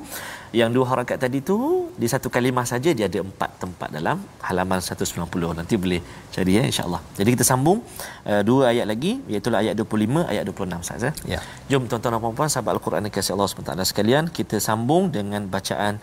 yang 0.60 0.70
dua 0.76 0.86
harakat 0.92 1.18
tadi 1.24 1.42
tu 1.50 1.58
di 2.02 2.08
satu 2.14 2.28
kalimah 2.36 2.64
saja 2.64 2.90
dia 2.98 3.06
ada 3.12 3.20
empat 3.28 3.52
tempat 3.64 3.90
dalam 3.98 4.18
halaman 4.48 4.80
190. 4.80 5.58
Nanti 5.60 5.74
boleh 5.84 6.00
cari 6.32 6.54
ya 6.58 6.64
insya-Allah. 6.70 7.02
Jadi 7.18 7.30
kita 7.36 7.46
sambung 7.52 7.82
uh, 8.30 8.42
dua 8.50 8.72
ayat 8.72 8.86
lagi 8.92 9.20
iaitu 9.28 9.50
ayat 9.52 9.74
25 9.76 10.32
ayat 10.32 10.44
26 10.48 10.90
saja. 10.90 11.10
Ya. 11.34 11.40
Jom 11.68 11.90
tuan-tuan 11.90 12.16
dan 12.16 12.22
puan-puan 12.24 12.50
sahabat 12.54 12.78
Al-Quran 12.78 13.10
yang 13.10 13.16
kasih 13.18 13.34
Allah 13.36 13.50
SWT 13.50 13.74
sekalian 13.92 14.24
kita 14.30 14.62
sambung 14.62 15.10
dengan 15.10 15.44
bacaan 15.50 15.98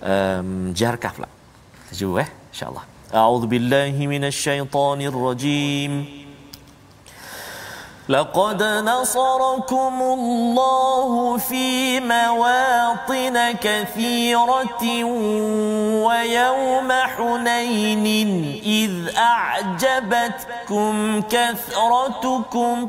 um, 0.00 0.70
Jarkah 0.72 1.12
pula. 1.12 1.28
Sejuk 1.90 2.22
eh 2.24 2.28
insya-Allah. 2.54 2.86
A'udzubillahi 3.10 4.02
minasyaitonirrajim. 4.14 5.92
rajim. 5.92 6.27
لقد 8.08 8.62
نصركم 8.62 10.02
الله 10.02 11.36
في 11.36 12.00
مواطن 12.00 13.52
كثيرة 13.52 15.04
ويوم 16.04 16.92
حنين 16.92 18.16
إذ 18.64 19.16
أعجبتكم 19.16 20.94
كثرتكم 21.20 22.88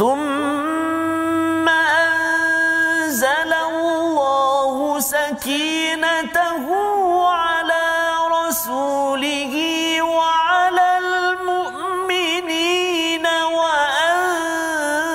ثم 0.00 1.68
أنزل 1.68 3.52
الله 3.52 5.00
سكينته 5.00 6.64
على 7.28 7.86
رسوله 8.40 9.54
وعلى 10.02 10.98
المؤمنين 11.38 12.46
وأنزل 13.60 15.08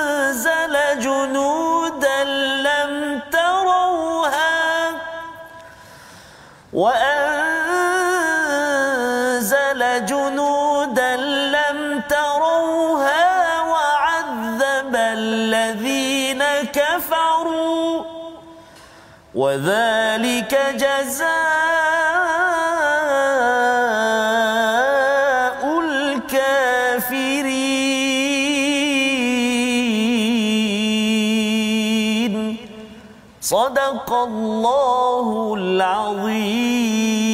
جنودا 1.00 2.24
لم 2.68 3.22
تروها 3.32 4.92
وأنزل 6.74 7.25
وذلك 19.36 20.54
جزاء 20.80 21.36
الكافرين. 25.84 26.96
صدق 33.42 34.14
الله 34.14 35.54
العظيم. 35.58 37.25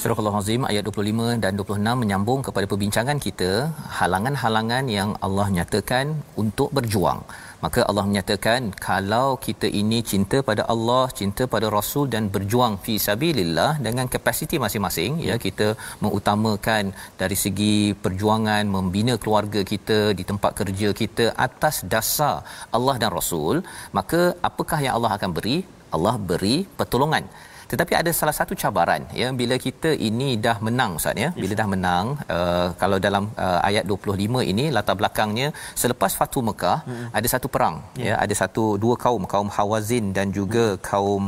Surah 0.00 0.20
Al-Azim 0.20 0.62
ayat 0.68 0.82
25 0.88 1.32
dan 1.44 1.52
26 1.60 2.02
menyambung 2.02 2.40
kepada 2.46 2.66
perbincangan 2.70 3.18
kita 3.24 3.50
halangan-halangan 3.96 4.84
yang 4.94 5.10
Allah 5.26 5.44
nyatakan 5.56 6.06
untuk 6.42 6.68
berjuang. 6.76 7.20
Maka 7.64 7.80
Allah 7.88 8.04
menyatakan 8.10 8.60
kalau 8.86 9.26
kita 9.46 9.68
ini 9.80 9.98
cinta 10.10 10.38
pada 10.50 10.62
Allah, 10.74 11.04
cinta 11.18 11.44
pada 11.54 11.68
Rasul 11.76 12.06
dan 12.14 12.32
berjuang 12.36 12.76
fi 12.84 12.94
sabilillah 13.06 13.72
dengan 13.86 14.08
kapasiti 14.14 14.56
masing-masing 14.64 15.20
ya 15.28 15.36
kita 15.46 15.68
mengutamakan 16.04 16.96
dari 17.20 17.38
segi 17.44 17.76
perjuangan 18.06 18.64
membina 18.76 19.16
keluarga 19.24 19.62
kita 19.72 20.00
di 20.20 20.26
tempat 20.32 20.54
kerja 20.62 20.90
kita 21.02 21.28
atas 21.48 21.84
dasar 21.96 22.36
Allah 22.78 22.96
dan 23.04 23.12
Rasul, 23.20 23.60
maka 24.00 24.22
apakah 24.50 24.80
yang 24.86 24.96
Allah 24.96 25.12
akan 25.18 25.32
beri? 25.38 25.58
Allah 25.96 26.16
beri 26.32 26.56
pertolongan 26.80 27.24
tetapi 27.70 27.92
ada 28.00 28.10
salah 28.18 28.34
satu 28.38 28.52
cabaran 28.62 29.02
ya. 29.20 29.28
Bila 29.40 29.56
kita 29.66 29.90
ini 30.08 30.28
dah 30.46 30.56
menang 30.66 30.92
ustaz 30.98 31.22
ya. 31.24 31.28
Bila 31.42 31.54
dah 31.60 31.68
menang 31.74 32.06
uh, 32.36 32.68
kalau 32.82 32.98
dalam 33.06 33.24
uh, 33.46 33.60
ayat 33.68 33.84
25 33.86 34.50
ini 34.52 34.64
latar 34.76 34.96
belakangnya 35.00 35.48
selepas 35.82 36.12
Fatu 36.20 36.40
Mekah 36.48 36.78
hmm. 36.88 37.06
ada 37.18 37.28
satu 37.34 37.48
perang 37.54 37.76
ya. 37.94 38.04
ya. 38.08 38.14
Ada 38.24 38.34
satu 38.42 38.64
dua 38.84 38.94
kaum 39.04 39.24
kaum 39.32 39.48
Hawazin 39.56 40.06
dan 40.16 40.26
juga 40.38 40.66
hmm. 40.74 40.80
kaum 40.90 41.22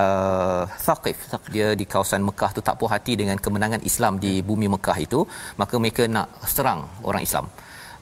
uh, 0.00 0.62
Thaqif. 0.86 1.18
Dia 1.54 1.68
di 1.80 1.86
kawasan 1.92 2.22
Mekah 2.28 2.50
tu 2.56 2.62
tak 2.68 2.76
puas 2.80 2.92
hati 2.94 3.14
dengan 3.20 3.38
kemenangan 3.44 3.82
Islam 3.90 4.18
di 4.24 4.34
bumi 4.50 4.68
Mekah 4.74 4.98
itu 5.06 5.22
maka 5.62 5.74
mereka 5.82 6.04
nak 6.16 6.28
serang 6.54 6.82
orang 7.10 7.22
Islam. 7.28 7.46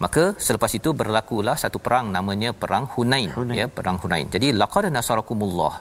Maka 0.05 0.25
selepas 0.47 0.73
itu 0.79 0.91
berlakulah 1.01 1.57
satu 1.63 1.79
perang 1.85 2.07
namanya 2.17 2.51
perang 2.63 2.85
Hunain, 2.95 3.31
Hunain. 3.37 3.57
ya 3.61 3.67
perang 3.77 3.97
Hunain. 4.03 4.27
Jadi 4.35 4.49
laqad 4.61 4.89
nasarakumullah. 4.97 5.75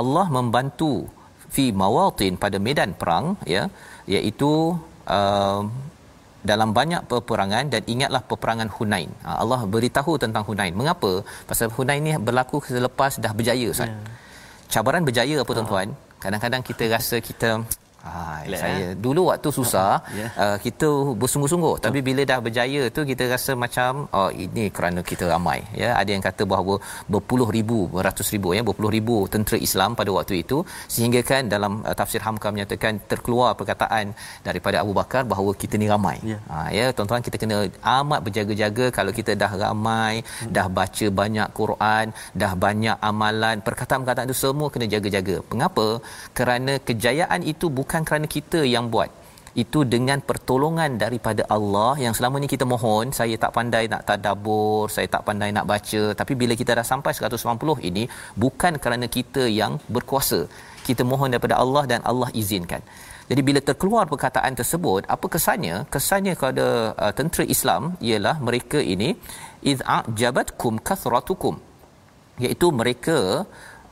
Allah 0.00 0.26
membantu 0.36 0.92
fi 1.54 1.64
mawatin 1.82 2.34
pada 2.42 2.56
medan 2.66 2.90
perang 3.00 3.26
ya 3.54 3.62
iaitu 4.16 4.50
uh, 5.16 5.60
dalam 6.50 6.70
banyak 6.78 7.02
peperangan 7.10 7.66
dan 7.72 7.82
ingatlah 7.92 8.22
peperangan 8.30 8.68
Hunain. 8.76 9.10
Ha, 9.26 9.30
Allah 9.42 9.60
beritahu 9.74 10.12
tentang 10.22 10.44
Hunain. 10.48 10.72
Mengapa? 10.80 11.12
Pasal 11.50 11.68
Hunain 11.76 12.00
ni 12.06 12.12
berlaku 12.28 12.62
selepas 12.62 13.18
dah 13.24 13.32
berjaya 13.38 13.66
Ustaz. 13.74 13.90
Yeah. 13.90 14.16
Cabaran 14.72 15.02
berjaya 15.08 15.36
apa 15.42 15.52
tuan-tuan? 15.56 15.88
Kadang-kadang 16.22 16.62
kita 16.68 16.84
rasa 16.94 17.16
kita 17.28 17.50
Ha, 17.98 18.46
saya 18.62 18.84
eh? 18.88 18.90
dulu 19.04 19.20
waktu 19.28 19.48
susah 19.56 19.98
yeah. 20.14 20.30
uh, 20.42 20.56
kita 20.64 20.88
bersungguh-sungguh 21.20 21.72
Betul. 21.76 21.84
tapi 21.86 21.98
bila 22.06 22.22
dah 22.30 22.38
berjaya 22.46 22.82
tu 22.96 23.02
kita 23.10 23.26
rasa 23.32 23.52
macam 23.62 24.06
oh 24.18 24.30
ini 24.44 24.64
kerana 24.76 25.00
kita 25.10 25.24
ramai 25.32 25.58
ya 25.80 25.90
ada 26.00 26.10
yang 26.14 26.22
kata 26.22 26.46
bahawa 26.52 26.74
berpuluh 27.12 27.48
ribu 27.56 27.78
beratus 27.96 28.30
ribu 28.34 28.54
ya 28.56 28.62
berpuluh 28.68 28.92
ribu 28.96 29.16
tentera 29.32 29.58
Islam 29.66 29.98
pada 29.98 30.14
waktu 30.16 30.34
itu 30.42 30.58
sehingga 30.94 31.22
kan 31.30 31.50
dalam 31.54 31.82
uh, 31.82 31.94
tafsir 32.00 32.22
Hamka 32.26 32.54
menyatakan 32.54 33.02
terkeluar 33.10 33.50
perkataan 33.58 34.14
daripada 34.46 34.78
Abu 34.84 34.94
Bakar 35.00 35.26
bahawa 35.32 35.50
kita 35.64 35.74
ni 35.82 35.90
ramai 35.94 36.16
yeah. 36.22 36.40
ha, 36.54 36.70
ya 36.78 36.86
tuan-tuan 36.94 37.26
kita 37.26 37.36
kena 37.42 37.58
amat 37.98 38.22
berjaga-jaga 38.28 38.88
kalau 38.94 39.14
kita 39.18 39.34
dah 39.42 39.52
ramai 39.64 40.22
hmm. 40.22 40.54
dah 40.54 40.66
baca 40.78 41.06
banyak 41.20 41.48
Quran 41.60 42.06
dah 42.44 42.52
banyak 42.66 42.96
amalan 43.10 43.58
perkataan-perkataan 43.66 44.30
itu 44.30 44.38
semua 44.46 44.70
kena 44.70 44.86
jaga-jaga 44.96 45.36
mengapa 45.50 45.88
kerana 46.30 46.78
kejayaan 46.88 47.42
itu 47.42 47.66
bukan 47.66 47.87
bukan 47.88 48.04
kerana 48.08 48.26
kita 48.36 48.60
yang 48.74 48.86
buat. 48.94 49.10
Itu 49.62 49.80
dengan 49.92 50.18
pertolongan 50.28 50.90
daripada 51.02 51.42
Allah 51.56 51.92
yang 52.04 52.14
selama 52.16 52.36
ni 52.42 52.48
kita 52.54 52.64
mohon 52.72 53.06
saya 53.18 53.36
tak 53.44 53.52
pandai 53.56 53.84
nak 53.92 54.02
tadabbur 54.08 54.82
saya 54.94 55.06
tak 55.14 55.22
pandai 55.28 55.50
nak 55.56 55.66
baca. 55.72 56.02
Tapi 56.20 56.32
bila 56.40 56.52
kita 56.60 56.76
dah 56.78 56.86
sampai 56.90 57.12
190 57.18 57.88
ini 57.90 58.04
bukan 58.44 58.74
kerana 58.82 59.06
kita 59.16 59.44
yang 59.60 59.72
berkuasa. 59.94 60.40
Kita 60.88 61.02
mohon 61.10 61.32
daripada 61.32 61.56
Allah 61.62 61.84
dan 61.92 62.00
Allah 62.10 62.28
izinkan. 62.42 62.82
Jadi 63.30 63.42
bila 63.48 63.60
terkeluar 63.68 64.04
perkataan 64.12 64.52
tersebut 64.60 65.02
apa 65.14 65.26
kesannya? 65.34 65.76
Kesannya 65.94 66.34
kepada 66.38 66.66
uh, 67.04 67.12
tentera 67.18 67.44
Islam 67.56 67.82
ialah 68.10 68.36
mereka 68.48 68.80
ini 68.94 69.10
iz 69.72 69.80
a'jabatkum 69.96 70.76
kathratukum 70.90 71.56
iaitu 72.44 72.66
mereka 72.80 73.18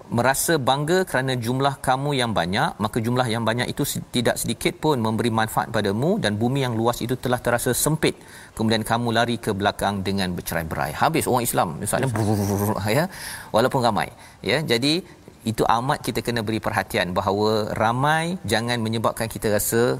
merasa 0.06 0.54
bangga 0.68 1.02
kerana 1.02 1.34
jumlah 1.34 1.82
kamu 1.82 2.10
yang 2.20 2.30
banyak 2.30 2.78
maka 2.78 2.98
jumlah 3.02 3.26
yang 3.26 3.42
banyak 3.42 3.66
itu 3.72 3.82
tidak 4.14 4.38
sedikit 4.38 4.78
pun 4.78 5.02
memberi 5.02 5.30
manfaat 5.34 5.68
padamu 5.74 6.10
dan 6.22 6.38
bumi 6.38 6.62
yang 6.62 6.78
luas 6.78 7.02
itu 7.02 7.18
telah 7.18 7.40
terasa 7.42 7.74
sempit. 7.74 8.14
Kemudian 8.54 8.86
kamu 8.86 9.08
lari 9.10 9.36
ke 9.36 9.50
belakang 9.50 10.06
dengan 10.06 10.30
bercerai-berai. 10.36 10.94
Habis 10.94 11.26
orang 11.26 11.44
Islam 11.48 11.68
misalnya 11.82 12.08
ya 12.98 13.04
walaupun 13.50 13.82
ramai. 13.82 14.08
Ya 14.46 14.62
jadi 14.62 15.02
itu 15.46 15.62
amat 15.62 15.98
kita 16.06 16.20
kena 16.26 16.42
beri 16.46 16.58
perhatian 16.58 17.14
bahawa 17.14 17.70
ramai 17.74 18.38
jangan 18.52 18.78
menyebabkan 18.82 19.30
kita 19.30 19.50
rasa 19.54 19.98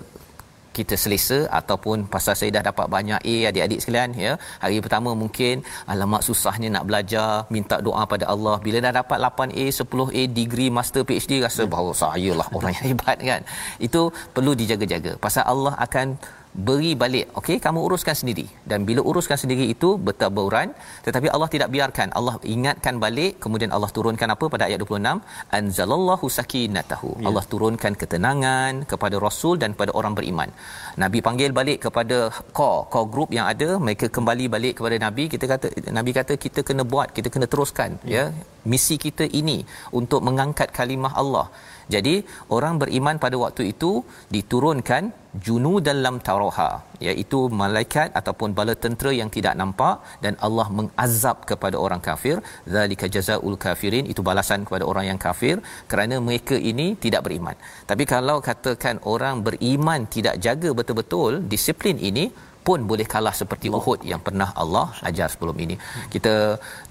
kita 0.78 0.94
selesa 1.02 1.38
ataupun 1.58 2.04
pasal 2.14 2.34
saya 2.38 2.50
dah 2.56 2.64
dapat 2.70 2.86
banyak 2.96 3.20
A 3.32 3.36
adik-adik 3.50 3.80
sekalian 3.82 4.10
ya. 4.26 4.32
Hari 4.64 4.76
pertama 4.86 5.10
mungkin 5.22 5.64
alamak 5.92 6.22
susahnya 6.28 6.68
nak 6.76 6.84
belajar 6.88 7.30
minta 7.54 7.78
doa 7.86 8.02
pada 8.12 8.26
Allah. 8.34 8.56
Bila 8.66 8.78
dah 8.86 8.94
dapat 9.00 9.18
8A 9.28 9.64
10A 9.80 10.22
degree 10.40 10.70
master 10.78 11.02
PhD 11.08 11.32
rasa 11.46 11.64
bahawa 11.74 11.92
saya 12.02 12.32
lah 12.40 12.48
orang 12.58 12.72
yang 12.76 12.86
hebat 12.92 13.18
kan. 13.30 13.42
Itu 13.88 14.02
perlu 14.36 14.52
dijaga-jaga. 14.60 15.14
Pasal 15.26 15.44
Allah 15.52 15.74
akan 15.86 16.06
beri 16.68 16.90
balik 17.02 17.26
okey? 17.38 17.56
Kamu 17.64 17.80
uruskan 17.86 18.16
sendiri. 18.20 18.46
Dan 18.70 18.88
bila 18.88 19.00
uruskan 19.10 19.38
sendiri 19.42 19.64
itu 19.74 19.88
bertaburan 20.06 20.68
tetapi 21.06 21.28
Allah 21.34 21.48
tidak 21.54 21.68
biarkan. 21.74 22.08
Allah 22.18 22.34
ingatkan 22.54 22.96
balik 23.04 23.32
kemudian 23.44 23.70
Allah 23.76 23.90
turunkan 23.96 24.28
apa 24.34 24.46
pada 24.54 24.64
ayat 24.68 24.80
26 24.84 25.20
anzalallahu 25.58 26.26
sakinatahu. 26.38 27.10
Ya. 27.20 27.26
Allah 27.28 27.44
turunkan 27.52 27.92
ketenangan 28.02 28.72
kepada 28.92 29.16
rasul 29.26 29.54
dan 29.62 29.76
kepada 29.76 29.92
orang 30.00 30.16
beriman. 30.18 30.50
Nabi 31.04 31.20
panggil 31.28 31.52
balik 31.60 31.78
kepada 31.86 32.18
core 32.58 32.82
core 32.92 33.08
group 33.14 33.30
yang 33.38 33.46
ada 33.52 33.68
mereka 33.86 34.08
kembali 34.18 34.46
balik 34.56 34.74
kepada 34.80 34.96
nabi. 35.06 35.24
Kita 35.34 35.44
kata 35.52 35.66
nabi 35.98 36.10
kata 36.18 36.34
kita 36.46 36.62
kena 36.68 36.84
buat 36.92 37.08
kita 37.16 37.28
kena 37.34 37.46
teruskan 37.52 38.00
ya, 38.02 38.16
ya. 38.16 38.24
Misi 38.70 38.96
kita 39.06 39.24
ini 39.40 39.58
untuk 40.00 40.20
mengangkat 40.28 40.68
kalimah 40.78 41.12
Allah 41.22 41.46
jadi 41.94 42.14
orang 42.56 42.74
beriman 42.82 43.16
pada 43.24 43.36
waktu 43.44 43.62
itu 43.72 43.90
diturunkan 44.34 45.04
junu 45.46 45.72
dalam 45.88 46.16
taroha 46.26 46.70
iaitu 47.06 47.38
malaikat 47.60 48.08
ataupun 48.20 48.50
bala 48.58 48.74
tentera 48.84 49.10
yang 49.20 49.30
tidak 49.36 49.54
nampak 49.60 49.96
dan 50.24 50.34
Allah 50.46 50.66
mengazab 50.78 51.38
kepada 51.50 51.76
orang 51.84 52.02
kafir 52.08 52.36
zalika 52.76 53.08
jazaul 53.16 53.58
kafirin 53.64 54.08
itu 54.12 54.22
balasan 54.28 54.64
kepada 54.66 54.84
orang 54.90 55.06
yang 55.10 55.20
kafir 55.26 55.56
kerana 55.92 56.18
mereka 56.28 56.58
ini 56.72 56.86
tidak 57.04 57.24
beriman 57.28 57.56
tapi 57.90 58.06
kalau 58.14 58.38
katakan 58.48 58.98
orang 59.14 59.44
beriman 59.48 60.02
tidak 60.16 60.36
jaga 60.46 60.72
betul-betul 60.80 61.32
disiplin 61.54 61.98
ini 62.10 62.26
pun 62.66 62.80
boleh 62.90 63.06
kalah 63.12 63.34
seperti 63.40 63.66
Uhud 63.78 64.00
yang 64.12 64.20
pernah 64.26 64.48
Allah 64.62 64.86
ajar 65.08 65.28
sebelum 65.34 65.56
ini. 65.64 65.76
Kita 66.14 66.34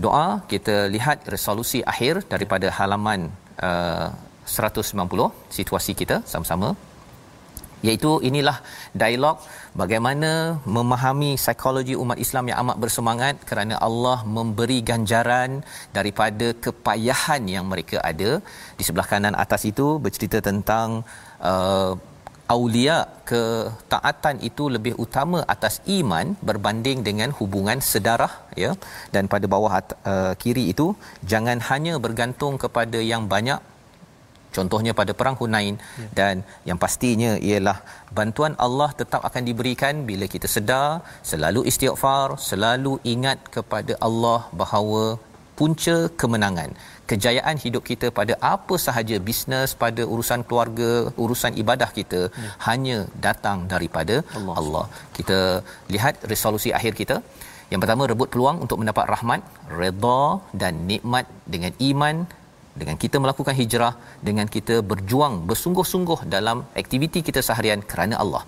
doa, 0.05 0.27
kita 0.51 0.75
lihat 0.95 1.27
resolusi 1.35 1.79
akhir 1.93 2.13
daripada 2.33 2.67
halaman 2.77 3.21
uh, 3.69 4.07
190 4.45 5.31
situasi 5.57 5.93
kita 6.01 6.17
sama-sama. 6.33 6.69
Iaitu 7.85 8.11
inilah 8.29 8.57
dialog 9.01 9.37
bagaimana 9.81 10.31
memahami 10.75 11.31
psikologi 11.41 11.95
umat 12.03 12.17
Islam 12.25 12.45
yang 12.49 12.59
amat 12.63 12.77
bersemangat 12.83 13.35
kerana 13.49 13.75
Allah 13.87 14.17
memberi 14.37 14.79
ganjaran 14.89 15.51
daripada 15.97 16.47
kepayahan 16.65 17.43
yang 17.55 17.65
mereka 17.71 17.99
ada. 18.11 18.31
Di 18.79 18.83
sebelah 18.87 19.07
kanan 19.11 19.37
atas 19.43 19.63
itu 19.71 19.87
bercerita 20.05 20.39
tentang 20.49 20.89
uh, 21.51 21.93
aulia 22.55 22.97
ketaatan 23.29 24.35
itu 24.49 24.63
lebih 24.75 24.93
utama 25.05 25.39
atas 25.55 25.75
iman 25.97 26.33
berbanding 26.49 26.99
dengan 27.07 27.29
hubungan 27.37 27.79
sedarah 27.91 28.33
ya. 28.63 28.73
Dan 29.13 29.29
pada 29.35 29.45
bawah 29.53 29.73
uh, 29.77 30.33
kiri 30.41 30.65
itu 30.73 30.87
jangan 31.33 31.59
hanya 31.69 31.95
bergantung 32.07 32.55
kepada 32.65 32.97
yang 33.13 33.25
banyak 33.35 33.61
contohnya 34.57 34.91
pada 34.99 35.13
perang 35.19 35.37
Hunain 35.41 35.75
ya. 36.01 36.07
dan 36.19 36.35
yang 36.69 36.79
pastinya 36.83 37.31
ialah 37.49 37.77
bantuan 38.17 38.55
Allah 38.65 38.89
tetap 39.01 39.21
akan 39.29 39.43
diberikan 39.49 40.03
bila 40.09 40.27
kita 40.33 40.49
sedar 40.55 40.89
selalu 41.31 41.63
istighfar 41.71 42.27
selalu 42.49 42.93
ingat 43.13 43.39
kepada 43.55 43.95
Allah 44.09 44.39
bahawa 44.61 45.03
punca 45.59 45.97
kemenangan 46.21 46.71
kejayaan 47.11 47.57
hidup 47.63 47.83
kita 47.89 48.07
pada 48.19 48.33
apa 48.53 48.75
sahaja 48.85 49.17
bisnes 49.27 49.71
pada 49.83 50.03
urusan 50.13 50.41
keluarga 50.47 50.91
urusan 51.25 51.53
ibadah 51.63 51.89
kita 51.99 52.21
ya. 52.45 52.51
hanya 52.67 52.97
datang 53.27 53.59
daripada 53.73 54.15
Allah. 54.37 54.55
Allah 54.61 54.85
kita 55.17 55.39
lihat 55.95 56.15
resolusi 56.33 56.71
akhir 56.79 56.93
kita 57.01 57.17
yang 57.71 57.81
pertama 57.83 58.09
rebut 58.11 58.29
peluang 58.33 58.57
untuk 58.63 58.79
mendapat 58.81 59.05
rahmat 59.13 59.41
redha 59.81 60.23
dan 60.61 60.73
nikmat 60.91 61.27
dengan 61.53 61.71
iman 61.89 62.15
dengan 62.81 62.95
kita 63.03 63.17
melakukan 63.23 63.55
hijrah 63.61 63.93
dengan 64.27 64.47
kita 64.55 64.75
berjuang 64.91 65.35
bersungguh-sungguh 65.49 66.19
dalam 66.35 66.67
aktiviti 66.81 67.21
kita 67.27 67.41
seharian 67.47 67.81
kerana 67.91 68.17
Allah. 68.23 68.43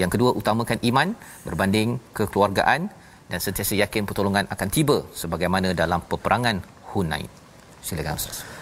Yang 0.00 0.10
kedua 0.14 0.30
utamakan 0.40 0.78
iman 0.90 1.08
berbanding 1.48 1.90
kekeluargaan 2.16 2.82
dan 3.30 3.38
sentiasa 3.46 3.74
yakin 3.82 4.08
pertolongan 4.08 4.46
akan 4.54 4.68
tiba 4.76 4.96
sebagaimana 5.22 5.70
dalam 5.82 6.00
peperangan 6.10 6.58
Hunain. 6.92 7.30
Silakan 7.86 8.16
ustaz 8.20 8.61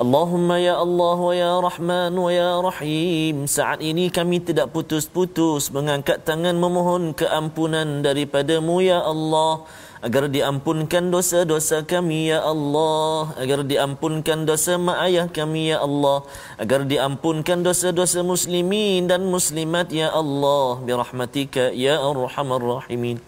Allahumma 0.00 0.56
ya 0.56 0.80
Allah 0.80 1.18
wa 1.20 1.34
ya 1.36 1.52
Rahman 1.60 2.16
wa 2.16 2.32
ya 2.32 2.56
Rahim. 2.64 3.44
saat 3.44 3.84
ini 3.84 4.08
kami 4.08 4.40
tidak 4.40 4.72
putus-putus 4.72 5.68
mengangkat 5.68 6.24
tangan 6.24 6.56
memohon 6.56 7.12
keampunan 7.12 8.00
daripadamu 8.00 8.80
ya 8.80 9.04
Allah 9.04 9.68
agar 10.02 10.26
diampunkan 10.26 11.14
dosa-dosa 11.14 11.86
kami 11.86 12.34
ya 12.34 12.42
Allah. 12.42 13.30
Agar 13.38 13.62
diampunkan 13.62 14.42
dosa 14.42 14.74
mak 14.74 14.98
ayah 15.06 15.26
kami 15.30 15.70
ya 15.70 15.78
Allah. 15.78 16.26
Agar 16.58 16.82
diampunkan 16.82 17.62
dosa-dosa 17.62 18.26
muslimin 18.26 19.06
dan 19.06 19.22
muslimat 19.30 19.94
ya 19.94 20.10
Allah. 20.10 20.82
Birahmatika 20.82 21.70
ya 21.70 22.02
arhamar 22.02 22.60
rahimin. 22.60 23.22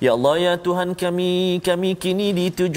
Ya 0.00 0.16
Allah 0.16 0.34
ya 0.40 0.52
Tuhan 0.56 0.96
kami 0.96 1.60
kami 1.60 1.96
kini 2.00 2.32
di 2.32 2.48
17 2.48 2.72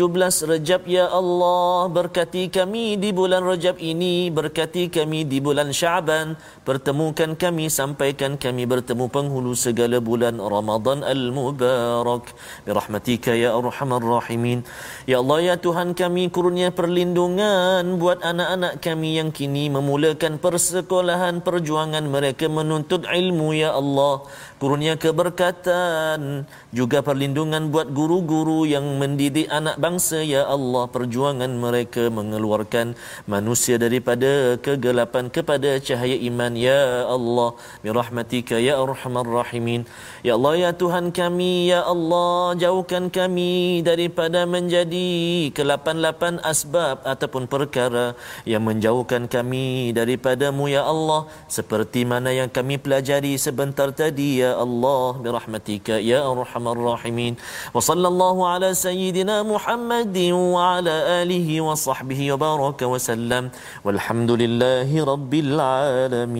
Rejab 0.52 0.84
ya 0.84 1.08
Allah. 1.08 1.88
Berkati 1.88 2.52
kami 2.52 3.00
di 3.00 3.16
bulan 3.16 3.48
Rejab 3.48 3.80
ini. 3.80 4.28
Berkati 4.28 4.92
kami 4.92 5.24
di 5.24 5.40
bulan 5.40 5.72
Syaban. 5.72 6.36
Pertemukan 6.68 7.40
kami 7.40 7.72
sampaikan 7.72 8.36
kami 8.36 8.68
bertemu 8.68 9.08
penghulu 9.08 9.56
segala 9.56 10.04
bulan 10.04 10.36
Ramadan 10.44 11.08
al-Mubarak. 11.08 12.36
Birahmatika 12.68 13.29
ya 13.34 13.54
arhamar 13.58 14.02
rahimin 14.02 14.66
ya 15.10 15.22
Allah 15.22 15.54
ya 15.54 15.56
Tuhan 15.58 15.98
kami 15.98 16.30
kurnia 16.30 16.70
perlindungan 16.70 17.98
buat 18.02 18.22
anak-anak 18.22 18.82
kami 18.82 19.20
yang 19.20 19.30
kini 19.34 19.68
memulakan 19.70 20.38
persekolahan 20.38 21.42
perjuangan 21.42 22.06
mereka 22.06 22.46
menuntut 22.46 23.06
ilmu 23.10 23.54
ya 23.58 23.76
Allah 23.76 24.26
kurnia 24.60 25.00
keberkatan 25.00 26.44
juga 26.76 27.00
perlindungan 27.00 27.72
buat 27.72 27.88
guru-guru 27.96 28.68
yang 28.68 29.00
mendidik 29.00 29.48
anak 29.48 29.80
bangsa 29.80 30.20
ya 30.22 30.44
Allah. 30.46 30.86
Perjuangan 30.92 31.48
mereka 31.48 32.12
mengeluarkan 32.12 32.94
manusia 33.26 33.80
daripada 33.80 34.60
kegelapan 34.60 35.32
kepada 35.32 35.80
cahaya 35.80 36.20
iman 36.30 36.54
ya 36.60 37.08
Allah. 37.08 37.56
Birahmatika 37.82 38.60
ya 38.60 38.76
arhamar 38.84 39.26
rahimin. 39.26 39.88
Ya 40.28 40.36
Allah 40.36 40.54
ya 40.60 40.72
Tuhan 40.76 41.16
kami 41.16 41.72
ya 41.72 41.88
Allah. 41.88 42.54
Jauhkan 42.60 43.08
kami 43.08 43.80
daripada 43.82 44.44
menjadi 44.44 45.10
kelapan-lapan 45.56 46.44
asbab 46.44 47.02
ataupun 47.08 47.48
perkara 47.48 48.14
yang 48.44 48.68
menjauhkan 48.68 49.32
kami 49.32 49.96
daripadamu 49.96 50.68
ya 50.68 50.84
Allah. 50.84 51.32
Seperti 51.48 52.04
mana 52.04 52.36
yang 52.36 52.52
kami 52.52 52.76
pelajari 52.76 53.40
sebentar 53.40 53.96
tadi 53.96 54.44
ya 54.44 54.49
Allah 54.64 55.04
birahmatika 55.26 55.96
ya 56.12 56.20
arhamar 56.34 56.78
rahimin 56.90 57.34
wa 57.76 57.82
sallallahu 57.90 58.48
ala 58.54 58.70
sayyidina 58.86 59.36
Muhammadin 59.54 60.34
wa 60.56 60.60
ala 60.76 60.96
alihi 61.22 61.56
wa 61.68 61.76
sahbihi 61.86 62.26
wa 62.34 62.38
baraka 62.46 62.86
wa 62.94 63.00
sallam 63.10 63.44
walhamdulillahi 63.88 65.06
rabbil 65.12 65.54
alamin 65.76 66.40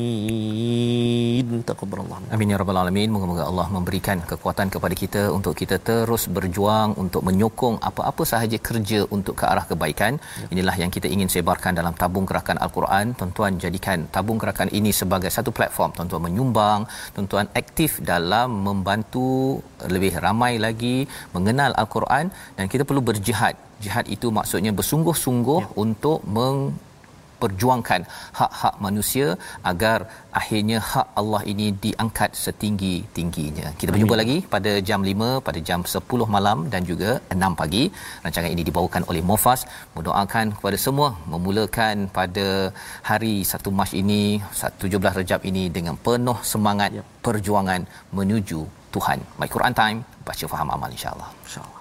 taqabbalallah 1.72 2.20
Amin 2.36 2.52
ya 2.54 2.58
rabbal 2.62 2.78
alamin. 2.82 3.10
Moga-moga 3.14 3.44
Allah 3.50 3.68
memberikan 3.76 4.18
kekuatan 4.32 4.68
kepada 4.74 4.96
kita 5.02 5.22
untuk 5.38 5.54
kita 5.62 5.76
terus 5.90 6.24
berjuang 6.36 6.90
untuk 7.04 7.22
menyokong 7.28 7.78
apa-apa 7.90 8.24
sahaja 8.32 8.58
kerja 8.68 9.00
untuk 9.16 9.36
ke 9.40 9.46
arah 9.52 9.66
kebaikan. 9.72 10.14
Inilah 10.54 10.76
yang 10.82 10.92
kita 10.96 11.08
ingin 11.16 11.30
sebarkan 11.36 11.74
dalam 11.80 11.94
tabung 12.02 12.26
gerakan 12.30 12.58
Al-Quran. 12.66 13.06
Tuan-tuan 13.20 13.58
jadikan 13.64 14.06
tabung 14.16 14.38
gerakan 14.42 14.70
ini 14.80 14.92
sebagai 15.00 15.32
satu 15.38 15.52
platform. 15.58 15.92
Tuan-tuan 15.98 16.24
menyumbang, 16.28 16.86
tuan-tuan 17.16 17.50
aktif 17.62 17.99
dalam 18.02 18.64
membantu 18.68 19.60
lebih 19.94 20.18
ramai 20.26 20.58
lagi 20.66 21.08
mengenal 21.36 21.72
Al-Quran 21.82 22.32
dan 22.58 22.66
kita 22.72 22.84
perlu 22.88 23.02
berjihad. 23.04 23.56
Jihad 23.80 24.06
itu 24.12 24.28
maksudnya 24.28 24.76
bersungguh-sungguh 24.76 25.62
ya. 25.64 25.70
untuk 25.80 26.20
meng 26.28 26.76
perjuangkan 27.42 28.02
hak-hak 28.40 28.76
manusia 28.86 29.28
agar 29.72 29.98
akhirnya 30.40 30.78
hak 30.92 31.08
Allah 31.22 31.42
ini 31.52 31.68
diangkat 31.86 32.32
setinggi-tingginya. 32.44 33.68
Kita 33.80 33.90
berjumpa 33.94 34.16
Amin. 34.18 34.24
lagi 34.24 34.38
pada 34.54 34.72
jam 34.90 35.02
5 35.12 35.30
pada 35.48 35.60
jam 35.70 35.82
10 35.94 36.36
malam 36.36 36.58
dan 36.74 36.82
juga 36.92 37.12
6 37.36 37.60
pagi. 37.62 37.84
Rancangan 38.24 38.52
ini 38.56 38.64
dibawakan 38.70 39.04
oleh 39.12 39.24
Mofas. 39.30 39.64
Mendoakan 39.98 40.46
kepada 40.58 40.78
semua 40.86 41.08
memulakan 41.34 41.96
pada 42.20 42.48
hari 43.10 43.36
1 43.54 43.78
Mac 43.80 43.92
ini 44.04 44.22
17 44.86 45.20
Rejab 45.20 45.42
ini 45.52 45.64
dengan 45.78 45.96
penuh 46.08 46.38
semangat 46.54 46.90
yep. 46.98 47.06
perjuangan 47.26 47.82
menuju 48.18 48.62
Tuhan. 48.96 49.20
My 49.42 49.50
Quran 49.56 49.74
Time 49.82 50.00
baca 50.28 50.46
faham 50.54 50.70
amal 50.76 50.90
insya-Allah. 50.98 51.30
Insya-Allah. 51.46 51.80